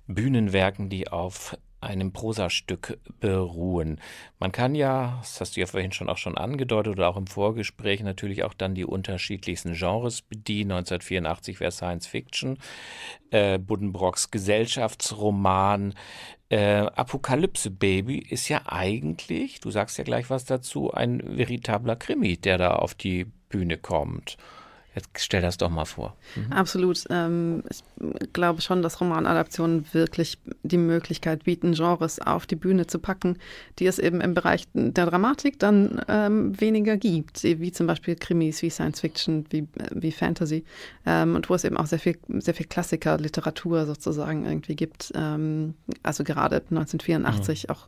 Bühnenwerken, 0.07 0.87
die 0.87 1.09
auf 1.09 1.57
einem 1.83 2.13
Prosastück 2.13 2.99
beruhen. 3.19 3.99
Man 4.39 4.51
kann 4.51 4.75
ja, 4.75 5.17
das 5.19 5.39
hast 5.39 5.55
du 5.55 5.61
ja 5.61 5.67
vorhin 5.67 5.91
schon 5.91 6.09
auch 6.09 6.17
schon 6.17 6.37
angedeutet 6.37 6.93
oder 6.93 7.09
auch 7.09 7.17
im 7.17 7.27
Vorgespräch, 7.27 8.01
natürlich 8.01 8.43
auch 8.43 8.53
dann 8.53 8.75
die 8.75 8.85
unterschiedlichsten 8.85 9.73
Genres 9.73 10.21
bedienen. 10.21 10.71
1984 10.71 11.59
wäre 11.59 11.71
Science 11.71 12.07
Fiction, 12.07 12.57
äh, 13.31 13.59
Buddenbrocks 13.59 14.31
Gesellschaftsroman, 14.31 15.93
äh, 16.49 16.85
Apokalypse 16.95 17.71
Baby 17.71 18.19
ist 18.19 18.47
ja 18.47 18.61
eigentlich, 18.65 19.59
du 19.59 19.71
sagst 19.71 19.97
ja 19.97 20.03
gleich 20.03 20.29
was 20.29 20.45
dazu, 20.45 20.91
ein 20.91 21.37
veritabler 21.37 21.95
Krimi, 21.95 22.37
der 22.37 22.57
da 22.57 22.75
auf 22.75 22.93
die 22.93 23.25
Bühne 23.49 23.77
kommt. 23.77 24.37
Jetzt 24.95 25.09
stell 25.17 25.41
das 25.41 25.57
doch 25.57 25.69
mal 25.69 25.85
vor. 25.85 26.15
Mhm. 26.35 26.53
Absolut. 26.53 27.03
Ähm, 27.09 27.63
ich 27.69 28.33
glaube 28.33 28.61
schon, 28.61 28.81
dass 28.81 29.01
Romanadaptionen 29.01 29.85
wirklich 29.91 30.37
die 30.61 30.77
Möglichkeit 30.77 31.45
bieten, 31.45 31.73
Genres 31.73 32.19
auf 32.19 32.45
die 32.45 32.55
Bühne 32.55 32.85
zu 32.85 32.99
packen, 32.99 33.37
die 33.79 33.87
es 33.87 33.97
eben 33.97 34.21
im 34.21 34.33
Bereich 34.33 34.67
der 34.73 35.07
Dramatik 35.07 35.57
dann 35.59 36.01
ähm, 36.07 36.59
weniger 36.59 36.97
gibt, 36.97 37.43
wie 37.43 37.71
zum 37.71 37.87
Beispiel 37.87 38.15
Krimis, 38.15 38.61
wie 38.61 38.69
Science 38.69 38.99
Fiction, 38.99 39.45
wie, 39.49 39.67
wie 39.91 40.11
Fantasy 40.11 40.63
ähm, 41.05 41.35
und 41.35 41.49
wo 41.49 41.55
es 41.55 41.63
eben 41.63 41.77
auch 41.77 41.87
sehr 41.87 41.99
viel, 41.99 42.17
sehr 42.39 42.53
viel 42.53 42.67
Klassiker-Literatur 42.67 43.85
sozusagen 43.85 44.45
irgendwie 44.45 44.75
gibt. 44.75 45.11
Ähm, 45.15 45.73
also 46.03 46.23
gerade 46.23 46.57
1984 46.57 47.63
mhm. 47.63 47.69
auch 47.71 47.87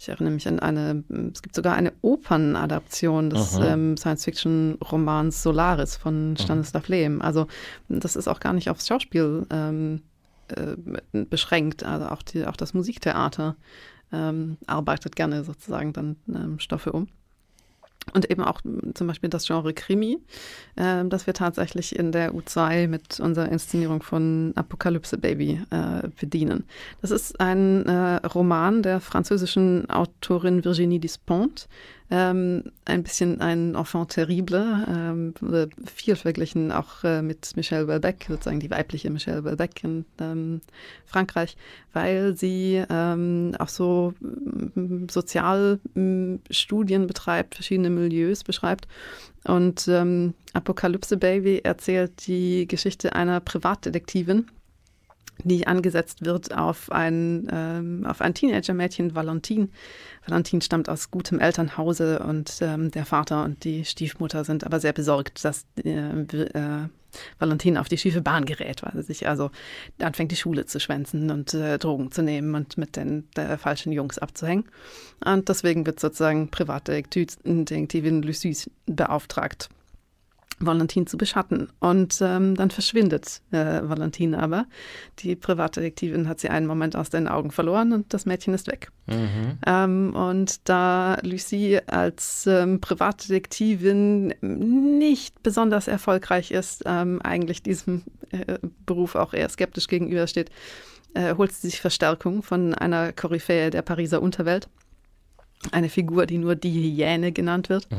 ich 0.00 0.08
erinnere 0.08 0.32
mich 0.32 0.48
an 0.48 0.60
eine, 0.60 1.04
es 1.30 1.42
gibt 1.42 1.54
sogar 1.54 1.74
eine 1.74 1.92
Opernadaption 2.00 3.28
des 3.28 3.58
ähm, 3.62 3.98
Science-Fiction-Romans 3.98 5.42
Solaris 5.42 5.96
von 5.96 6.36
Stanislav 6.42 6.88
Lem. 6.88 7.22
Also 7.22 7.46
das 7.88 8.16
ist 8.16 8.28
auch 8.28 8.40
gar 8.40 8.52
nicht 8.52 8.70
aufs 8.70 8.86
Schauspiel 8.86 9.46
ähm, 9.50 10.02
äh, 10.48 11.24
beschränkt. 11.24 11.84
Also 11.84 12.06
auch, 12.06 12.22
die, 12.22 12.46
auch 12.46 12.56
das 12.56 12.74
Musiktheater 12.74 13.56
ähm, 14.12 14.56
arbeitet 14.66 15.16
gerne 15.16 15.44
sozusagen 15.44 15.92
dann 15.92 16.16
ähm, 16.28 16.58
Stoffe 16.58 16.92
um. 16.92 17.08
Und 18.14 18.30
eben 18.30 18.42
auch 18.42 18.60
zum 18.94 19.06
Beispiel 19.06 19.28
das 19.28 19.46
Genre 19.46 19.72
Krimi, 19.72 20.18
äh, 20.76 21.04
das 21.04 21.26
wir 21.26 21.34
tatsächlich 21.34 21.96
in 21.96 22.12
der 22.12 22.32
U2 22.32 22.88
mit 22.88 23.20
unserer 23.20 23.50
Inszenierung 23.50 24.02
von 24.02 24.52
Apokalypse 24.56 25.18
Baby 25.18 25.62
äh, 25.70 26.08
bedienen. 26.18 26.64
Das 27.02 27.10
ist 27.10 27.38
ein 27.40 27.86
äh, 27.86 28.26
Roman 28.26 28.82
der 28.82 29.00
französischen 29.00 29.88
Autorin 29.90 30.64
Virginie 30.64 30.98
Despont, 30.98 31.68
ähm, 32.10 32.64
ein 32.84 33.02
bisschen 33.04 33.40
ein 33.40 33.76
Enfant 33.76 34.10
terrible, 34.10 34.84
ähm, 34.88 35.34
viel 35.86 36.16
verglichen 36.16 36.72
auch 36.72 37.04
äh, 37.04 37.22
mit 37.22 37.56
Michelle 37.56 37.86
Welbeck, 37.86 38.26
sozusagen 38.28 38.58
die 38.58 38.70
weibliche 38.70 39.10
Michelle 39.10 39.44
Welbeck 39.44 39.84
in 39.84 40.04
ähm, 40.20 40.60
Frankreich, 41.06 41.56
weil 41.92 42.36
sie 42.36 42.82
ähm, 42.90 43.54
auch 43.58 43.68
so 43.68 44.12
mm, 44.20 45.06
Sozialstudien 45.08 47.06
betreibt, 47.06 47.54
verschiedene 47.54 47.90
Milieus 47.90 48.42
beschreibt. 48.42 48.88
Und 49.44 49.86
ähm, 49.88 50.34
Apokalypse 50.52 51.16
Baby 51.16 51.60
erzählt 51.62 52.26
die 52.26 52.66
Geschichte 52.66 53.14
einer 53.14 53.40
Privatdetektivin, 53.40 54.46
die 55.44 55.66
angesetzt 55.66 56.24
wird 56.24 56.56
auf 56.56 56.90
ein, 56.92 57.48
ähm, 57.52 58.06
auf 58.06 58.20
ein 58.20 58.34
Teenager-Mädchen, 58.34 59.14
Valentine. 59.14 59.68
Valentine 60.26 60.62
stammt 60.62 60.88
aus 60.88 61.10
gutem 61.10 61.40
Elternhause 61.40 62.20
und 62.20 62.58
ähm, 62.60 62.90
der 62.90 63.06
Vater 63.06 63.44
und 63.44 63.64
die 63.64 63.84
Stiefmutter 63.84 64.44
sind 64.44 64.64
aber 64.64 64.80
sehr 64.80 64.92
besorgt, 64.92 65.44
dass 65.44 65.64
äh, 65.84 65.90
äh, 65.90 66.88
Valentine 67.38 67.80
auf 67.80 67.88
die 67.88 67.98
schiefe 67.98 68.20
Bahn 68.20 68.44
gerät, 68.44 68.82
weil 68.82 68.92
sie 68.94 69.02
sich 69.02 69.26
also 69.26 69.50
anfängt, 70.00 70.30
die 70.30 70.36
Schule 70.36 70.66
zu 70.66 70.78
schwänzen 70.78 71.30
und 71.30 71.54
äh, 71.54 71.78
Drogen 71.78 72.12
zu 72.12 72.22
nehmen 72.22 72.54
und 72.54 72.78
mit 72.78 72.96
den 72.96 73.28
falschen 73.58 73.92
Jungs 73.92 74.18
abzuhängen. 74.18 74.64
Und 75.24 75.48
deswegen 75.48 75.86
wird 75.86 75.98
sozusagen 75.98 76.50
Privatdetektivin 76.50 78.22
Lucie 78.22 78.56
beauftragt, 78.86 79.70
Valentin 80.60 81.06
zu 81.06 81.16
beschatten. 81.16 81.68
Und 81.80 82.18
ähm, 82.20 82.54
dann 82.54 82.70
verschwindet 82.70 83.40
äh, 83.50 83.80
Valentin 83.82 84.34
aber. 84.34 84.66
Die 85.20 85.34
Privatdetektivin 85.34 86.28
hat 86.28 86.40
sie 86.40 86.50
einen 86.50 86.66
Moment 86.66 86.96
aus 86.96 87.10
den 87.10 87.28
Augen 87.28 87.50
verloren 87.50 87.92
und 87.92 88.12
das 88.12 88.26
Mädchen 88.26 88.54
ist 88.54 88.66
weg. 88.66 88.90
Mhm. 89.06 89.58
Ähm, 89.66 90.14
und 90.14 90.68
da 90.68 91.18
Lucie 91.22 91.80
als 91.86 92.46
ähm, 92.46 92.80
Privatdetektivin 92.80 94.34
nicht 94.40 95.42
besonders 95.42 95.88
erfolgreich 95.88 96.50
ist, 96.50 96.82
ähm, 96.86 97.20
eigentlich 97.22 97.62
diesem 97.62 98.02
äh, 98.30 98.58
Beruf 98.86 99.14
auch 99.14 99.32
eher 99.32 99.48
skeptisch 99.48 99.88
gegenübersteht, 99.88 100.50
äh, 101.14 101.34
holt 101.36 101.52
sie 101.52 101.68
sich 101.68 101.80
Verstärkung 101.80 102.42
von 102.42 102.74
einer 102.74 103.12
Koryphäe 103.12 103.70
der 103.70 103.82
Pariser 103.82 104.22
Unterwelt. 104.22 104.68
Eine 105.72 105.88
Figur, 105.88 106.26
die 106.26 106.38
nur 106.38 106.56
die 106.56 106.72
Hyäne 106.72 107.32
genannt 107.32 107.68
wird. 107.68 107.90
Mhm. 107.90 107.96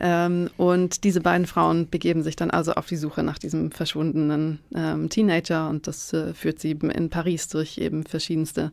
Ähm, 0.00 0.50
und 0.56 1.04
diese 1.04 1.20
beiden 1.20 1.46
Frauen 1.46 1.88
begeben 1.88 2.22
sich 2.22 2.36
dann 2.36 2.50
also 2.50 2.72
auf 2.74 2.86
die 2.86 2.96
Suche 2.96 3.22
nach 3.22 3.38
diesem 3.38 3.72
verschwundenen 3.72 4.60
ähm, 4.74 5.08
Teenager 5.08 5.68
und 5.68 5.86
das 5.86 6.12
äh, 6.12 6.34
führt 6.34 6.60
sie 6.60 6.72
in 6.72 7.10
Paris 7.10 7.48
durch 7.48 7.78
eben 7.78 8.04
verschiedenste 8.04 8.72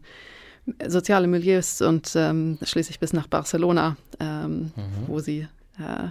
soziale 0.88 1.28
Milieus 1.28 1.82
und 1.82 2.12
ähm, 2.16 2.58
schließlich 2.62 3.00
bis 3.00 3.14
nach 3.14 3.28
Barcelona, 3.28 3.98
ähm, 4.20 4.72
mhm. 4.76 5.08
wo 5.08 5.20
sie 5.20 5.48
äh, 5.80 6.10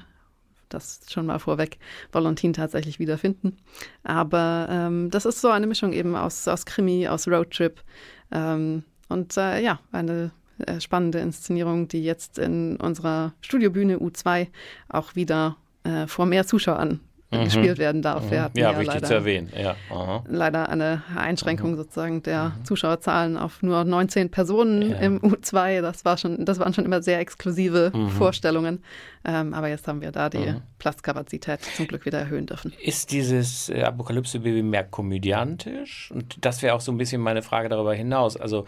das 0.68 1.00
schon 1.08 1.26
mal 1.26 1.38
vorweg, 1.38 1.78
Valentin 2.12 2.52
tatsächlich 2.52 2.98
wiederfinden. 2.98 3.56
Aber 4.02 4.66
ähm, 4.70 5.10
das 5.10 5.24
ist 5.24 5.40
so 5.40 5.50
eine 5.50 5.66
Mischung 5.66 5.92
eben 5.92 6.16
aus, 6.16 6.48
aus 6.48 6.66
Krimi, 6.66 7.06
aus 7.08 7.28
Roadtrip 7.28 7.80
ähm, 8.32 8.84
und 9.08 9.36
äh, 9.36 9.60
ja, 9.60 9.78
eine 9.92 10.32
äh, 10.58 10.80
spannende 10.80 11.18
Inszenierung, 11.18 11.88
die 11.88 12.04
jetzt 12.04 12.38
in 12.38 12.76
unserer 12.76 13.34
Studiobühne 13.40 13.98
U2 13.98 14.48
auch 14.88 15.14
wieder 15.14 15.56
äh, 15.84 16.06
vor 16.06 16.26
mehr 16.26 16.46
Zuschauern 16.46 17.00
mhm. 17.40 17.44
gespielt 17.44 17.78
werden 17.78 18.02
darf. 18.02 18.26
Mhm. 18.26 18.32
Ja, 18.32 18.50
ja 18.54 18.70
wichtig 18.78 18.94
leider, 18.94 19.06
zu 19.06 19.14
erwähnen. 19.14 19.50
Ja. 19.56 19.76
Leider 20.28 20.68
eine 20.68 21.02
Einschränkung 21.16 21.72
mhm. 21.72 21.76
sozusagen 21.76 22.22
der 22.22 22.54
mhm. 22.58 22.64
Zuschauerzahlen 22.64 23.36
auf 23.36 23.62
nur 23.62 23.84
19 23.84 24.30
Personen 24.30 24.90
ja. 24.90 24.98
im 24.98 25.20
U2. 25.20 25.82
Das, 25.82 26.04
war 26.04 26.16
schon, 26.16 26.44
das 26.44 26.58
waren 26.58 26.74
schon 26.74 26.84
immer 26.84 27.02
sehr 27.02 27.18
exklusive 27.18 27.92
mhm. 27.94 28.08
Vorstellungen. 28.10 28.82
Ähm, 29.26 29.54
aber 29.54 29.68
jetzt 29.68 29.88
haben 29.88 30.02
wir 30.02 30.12
da 30.12 30.28
die 30.28 30.38
mhm. 30.38 30.62
Platzkapazität 30.78 31.60
zum 31.76 31.86
Glück 31.86 32.04
wieder 32.04 32.18
erhöhen 32.18 32.46
dürfen. 32.46 32.74
Ist 32.82 33.10
dieses 33.10 33.70
äh, 33.70 33.82
Apokalypse-Baby 33.82 34.62
mehr 34.62 34.84
komödiantisch? 34.84 36.10
Und 36.14 36.44
das 36.44 36.62
wäre 36.62 36.74
auch 36.74 36.82
so 36.82 36.92
ein 36.92 36.98
bisschen 36.98 37.22
meine 37.22 37.40
Frage 37.40 37.70
darüber 37.70 37.94
hinaus. 37.94 38.36
Also 38.36 38.66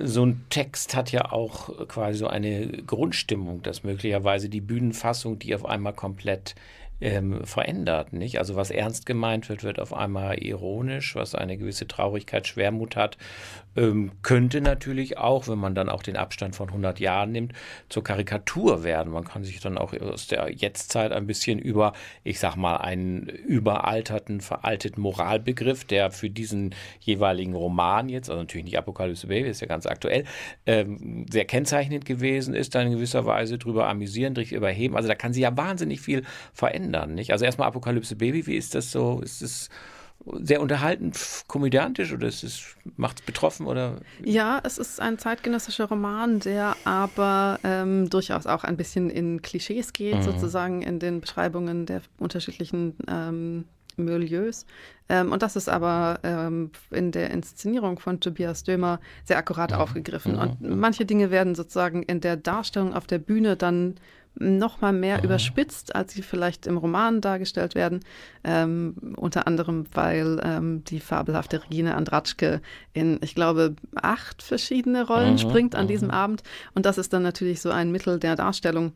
so 0.00 0.24
ein 0.24 0.44
Text 0.48 0.96
hat 0.96 1.12
ja 1.12 1.32
auch 1.32 1.86
quasi 1.88 2.18
so 2.18 2.26
eine 2.26 2.68
Grundstimmung, 2.86 3.62
dass 3.62 3.84
möglicherweise 3.84 4.48
die 4.48 4.60
Bühnenfassung, 4.60 5.38
die 5.38 5.54
auf 5.54 5.66
einmal 5.66 5.92
komplett 5.92 6.54
ähm, 7.02 7.44
verändert. 7.44 8.12
Nicht? 8.12 8.38
Also 8.38 8.56
was 8.56 8.70
ernst 8.70 9.06
gemeint 9.06 9.48
wird, 9.48 9.64
wird 9.64 9.80
auf 9.80 9.92
einmal 9.92 10.38
ironisch, 10.38 11.14
was 11.14 11.34
eine 11.34 11.56
gewisse 11.56 11.86
Traurigkeit, 11.86 12.46
Schwermut 12.46 12.96
hat, 12.96 13.18
ähm, 13.76 14.12
könnte 14.22 14.60
natürlich 14.60 15.18
auch, 15.18 15.48
wenn 15.48 15.58
man 15.58 15.74
dann 15.74 15.88
auch 15.88 16.02
den 16.02 16.16
Abstand 16.16 16.56
von 16.56 16.68
100 16.68 17.00
Jahren 17.00 17.32
nimmt, 17.32 17.52
zur 17.88 18.04
Karikatur 18.04 18.84
werden. 18.84 19.12
Man 19.12 19.24
kann 19.24 19.44
sich 19.44 19.60
dann 19.60 19.78
auch 19.78 19.92
aus 19.94 20.26
der 20.26 20.50
Jetztzeit 20.50 21.12
ein 21.12 21.26
bisschen 21.26 21.58
über, 21.58 21.92
ich 22.24 22.38
sag 22.38 22.56
mal, 22.56 22.76
einen 22.76 23.26
überalterten, 23.26 24.40
veralteten 24.40 25.02
Moralbegriff, 25.02 25.84
der 25.84 26.10
für 26.10 26.30
diesen 26.30 26.74
jeweiligen 27.00 27.54
Roman 27.54 28.08
jetzt, 28.08 28.30
also 28.30 28.40
natürlich 28.40 28.64
nicht 28.64 28.78
Apokalypse 28.78 29.26
Baby, 29.26 29.48
ist 29.48 29.60
ja 29.60 29.66
ganz 29.66 29.86
aktuell, 29.86 30.24
ähm, 30.66 31.26
sehr 31.30 31.44
kennzeichnend 31.44 32.04
gewesen 32.04 32.54
ist, 32.54 32.74
dann 32.74 32.86
in 32.86 32.92
gewisser 32.94 33.26
Weise 33.26 33.58
drüber 33.58 33.88
amüsieren, 33.88 34.34
durch 34.34 34.52
überheben. 34.52 34.96
Also 34.96 35.08
da 35.08 35.14
kann 35.14 35.32
sich 35.32 35.42
ja 35.42 35.56
wahnsinnig 35.56 36.00
viel 36.00 36.22
verändern. 36.52 37.14
Nicht? 37.14 37.32
Also 37.32 37.44
erstmal 37.44 37.68
Apokalypse 37.68 38.16
Baby, 38.16 38.46
wie 38.46 38.56
ist 38.56 38.74
das 38.74 38.92
so? 38.92 39.20
Ist 39.20 39.42
es 39.42 39.68
sehr 40.40 40.60
unterhaltend, 40.60 41.44
komödiantisch 41.48 42.12
oder 42.12 42.28
ist 42.28 42.44
es, 42.44 42.76
macht 42.96 43.20
es 43.20 43.26
betroffen 43.26 43.66
oder? 43.66 43.96
Ja, 44.24 44.60
es 44.62 44.78
ist 44.78 45.00
ein 45.00 45.18
zeitgenössischer 45.18 45.86
Roman, 45.86 46.40
der 46.40 46.76
aber 46.84 47.58
ähm, 47.64 48.08
durchaus 48.08 48.46
auch 48.46 48.64
ein 48.64 48.76
bisschen 48.76 49.10
in 49.10 49.42
Klischees 49.42 49.92
geht, 49.92 50.16
mhm. 50.16 50.22
sozusagen 50.22 50.82
in 50.82 50.98
den 50.98 51.20
Beschreibungen 51.20 51.86
der 51.86 52.02
unterschiedlichen 52.18 52.96
ähm, 53.08 53.64
Milieus. 53.96 54.66
Ähm, 55.08 55.32
und 55.32 55.42
das 55.42 55.56
ist 55.56 55.68
aber 55.68 56.20
ähm, 56.22 56.70
in 56.90 57.12
der 57.12 57.30
Inszenierung 57.30 57.98
von 57.98 58.20
Tobias 58.20 58.64
Dömer 58.64 59.00
sehr 59.24 59.38
akkurat 59.38 59.72
mhm. 59.72 59.76
aufgegriffen. 59.76 60.32
Mhm. 60.32 60.40
Und 60.40 60.60
manche 60.78 61.04
Dinge 61.04 61.30
werden 61.30 61.54
sozusagen 61.54 62.02
in 62.02 62.20
der 62.20 62.36
Darstellung 62.36 62.94
auf 62.94 63.06
der 63.06 63.18
Bühne 63.18 63.56
dann 63.56 63.96
noch 64.34 64.80
mal 64.80 64.92
mehr 64.92 65.18
mhm. 65.18 65.24
überspitzt, 65.24 65.94
als 65.94 66.12
sie 66.14 66.22
vielleicht 66.22 66.66
im 66.66 66.76
Roman 66.76 67.20
dargestellt 67.20 67.74
werden. 67.74 68.00
Ähm, 68.44 68.94
unter 69.16 69.46
anderem, 69.46 69.84
weil 69.92 70.40
ähm, 70.42 70.84
die 70.84 71.00
fabelhafte 71.00 71.62
Regine 71.62 71.94
Andratschke 71.94 72.60
in, 72.92 73.18
ich 73.22 73.34
glaube, 73.34 73.76
acht 73.94 74.42
verschiedene 74.42 75.06
Rollen 75.06 75.34
mhm. 75.34 75.38
springt 75.38 75.74
an 75.74 75.84
mhm. 75.84 75.88
diesem 75.88 76.10
Abend. 76.10 76.42
Und 76.74 76.86
das 76.86 76.98
ist 76.98 77.12
dann 77.12 77.22
natürlich 77.22 77.60
so 77.60 77.70
ein 77.70 77.92
Mittel 77.92 78.18
der 78.18 78.36
Darstellung, 78.36 78.92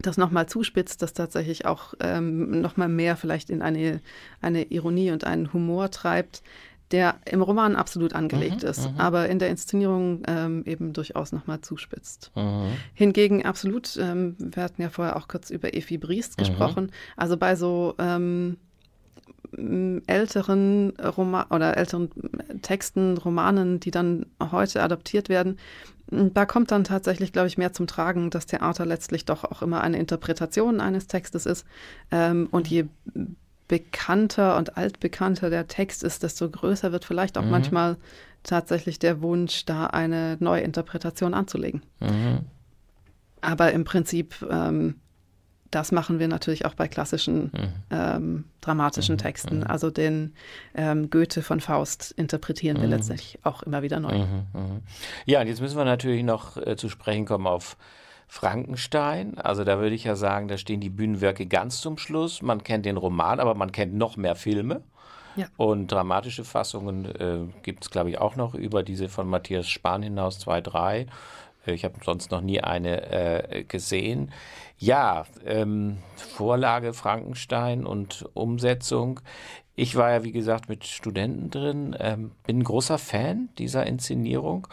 das 0.00 0.16
nochmal 0.16 0.48
zuspitzt, 0.48 1.02
das 1.02 1.12
tatsächlich 1.12 1.66
auch 1.66 1.94
ähm, 2.00 2.60
nochmal 2.60 2.88
mehr 2.88 3.16
vielleicht 3.16 3.50
in 3.50 3.62
eine, 3.62 4.00
eine 4.40 4.64
Ironie 4.64 5.10
und 5.10 5.24
einen 5.24 5.52
Humor 5.52 5.90
treibt, 5.90 6.42
der 6.92 7.16
im 7.24 7.42
Roman 7.42 7.74
absolut 7.74 8.14
angelegt 8.14 8.62
mhm, 8.62 8.68
ist, 8.68 8.90
mhm. 8.90 9.00
aber 9.00 9.28
in 9.28 9.38
der 9.38 9.48
Inszenierung 9.48 10.22
ähm, 10.28 10.62
eben 10.66 10.92
durchaus 10.92 11.32
nochmal 11.32 11.60
zuspitzt. 11.60 12.30
Mhm. 12.36 12.72
Hingegen 12.94 13.44
absolut, 13.44 13.96
ähm, 13.96 14.36
wir 14.38 14.62
hatten 14.62 14.82
ja 14.82 14.90
vorher 14.90 15.16
auch 15.16 15.26
kurz 15.26 15.50
über 15.50 15.74
Efi 15.74 15.98
Briest 15.98 16.38
mhm. 16.38 16.42
gesprochen, 16.42 16.92
also 17.16 17.36
bei 17.36 17.56
so 17.56 17.94
ähm, 17.98 18.58
älteren 20.06 20.94
Roman 20.98 21.46
oder 21.50 21.76
älteren 21.76 22.10
Texten, 22.62 23.18
Romanen, 23.18 23.80
die 23.80 23.90
dann 23.90 24.24
heute 24.40 24.82
adaptiert 24.82 25.28
werden, 25.28 25.58
da 26.12 26.44
kommt 26.44 26.70
dann 26.70 26.84
tatsächlich, 26.84 27.32
glaube 27.32 27.48
ich, 27.48 27.56
mehr 27.56 27.72
zum 27.72 27.86
Tragen, 27.86 28.30
dass 28.30 28.46
Theater 28.46 28.84
letztlich 28.84 29.24
doch 29.24 29.44
auch 29.44 29.62
immer 29.62 29.80
eine 29.80 29.98
Interpretation 29.98 30.80
eines 30.80 31.06
Textes 31.06 31.46
ist. 31.46 31.66
Ähm, 32.10 32.48
und 32.50 32.68
je 32.68 32.84
bekannter 33.72 34.58
und 34.58 34.76
altbekannter 34.76 35.48
der 35.48 35.66
Text 35.66 36.02
ist, 36.02 36.22
desto 36.22 36.50
größer 36.50 36.92
wird 36.92 37.06
vielleicht 37.06 37.38
auch 37.38 37.44
mhm. 37.44 37.52
manchmal 37.52 37.96
tatsächlich 38.42 38.98
der 38.98 39.22
Wunsch, 39.22 39.64
da 39.64 39.86
eine 39.86 40.36
neue 40.40 40.60
Interpretation 40.60 41.32
anzulegen. 41.32 41.80
Mhm. 42.00 42.40
Aber 43.40 43.72
im 43.72 43.84
Prinzip, 43.84 44.34
ähm, 44.50 44.96
das 45.70 45.90
machen 45.90 46.18
wir 46.18 46.28
natürlich 46.28 46.66
auch 46.66 46.74
bei 46.74 46.86
klassischen 46.86 47.44
mhm. 47.44 47.72
ähm, 47.90 48.44
dramatischen 48.60 49.14
mhm. 49.14 49.20
Texten. 49.20 49.56
Mhm. 49.60 49.66
Also 49.66 49.90
den 49.90 50.34
ähm, 50.74 51.08
Goethe 51.08 51.40
von 51.40 51.60
Faust 51.60 52.12
interpretieren 52.18 52.76
wir 52.76 52.88
mhm. 52.88 52.90
letztlich 52.90 53.38
auch 53.42 53.62
immer 53.62 53.80
wieder 53.80 54.00
neu. 54.00 54.26
Ja, 55.24 55.40
und 55.40 55.46
jetzt 55.46 55.62
müssen 55.62 55.78
wir 55.78 55.86
natürlich 55.86 56.24
noch 56.24 56.58
äh, 56.58 56.76
zu 56.76 56.90
sprechen 56.90 57.24
kommen 57.24 57.46
auf 57.46 57.78
Frankenstein. 58.32 59.36
Also 59.36 59.62
da 59.62 59.78
würde 59.78 59.94
ich 59.94 60.04
ja 60.04 60.16
sagen, 60.16 60.48
da 60.48 60.56
stehen 60.56 60.80
die 60.80 60.88
Bühnenwerke 60.88 61.44
ganz 61.44 61.82
zum 61.82 61.98
Schluss. 61.98 62.40
Man 62.40 62.64
kennt 62.64 62.86
den 62.86 62.96
Roman, 62.96 63.40
aber 63.40 63.54
man 63.54 63.72
kennt 63.72 63.92
noch 63.92 64.16
mehr 64.16 64.36
Filme. 64.36 64.80
Ja. 65.36 65.48
Und 65.58 65.92
dramatische 65.92 66.42
Fassungen 66.42 67.04
äh, 67.04 67.40
gibt 67.62 67.84
es, 67.84 67.90
glaube 67.90 68.08
ich, 68.08 68.16
auch 68.16 68.34
noch 68.34 68.54
über 68.54 68.82
diese 68.82 69.10
von 69.10 69.28
Matthias 69.28 69.68
Spahn 69.68 70.02
hinaus, 70.02 70.38
zwei, 70.38 70.62
drei. 70.62 71.08
Äh, 71.66 71.74
ich 71.74 71.84
habe 71.84 71.96
sonst 72.02 72.30
noch 72.30 72.40
nie 72.40 72.62
eine 72.62 73.52
äh, 73.52 73.64
gesehen. 73.64 74.32
Ja, 74.78 75.26
ähm, 75.44 75.98
Vorlage 76.16 76.94
Frankenstein 76.94 77.84
und 77.84 78.26
Umsetzung. 78.32 79.20
Ich 79.74 79.94
war 79.96 80.10
ja, 80.10 80.24
wie 80.24 80.32
gesagt, 80.32 80.70
mit 80.70 80.86
Studenten 80.86 81.50
drin, 81.50 81.94
ähm, 81.98 82.32
bin 82.46 82.60
ein 82.60 82.64
großer 82.64 82.96
Fan 82.96 83.50
dieser 83.58 83.86
Inszenierung. 83.86 84.68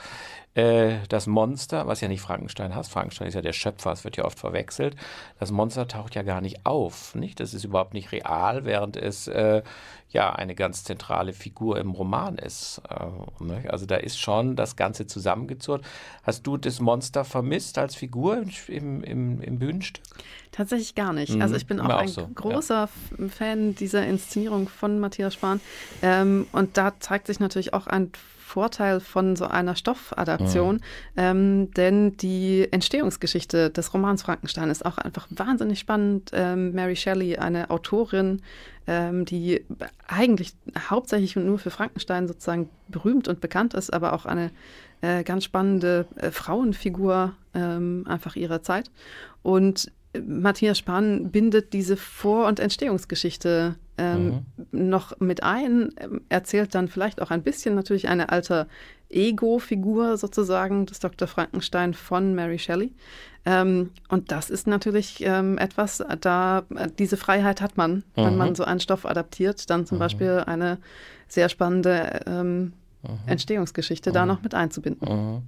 Äh, 0.60 1.00
das 1.08 1.26
Monster, 1.26 1.88
was 1.88 2.02
ja 2.02 2.10
nicht 2.10 2.22
Frankenstein 2.22 2.76
heißt, 2.76 2.92
Frankenstein 2.92 3.30
ist 3.30 3.34
ja 3.34 3.42
der 3.42 3.54
Schöpfer, 3.54 3.94
es 3.94 4.04
wird 4.04 4.18
ja 4.18 4.26
oft 4.26 4.38
verwechselt. 4.38 4.98
Das 5.40 5.52
Monster 5.52 5.88
taucht 5.88 6.16
ja 6.16 6.24
gar 6.24 6.42
nicht 6.42 6.66
auf, 6.66 7.16
nicht? 7.16 7.40
Das 7.40 7.54
ist 7.54 7.64
überhaupt 7.64 7.94
nicht 7.94 8.12
real, 8.12 8.66
während 8.66 8.98
es 8.98 9.30
äh, 9.30 9.64
ja 10.10 10.34
eine 10.34 10.56
ganz 10.56 10.84
zentrale 10.84 11.32
Figur 11.32 11.78
im 11.78 11.92
Roman 11.92 12.38
ist. 12.38 12.82
Äh, 12.90 13.70
also 13.70 13.86
da 13.86 13.96
ist 13.96 14.20
schon 14.20 14.58
das 14.58 14.76
Ganze 14.76 15.08
zusammengezurrt. 15.08 15.86
Hast 16.24 16.46
du 16.46 16.58
das 16.58 16.82
Monster 16.82 17.24
vermisst 17.24 17.78
als 17.78 17.96
Figur 17.96 18.44
im, 18.68 19.04
im, 19.04 19.42
im 19.42 19.60
Bühnenstück? 19.60 20.04
Tatsächlich 20.52 20.94
gar 20.94 21.14
nicht. 21.14 21.36
Mhm. 21.36 21.42
Also 21.42 21.56
ich 21.56 21.68
bin 21.68 21.80
auch, 21.80 21.90
auch 21.90 22.00
ein 22.00 22.08
so, 22.10 22.28
großer 22.28 22.90
ja. 23.18 23.28
Fan 23.30 23.76
dieser 23.76 24.06
Inszenierung 24.06 24.68
von 24.68 25.00
Matthias 25.00 25.36
Spahn. 25.36 25.62
Ähm, 26.02 26.48
und 26.52 26.76
da 26.76 27.00
zeigt 27.00 27.28
sich 27.28 27.40
natürlich 27.40 27.74
auch 27.74 27.88
ein 27.88 28.12
Vorteil 28.50 29.00
von 29.00 29.36
so 29.36 29.46
einer 29.46 29.76
Stoffadaption, 29.76 30.76
mhm. 30.76 30.82
ähm, 31.18 31.72
denn 31.72 32.18
die 32.18 32.68
Entstehungsgeschichte 32.72 33.70
des 33.70 33.94
Romans 33.94 34.24
Frankenstein 34.24 34.72
ist 34.72 34.84
auch 34.84 34.98
einfach 34.98 35.28
wahnsinnig 35.30 35.78
spannend. 35.78 36.32
Ähm, 36.34 36.74
Mary 36.74 36.96
Shelley, 36.96 37.38
eine 37.38 37.70
Autorin, 37.70 38.42
ähm, 38.88 39.26
die 39.26 39.64
eigentlich 40.08 40.54
hauptsächlich 40.90 41.38
und 41.38 41.46
nur 41.46 41.60
für 41.60 41.70
Frankenstein 41.70 42.28
sozusagen 42.28 42.70
berühmt 42.88 43.28
und 43.28 43.40
bekannt 43.40 43.76
ist, 43.76 43.94
aber 43.94 44.14
auch 44.14 44.26
eine 44.26 44.50
äh, 45.02 45.24
ganz 45.24 45.44
spannende 45.44 46.08
äh, 46.16 46.32
Frauenfigur 46.32 47.36
ähm, 47.54 48.04
einfach 48.08 48.36
ihrer 48.36 48.64
Zeit. 48.64 48.90
Und 49.44 49.92
Matthias 50.18 50.80
Spahn 50.80 51.32
bindet 51.32 51.74
diese 51.74 51.96
Vor- 51.96 52.48
und 52.48 52.60
Entstehungsgeschichte 52.60 53.76
ähm, 53.98 54.44
mhm. 54.72 54.90
noch 54.90 55.20
mit 55.20 55.44
ein, 55.44 55.90
erzählt 56.30 56.74
dann 56.74 56.88
vielleicht 56.88 57.22
auch 57.22 57.32
ein 57.32 57.44
bisschen 57.44 57.76
natürlich 57.76 58.08
eine 58.08 58.30
alte 58.30 58.68
Ego-Figur 59.10 60.18
sozusagen 60.18 60.86
des 60.86 61.00
Dr. 61.00 61.28
Frankenstein 61.28 61.94
von 61.94 62.34
Mary 62.34 62.60
Shelley. 62.60 62.94
Ähm, 63.46 63.92
und 64.10 64.32
das 64.32 64.50
ist 64.50 64.68
natürlich 64.68 65.22
ähm, 65.22 65.58
etwas, 65.58 66.04
da 66.22 66.64
diese 66.98 67.18
Freiheit 67.18 67.62
hat 67.62 67.78
man, 67.78 67.96
mhm. 67.96 68.04
wenn 68.16 68.38
man 68.38 68.56
so 68.56 68.64
einen 68.64 68.80
Stoff 68.80 69.06
adaptiert, 69.06 69.70
dann 69.70 69.86
zum 69.86 69.98
mhm. 69.98 70.00
Beispiel 70.00 70.44
eine 70.46 70.78
sehr 71.28 71.50
spannende 71.50 72.22
ähm, 72.26 72.74
mhm. 73.04 73.20
Entstehungsgeschichte 73.28 74.12
da 74.12 74.24
mhm. 74.24 74.28
noch 74.28 74.42
mit 74.44 74.54
einzubinden. 74.54 75.08
Mhm. 75.08 75.42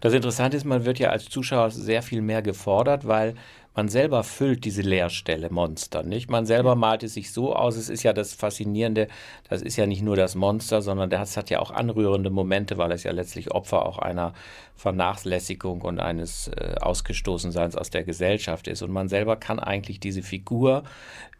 Das 0.00 0.12
Interessante 0.12 0.56
ist, 0.56 0.64
man 0.64 0.84
wird 0.84 0.98
ja 0.98 1.10
als 1.10 1.28
Zuschauer 1.28 1.70
sehr 1.70 2.02
viel 2.02 2.20
mehr 2.20 2.42
gefordert, 2.42 3.06
weil 3.06 3.34
man 3.74 3.88
selber 3.88 4.22
füllt 4.22 4.64
diese 4.64 4.82
Leerstelle 4.82 5.50
Monster, 5.50 6.02
nicht? 6.02 6.30
Man 6.30 6.44
selber 6.44 6.74
malt 6.74 7.02
es 7.02 7.14
sich 7.14 7.32
so 7.32 7.54
aus. 7.54 7.76
Es 7.76 7.88
ist 7.88 8.02
ja 8.02 8.12
das 8.12 8.34
Faszinierende, 8.34 9.08
das 9.48 9.62
ist 9.62 9.76
ja 9.76 9.86
nicht 9.86 10.02
nur 10.02 10.16
das 10.16 10.34
Monster, 10.34 10.82
sondern 10.82 11.08
das 11.08 11.36
hat 11.36 11.50
ja 11.50 11.58
auch 11.60 11.70
anrührende 11.70 12.30
Momente, 12.30 12.76
weil 12.76 12.92
es 12.92 13.04
ja 13.04 13.12
letztlich 13.12 13.50
Opfer 13.50 13.86
auch 13.86 13.98
einer 13.98 14.34
Vernachlässigung 14.76 15.82
und 15.82 16.00
eines 16.00 16.48
äh, 16.48 16.74
Ausgestoßenseins 16.80 17.76
aus 17.76 17.90
der 17.90 18.04
Gesellschaft 18.04 18.68
ist. 18.68 18.82
Und 18.82 18.90
man 18.90 19.08
selber 19.08 19.36
kann 19.36 19.58
eigentlich 19.58 20.00
diese 20.00 20.22
Figur 20.22 20.82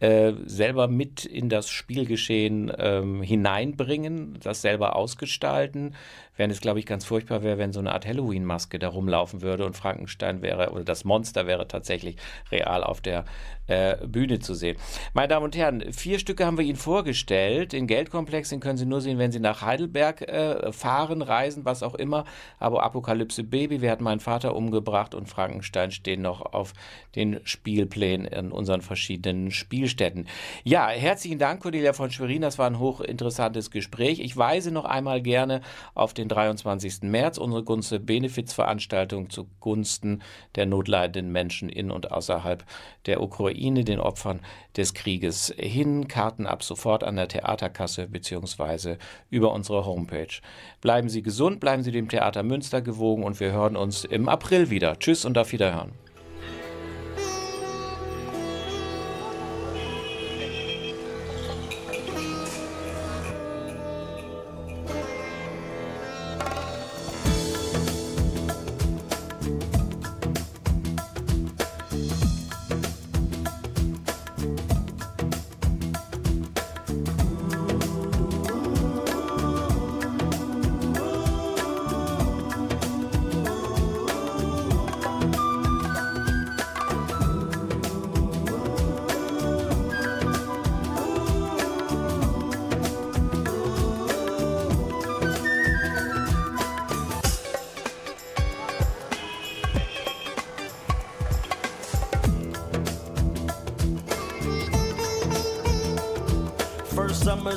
äh, 0.01 0.33
selber 0.47 0.89
mit 0.89 1.25
in 1.25 1.49
das 1.49 1.69
Spielgeschehen 1.69 2.73
ähm, 2.79 3.23
hineinbringen, 3.23 4.39
das 4.43 4.63
selber 4.63 4.97
ausgestalten, 4.97 5.95
während 6.43 6.53
es, 6.53 6.61
glaube 6.61 6.81
ich, 6.81 6.87
ganz 6.87 7.05
furchtbar 7.05 7.45
wäre, 7.45 7.57
wenn 7.59 7.73
so 7.73 7.79
eine 7.79 7.93
Art 7.93 8.05
Halloween-Maske 8.05 8.81
da 8.81 8.89
rumlaufen 8.89 9.43
würde 9.43 9.65
und 9.65 9.77
Frankenstein 9.77 10.43
wäre 10.43 10.73
oder 10.73 10.83
das 10.83 11.05
Monster 11.05 11.47
wäre 11.47 11.69
tatsächlich 11.69 12.17
real 12.51 12.83
auf 12.83 13.01
der 13.01 13.25
äh, 13.67 13.97
Bühne 14.07 14.41
zu 14.41 14.55
sehen. 14.55 14.77
Meine 15.15 15.29
Damen 15.29 15.45
und 15.45 15.57
Herren, 15.57 15.93
vier 15.93 16.19
Stücke 16.19 16.47
haben 16.47 16.59
wir 16.59 16.65
Ihnen 16.65 16.77
vorgestellt. 16.77 17.73
Den 17.73 17.87
Geldkomplex, 17.87 18.49
den 18.49 18.61
können 18.61 18.77
Sie 18.77 18.87
nur 18.87 19.01
sehen, 19.01 19.19
wenn 19.19 19.33
Sie 19.33 19.41
nach 19.41 19.63
Heidelberg 19.63 20.23
äh, 20.23 20.73
fahren, 20.73 21.23
reisen, 21.23 21.65
was 21.65 21.83
auch 21.83 21.95
immer. 21.95 22.25
Aber 22.59 22.83
Apokalypse 22.83 23.45
Baby, 23.45 23.81
wer 23.81 23.93
hat 23.93 24.01
meinen 24.01 24.21
Vater 24.21 24.57
umgebracht 24.57 25.15
und 25.15 25.29
Frankenstein 25.29 25.91
stehen 25.91 26.23
noch 26.23 26.41
auf 26.41 26.73
den 27.15 27.41
Spielplänen 27.45 28.27
in 28.27 28.53
unseren 28.53 28.83
verschiedenen 28.83 29.51
Spielstätten. 29.51 30.27
Ja, 30.65 30.89
herzlichen 30.89 31.39
Dank, 31.39 31.63
Cordelia 31.63 31.93
von 31.93 32.11
Schwerin. 32.11 32.43
Das 32.43 32.59
war 32.59 32.67
ein 32.67 32.79
hochinteressantes 32.79 33.71
Gespräch. 33.71 34.21
Ich 34.21 34.37
weise 34.37 34.73
noch 34.73 34.85
einmal 34.85 35.23
gerne 35.23 35.61
auf 35.95 36.15
den 36.15 36.29
23. 36.29 37.03
März, 37.03 37.39
unsere 37.39 37.63
Gunste 37.63 38.01
Benefizveranstaltung 38.01 39.31
zugunsten 39.31 40.23
der 40.57 40.67
notleidenden 40.67 41.31
Menschen 41.31 41.69
in 41.69 41.91
und 41.91 42.11
außerhalb 42.11 42.65
der 43.07 43.23
Ukraine. 43.23 43.53
Ukraine, 43.63 43.85
den 43.85 44.01
Opfern 44.01 44.41
des 44.77 44.93
Krieges 44.93 45.55
hin. 45.57 46.09
Karten 46.09 46.47
ab 46.47 46.63
sofort 46.65 47.05
an 47.05 47.17
der 47.17 47.29
Theaterkasse 47.29 48.09
bzw. 48.09 48.97
über 49.31 49.53
unsere 49.53 49.87
Homepage. 49.87 50.41
Bleiben 50.81 51.09
Sie 51.09 51.23
gesund, 51.23 51.61
bleiben 51.61 51.83
Sie 51.83 51.93
dem 51.93 52.09
Theater 52.09 52.43
Münster 52.43 52.83
gewogen 52.83 53.23
und 53.23 53.39
wir 53.39 53.53
hören 53.53 53.77
uns 53.77 54.05
im 54.05 54.29
April 54.29 54.71
wieder. 54.71 54.99
Tschüss 54.99 55.25
und 55.25 55.39
auf 55.39 55.53
Wiederhören. 55.53 55.93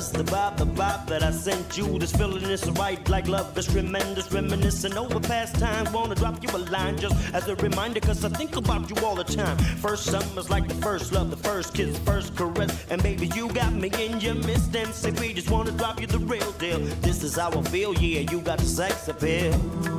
Summer's 0.00 0.10
the 0.10 0.32
vibe, 0.32 0.56
the 0.56 0.66
vibe 0.66 1.06
that 1.06 1.22
I 1.22 1.30
sent 1.30 1.76
you. 1.76 1.98
This 1.98 2.12
feeling 2.12 2.44
is 2.44 2.68
right, 2.72 3.08
like 3.08 3.28
love 3.28 3.56
is 3.56 3.66
tremendous, 3.66 4.30
reminiscing 4.32 4.96
over 4.96 5.20
past 5.20 5.58
times. 5.58 5.90
Wanna 5.90 6.14
drop 6.14 6.42
you 6.42 6.50
a 6.50 6.58
line 6.70 6.98
just 6.98 7.16
as 7.34 7.48
a 7.48 7.54
reminder, 7.56 8.00
cause 8.00 8.24
I 8.24 8.28
think 8.28 8.56
about 8.56 8.90
you 8.90 8.96
all 9.04 9.14
the 9.14 9.24
time. 9.24 9.56
First 9.56 10.04
summer's 10.06 10.50
like 10.50 10.68
the 10.68 10.74
first 10.74 11.12
love, 11.12 11.30
the 11.30 11.36
first 11.36 11.74
kiss, 11.74 11.98
first 11.98 12.36
caress. 12.36 12.86
And 12.90 13.02
baby, 13.02 13.30
you 13.34 13.48
got 13.48 13.72
me 13.72 13.90
in 13.98 14.20
your 14.20 14.34
midst. 14.34 14.66
We 15.20 15.32
just 15.32 15.50
wanna 15.50 15.72
drop 15.72 16.00
you 16.00 16.06
the 16.06 16.18
real 16.18 16.52
deal. 16.52 16.80
This 17.00 17.22
is 17.22 17.36
how 17.36 17.50
I 17.50 17.62
feel, 17.62 17.94
yeah, 17.94 18.30
you 18.30 18.40
got 18.40 18.58
the 18.58 18.64
sex 18.64 19.08
appeal. 19.08 19.95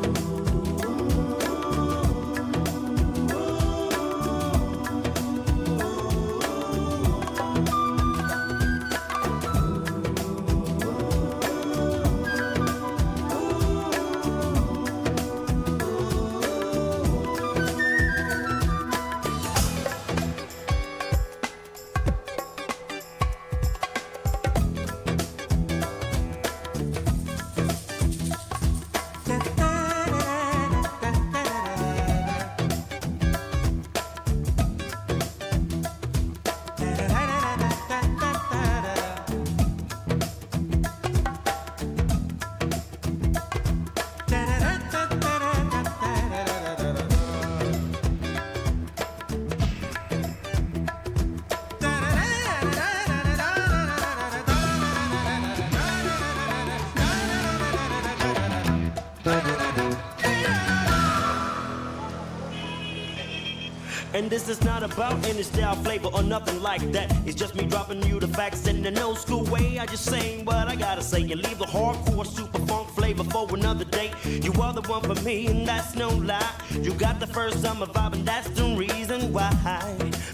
About 64.98 65.24
any 65.28 65.43
style, 65.43 65.76
flavor, 65.76 66.10
or 66.12 66.24
nothing 66.24 66.60
like 66.60 66.82
that. 66.91 67.16
It's 67.28 67.36
just 67.36 67.54
me 67.54 67.66
dropping 67.66 68.02
you 68.08 68.20
the 68.20 68.28
facts 68.28 68.66
in 68.66 68.84
an 68.84 68.98
old 68.98 69.20
school 69.20 69.43
way. 69.43 69.78
I 69.78 69.86
just 69.86 70.06
saying 70.06 70.43
what 70.43 70.68
I 70.68 70.76
gotta 70.76 71.04
say 71.04 71.22
and 71.22 71.39
leave 71.43 71.60
the 71.60 71.66
hardcore 71.66 72.26
super 72.26 72.58
funk 72.66 72.89
flavor 72.89 73.24
for 73.24 73.48
another 73.54 73.86
day. 73.86 74.12
You 74.26 74.52
are 74.60 74.74
the 74.74 74.82
one 74.89 75.04
for 75.04 75.14
me, 75.24 75.45
and 75.48 75.68
that's 75.68 75.95
no 75.95 76.10
lie. 76.10 76.52
You 76.72 76.93
got 76.95 77.20
the 77.20 77.28
first 77.28 77.62
summer 77.62 77.86
vibe, 77.86 78.14
and 78.14 78.26
that's 78.26 78.50
the 78.50 78.76
reason 78.76 79.32
why. 79.32 79.52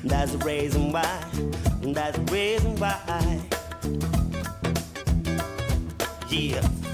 That's 0.01 0.31
the 0.31 0.37
reason 0.37 0.93
why. 0.93 1.25
That's 1.81 2.17
the 2.17 2.31
reason 2.31 2.77
why. 2.77 3.41
Yeah. 6.29 6.92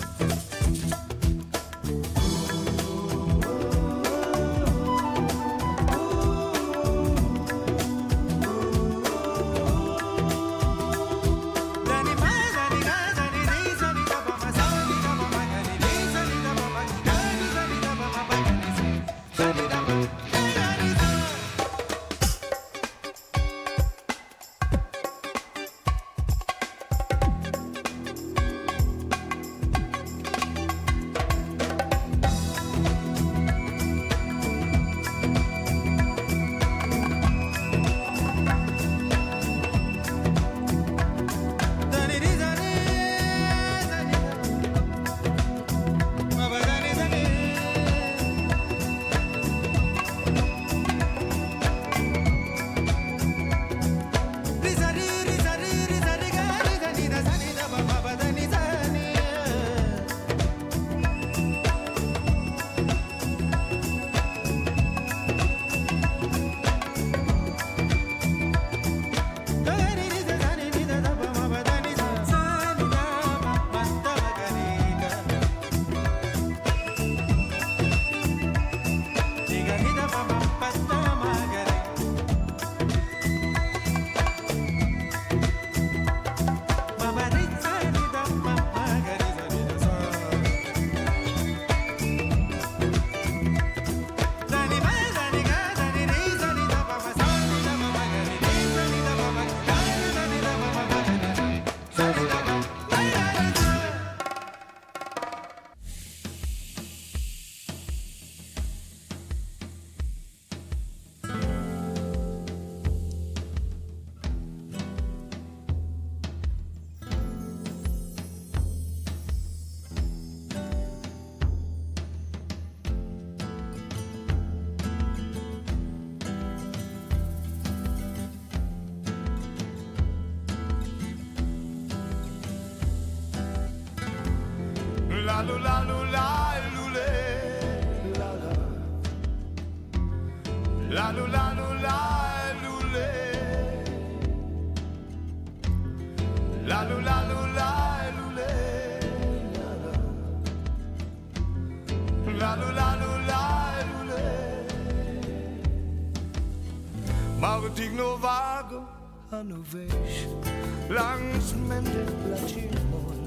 ovation 159.60 160.41
Langs 160.89 161.53
mended 161.55 162.07
lacrimon 162.32 163.20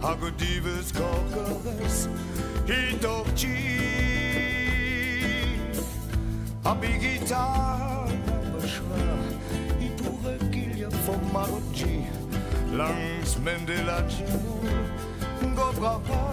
Hago 0.00 0.30
divas 0.30 0.92
cocovers 0.92 2.08
I 2.68 2.94
docci 3.02 3.56
A 6.64 6.74
bigitar 6.74 8.08
Bashra 8.52 9.02
I 9.80 9.88
pure 9.98 10.38
gilja 10.52 10.90
for 11.04 11.18
maroggi 11.34 12.06
Langs 12.72 13.38
mended 13.44 13.86
lacrimon 13.86 15.56
Go 15.56 15.72
bravo. 15.72 16.31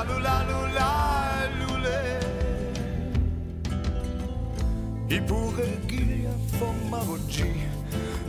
La 0.00 0.06
lu 0.06 0.18
la 0.18 0.42
lu 0.48 0.60
la 0.72 0.90
lule 1.58 1.98
I 5.10 5.20
pure 5.20 5.66
gilja 5.86 6.32
forma 6.56 7.00
oggi 7.06 7.68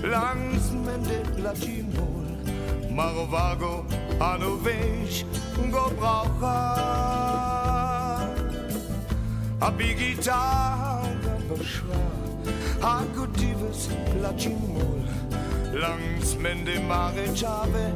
Langs 0.01 0.71
mende 0.71 1.23
la 1.37 1.53
cimol 1.53 2.27
Maro 2.89 3.25
vago 3.25 3.85
ano 4.19 4.57
već 4.57 5.25
go 5.71 5.89
braucha 5.95 6.59
A 9.59 9.71
bigitara 9.71 11.37
beschwa 11.47 12.03
A 12.81 13.01
gutives 13.15 13.87
la 14.21 14.33
cimol 14.35 15.07
Langs 15.73 16.35
mende 16.35 16.79
mare 16.79 17.31
chave 17.33 17.93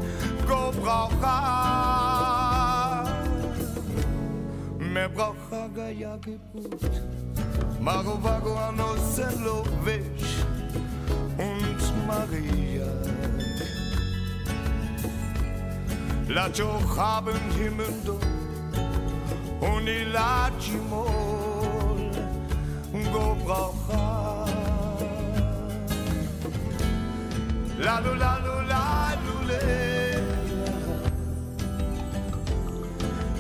go 0.48 0.72
braucha 0.80 2.15
Me 4.96 5.10
braucha 5.10 5.68
ga 5.76 5.88
ja 5.92 6.18
gebrut 6.24 7.02
Maro 7.82 8.16
vago 8.24 8.56
ano 8.68 8.96
selo 9.14 9.64
već 9.84 10.24
und 11.38 11.82
Maria 12.08 12.92
Laat 16.28 16.60
ook 16.60 16.98
haben 16.98 17.40
Himmel 17.58 17.94
do. 18.06 18.20
Und 19.60 19.88
ich 19.88 20.08
laat 20.14 20.66
je 20.66 20.78
mol. 20.90 22.12
Go 23.14 23.36
braucha 23.46 24.46
La 27.78 28.00
lu 28.00 28.16
la 28.16 28.40
lu 28.46 28.68
la 28.68 29.14
lu 29.26 29.48
le. 29.48 29.60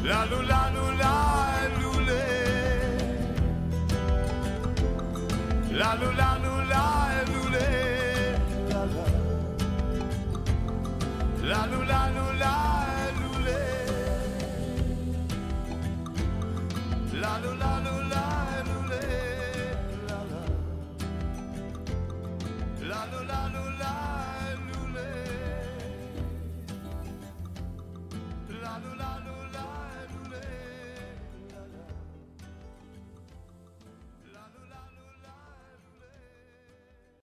La 0.04 0.26
lu 0.26 0.42
la 0.48 0.70
lu 0.74 0.98
la 0.98 1.35
La 5.78 5.94
lu 6.00 6.10
la 6.16 6.30
lu 6.44 6.54
la 6.72 6.84
lu 7.32 7.42
le 7.54 7.68
La 8.70 8.82
la 8.94 9.06
La 11.50 11.62
lu 11.72 11.80
la 11.92 12.02
lu 12.16 12.26
la 12.42 12.56
lu 13.20 13.30
le 13.46 13.60
La 17.22 17.34
lu 17.44 17.52
la 17.60 18.05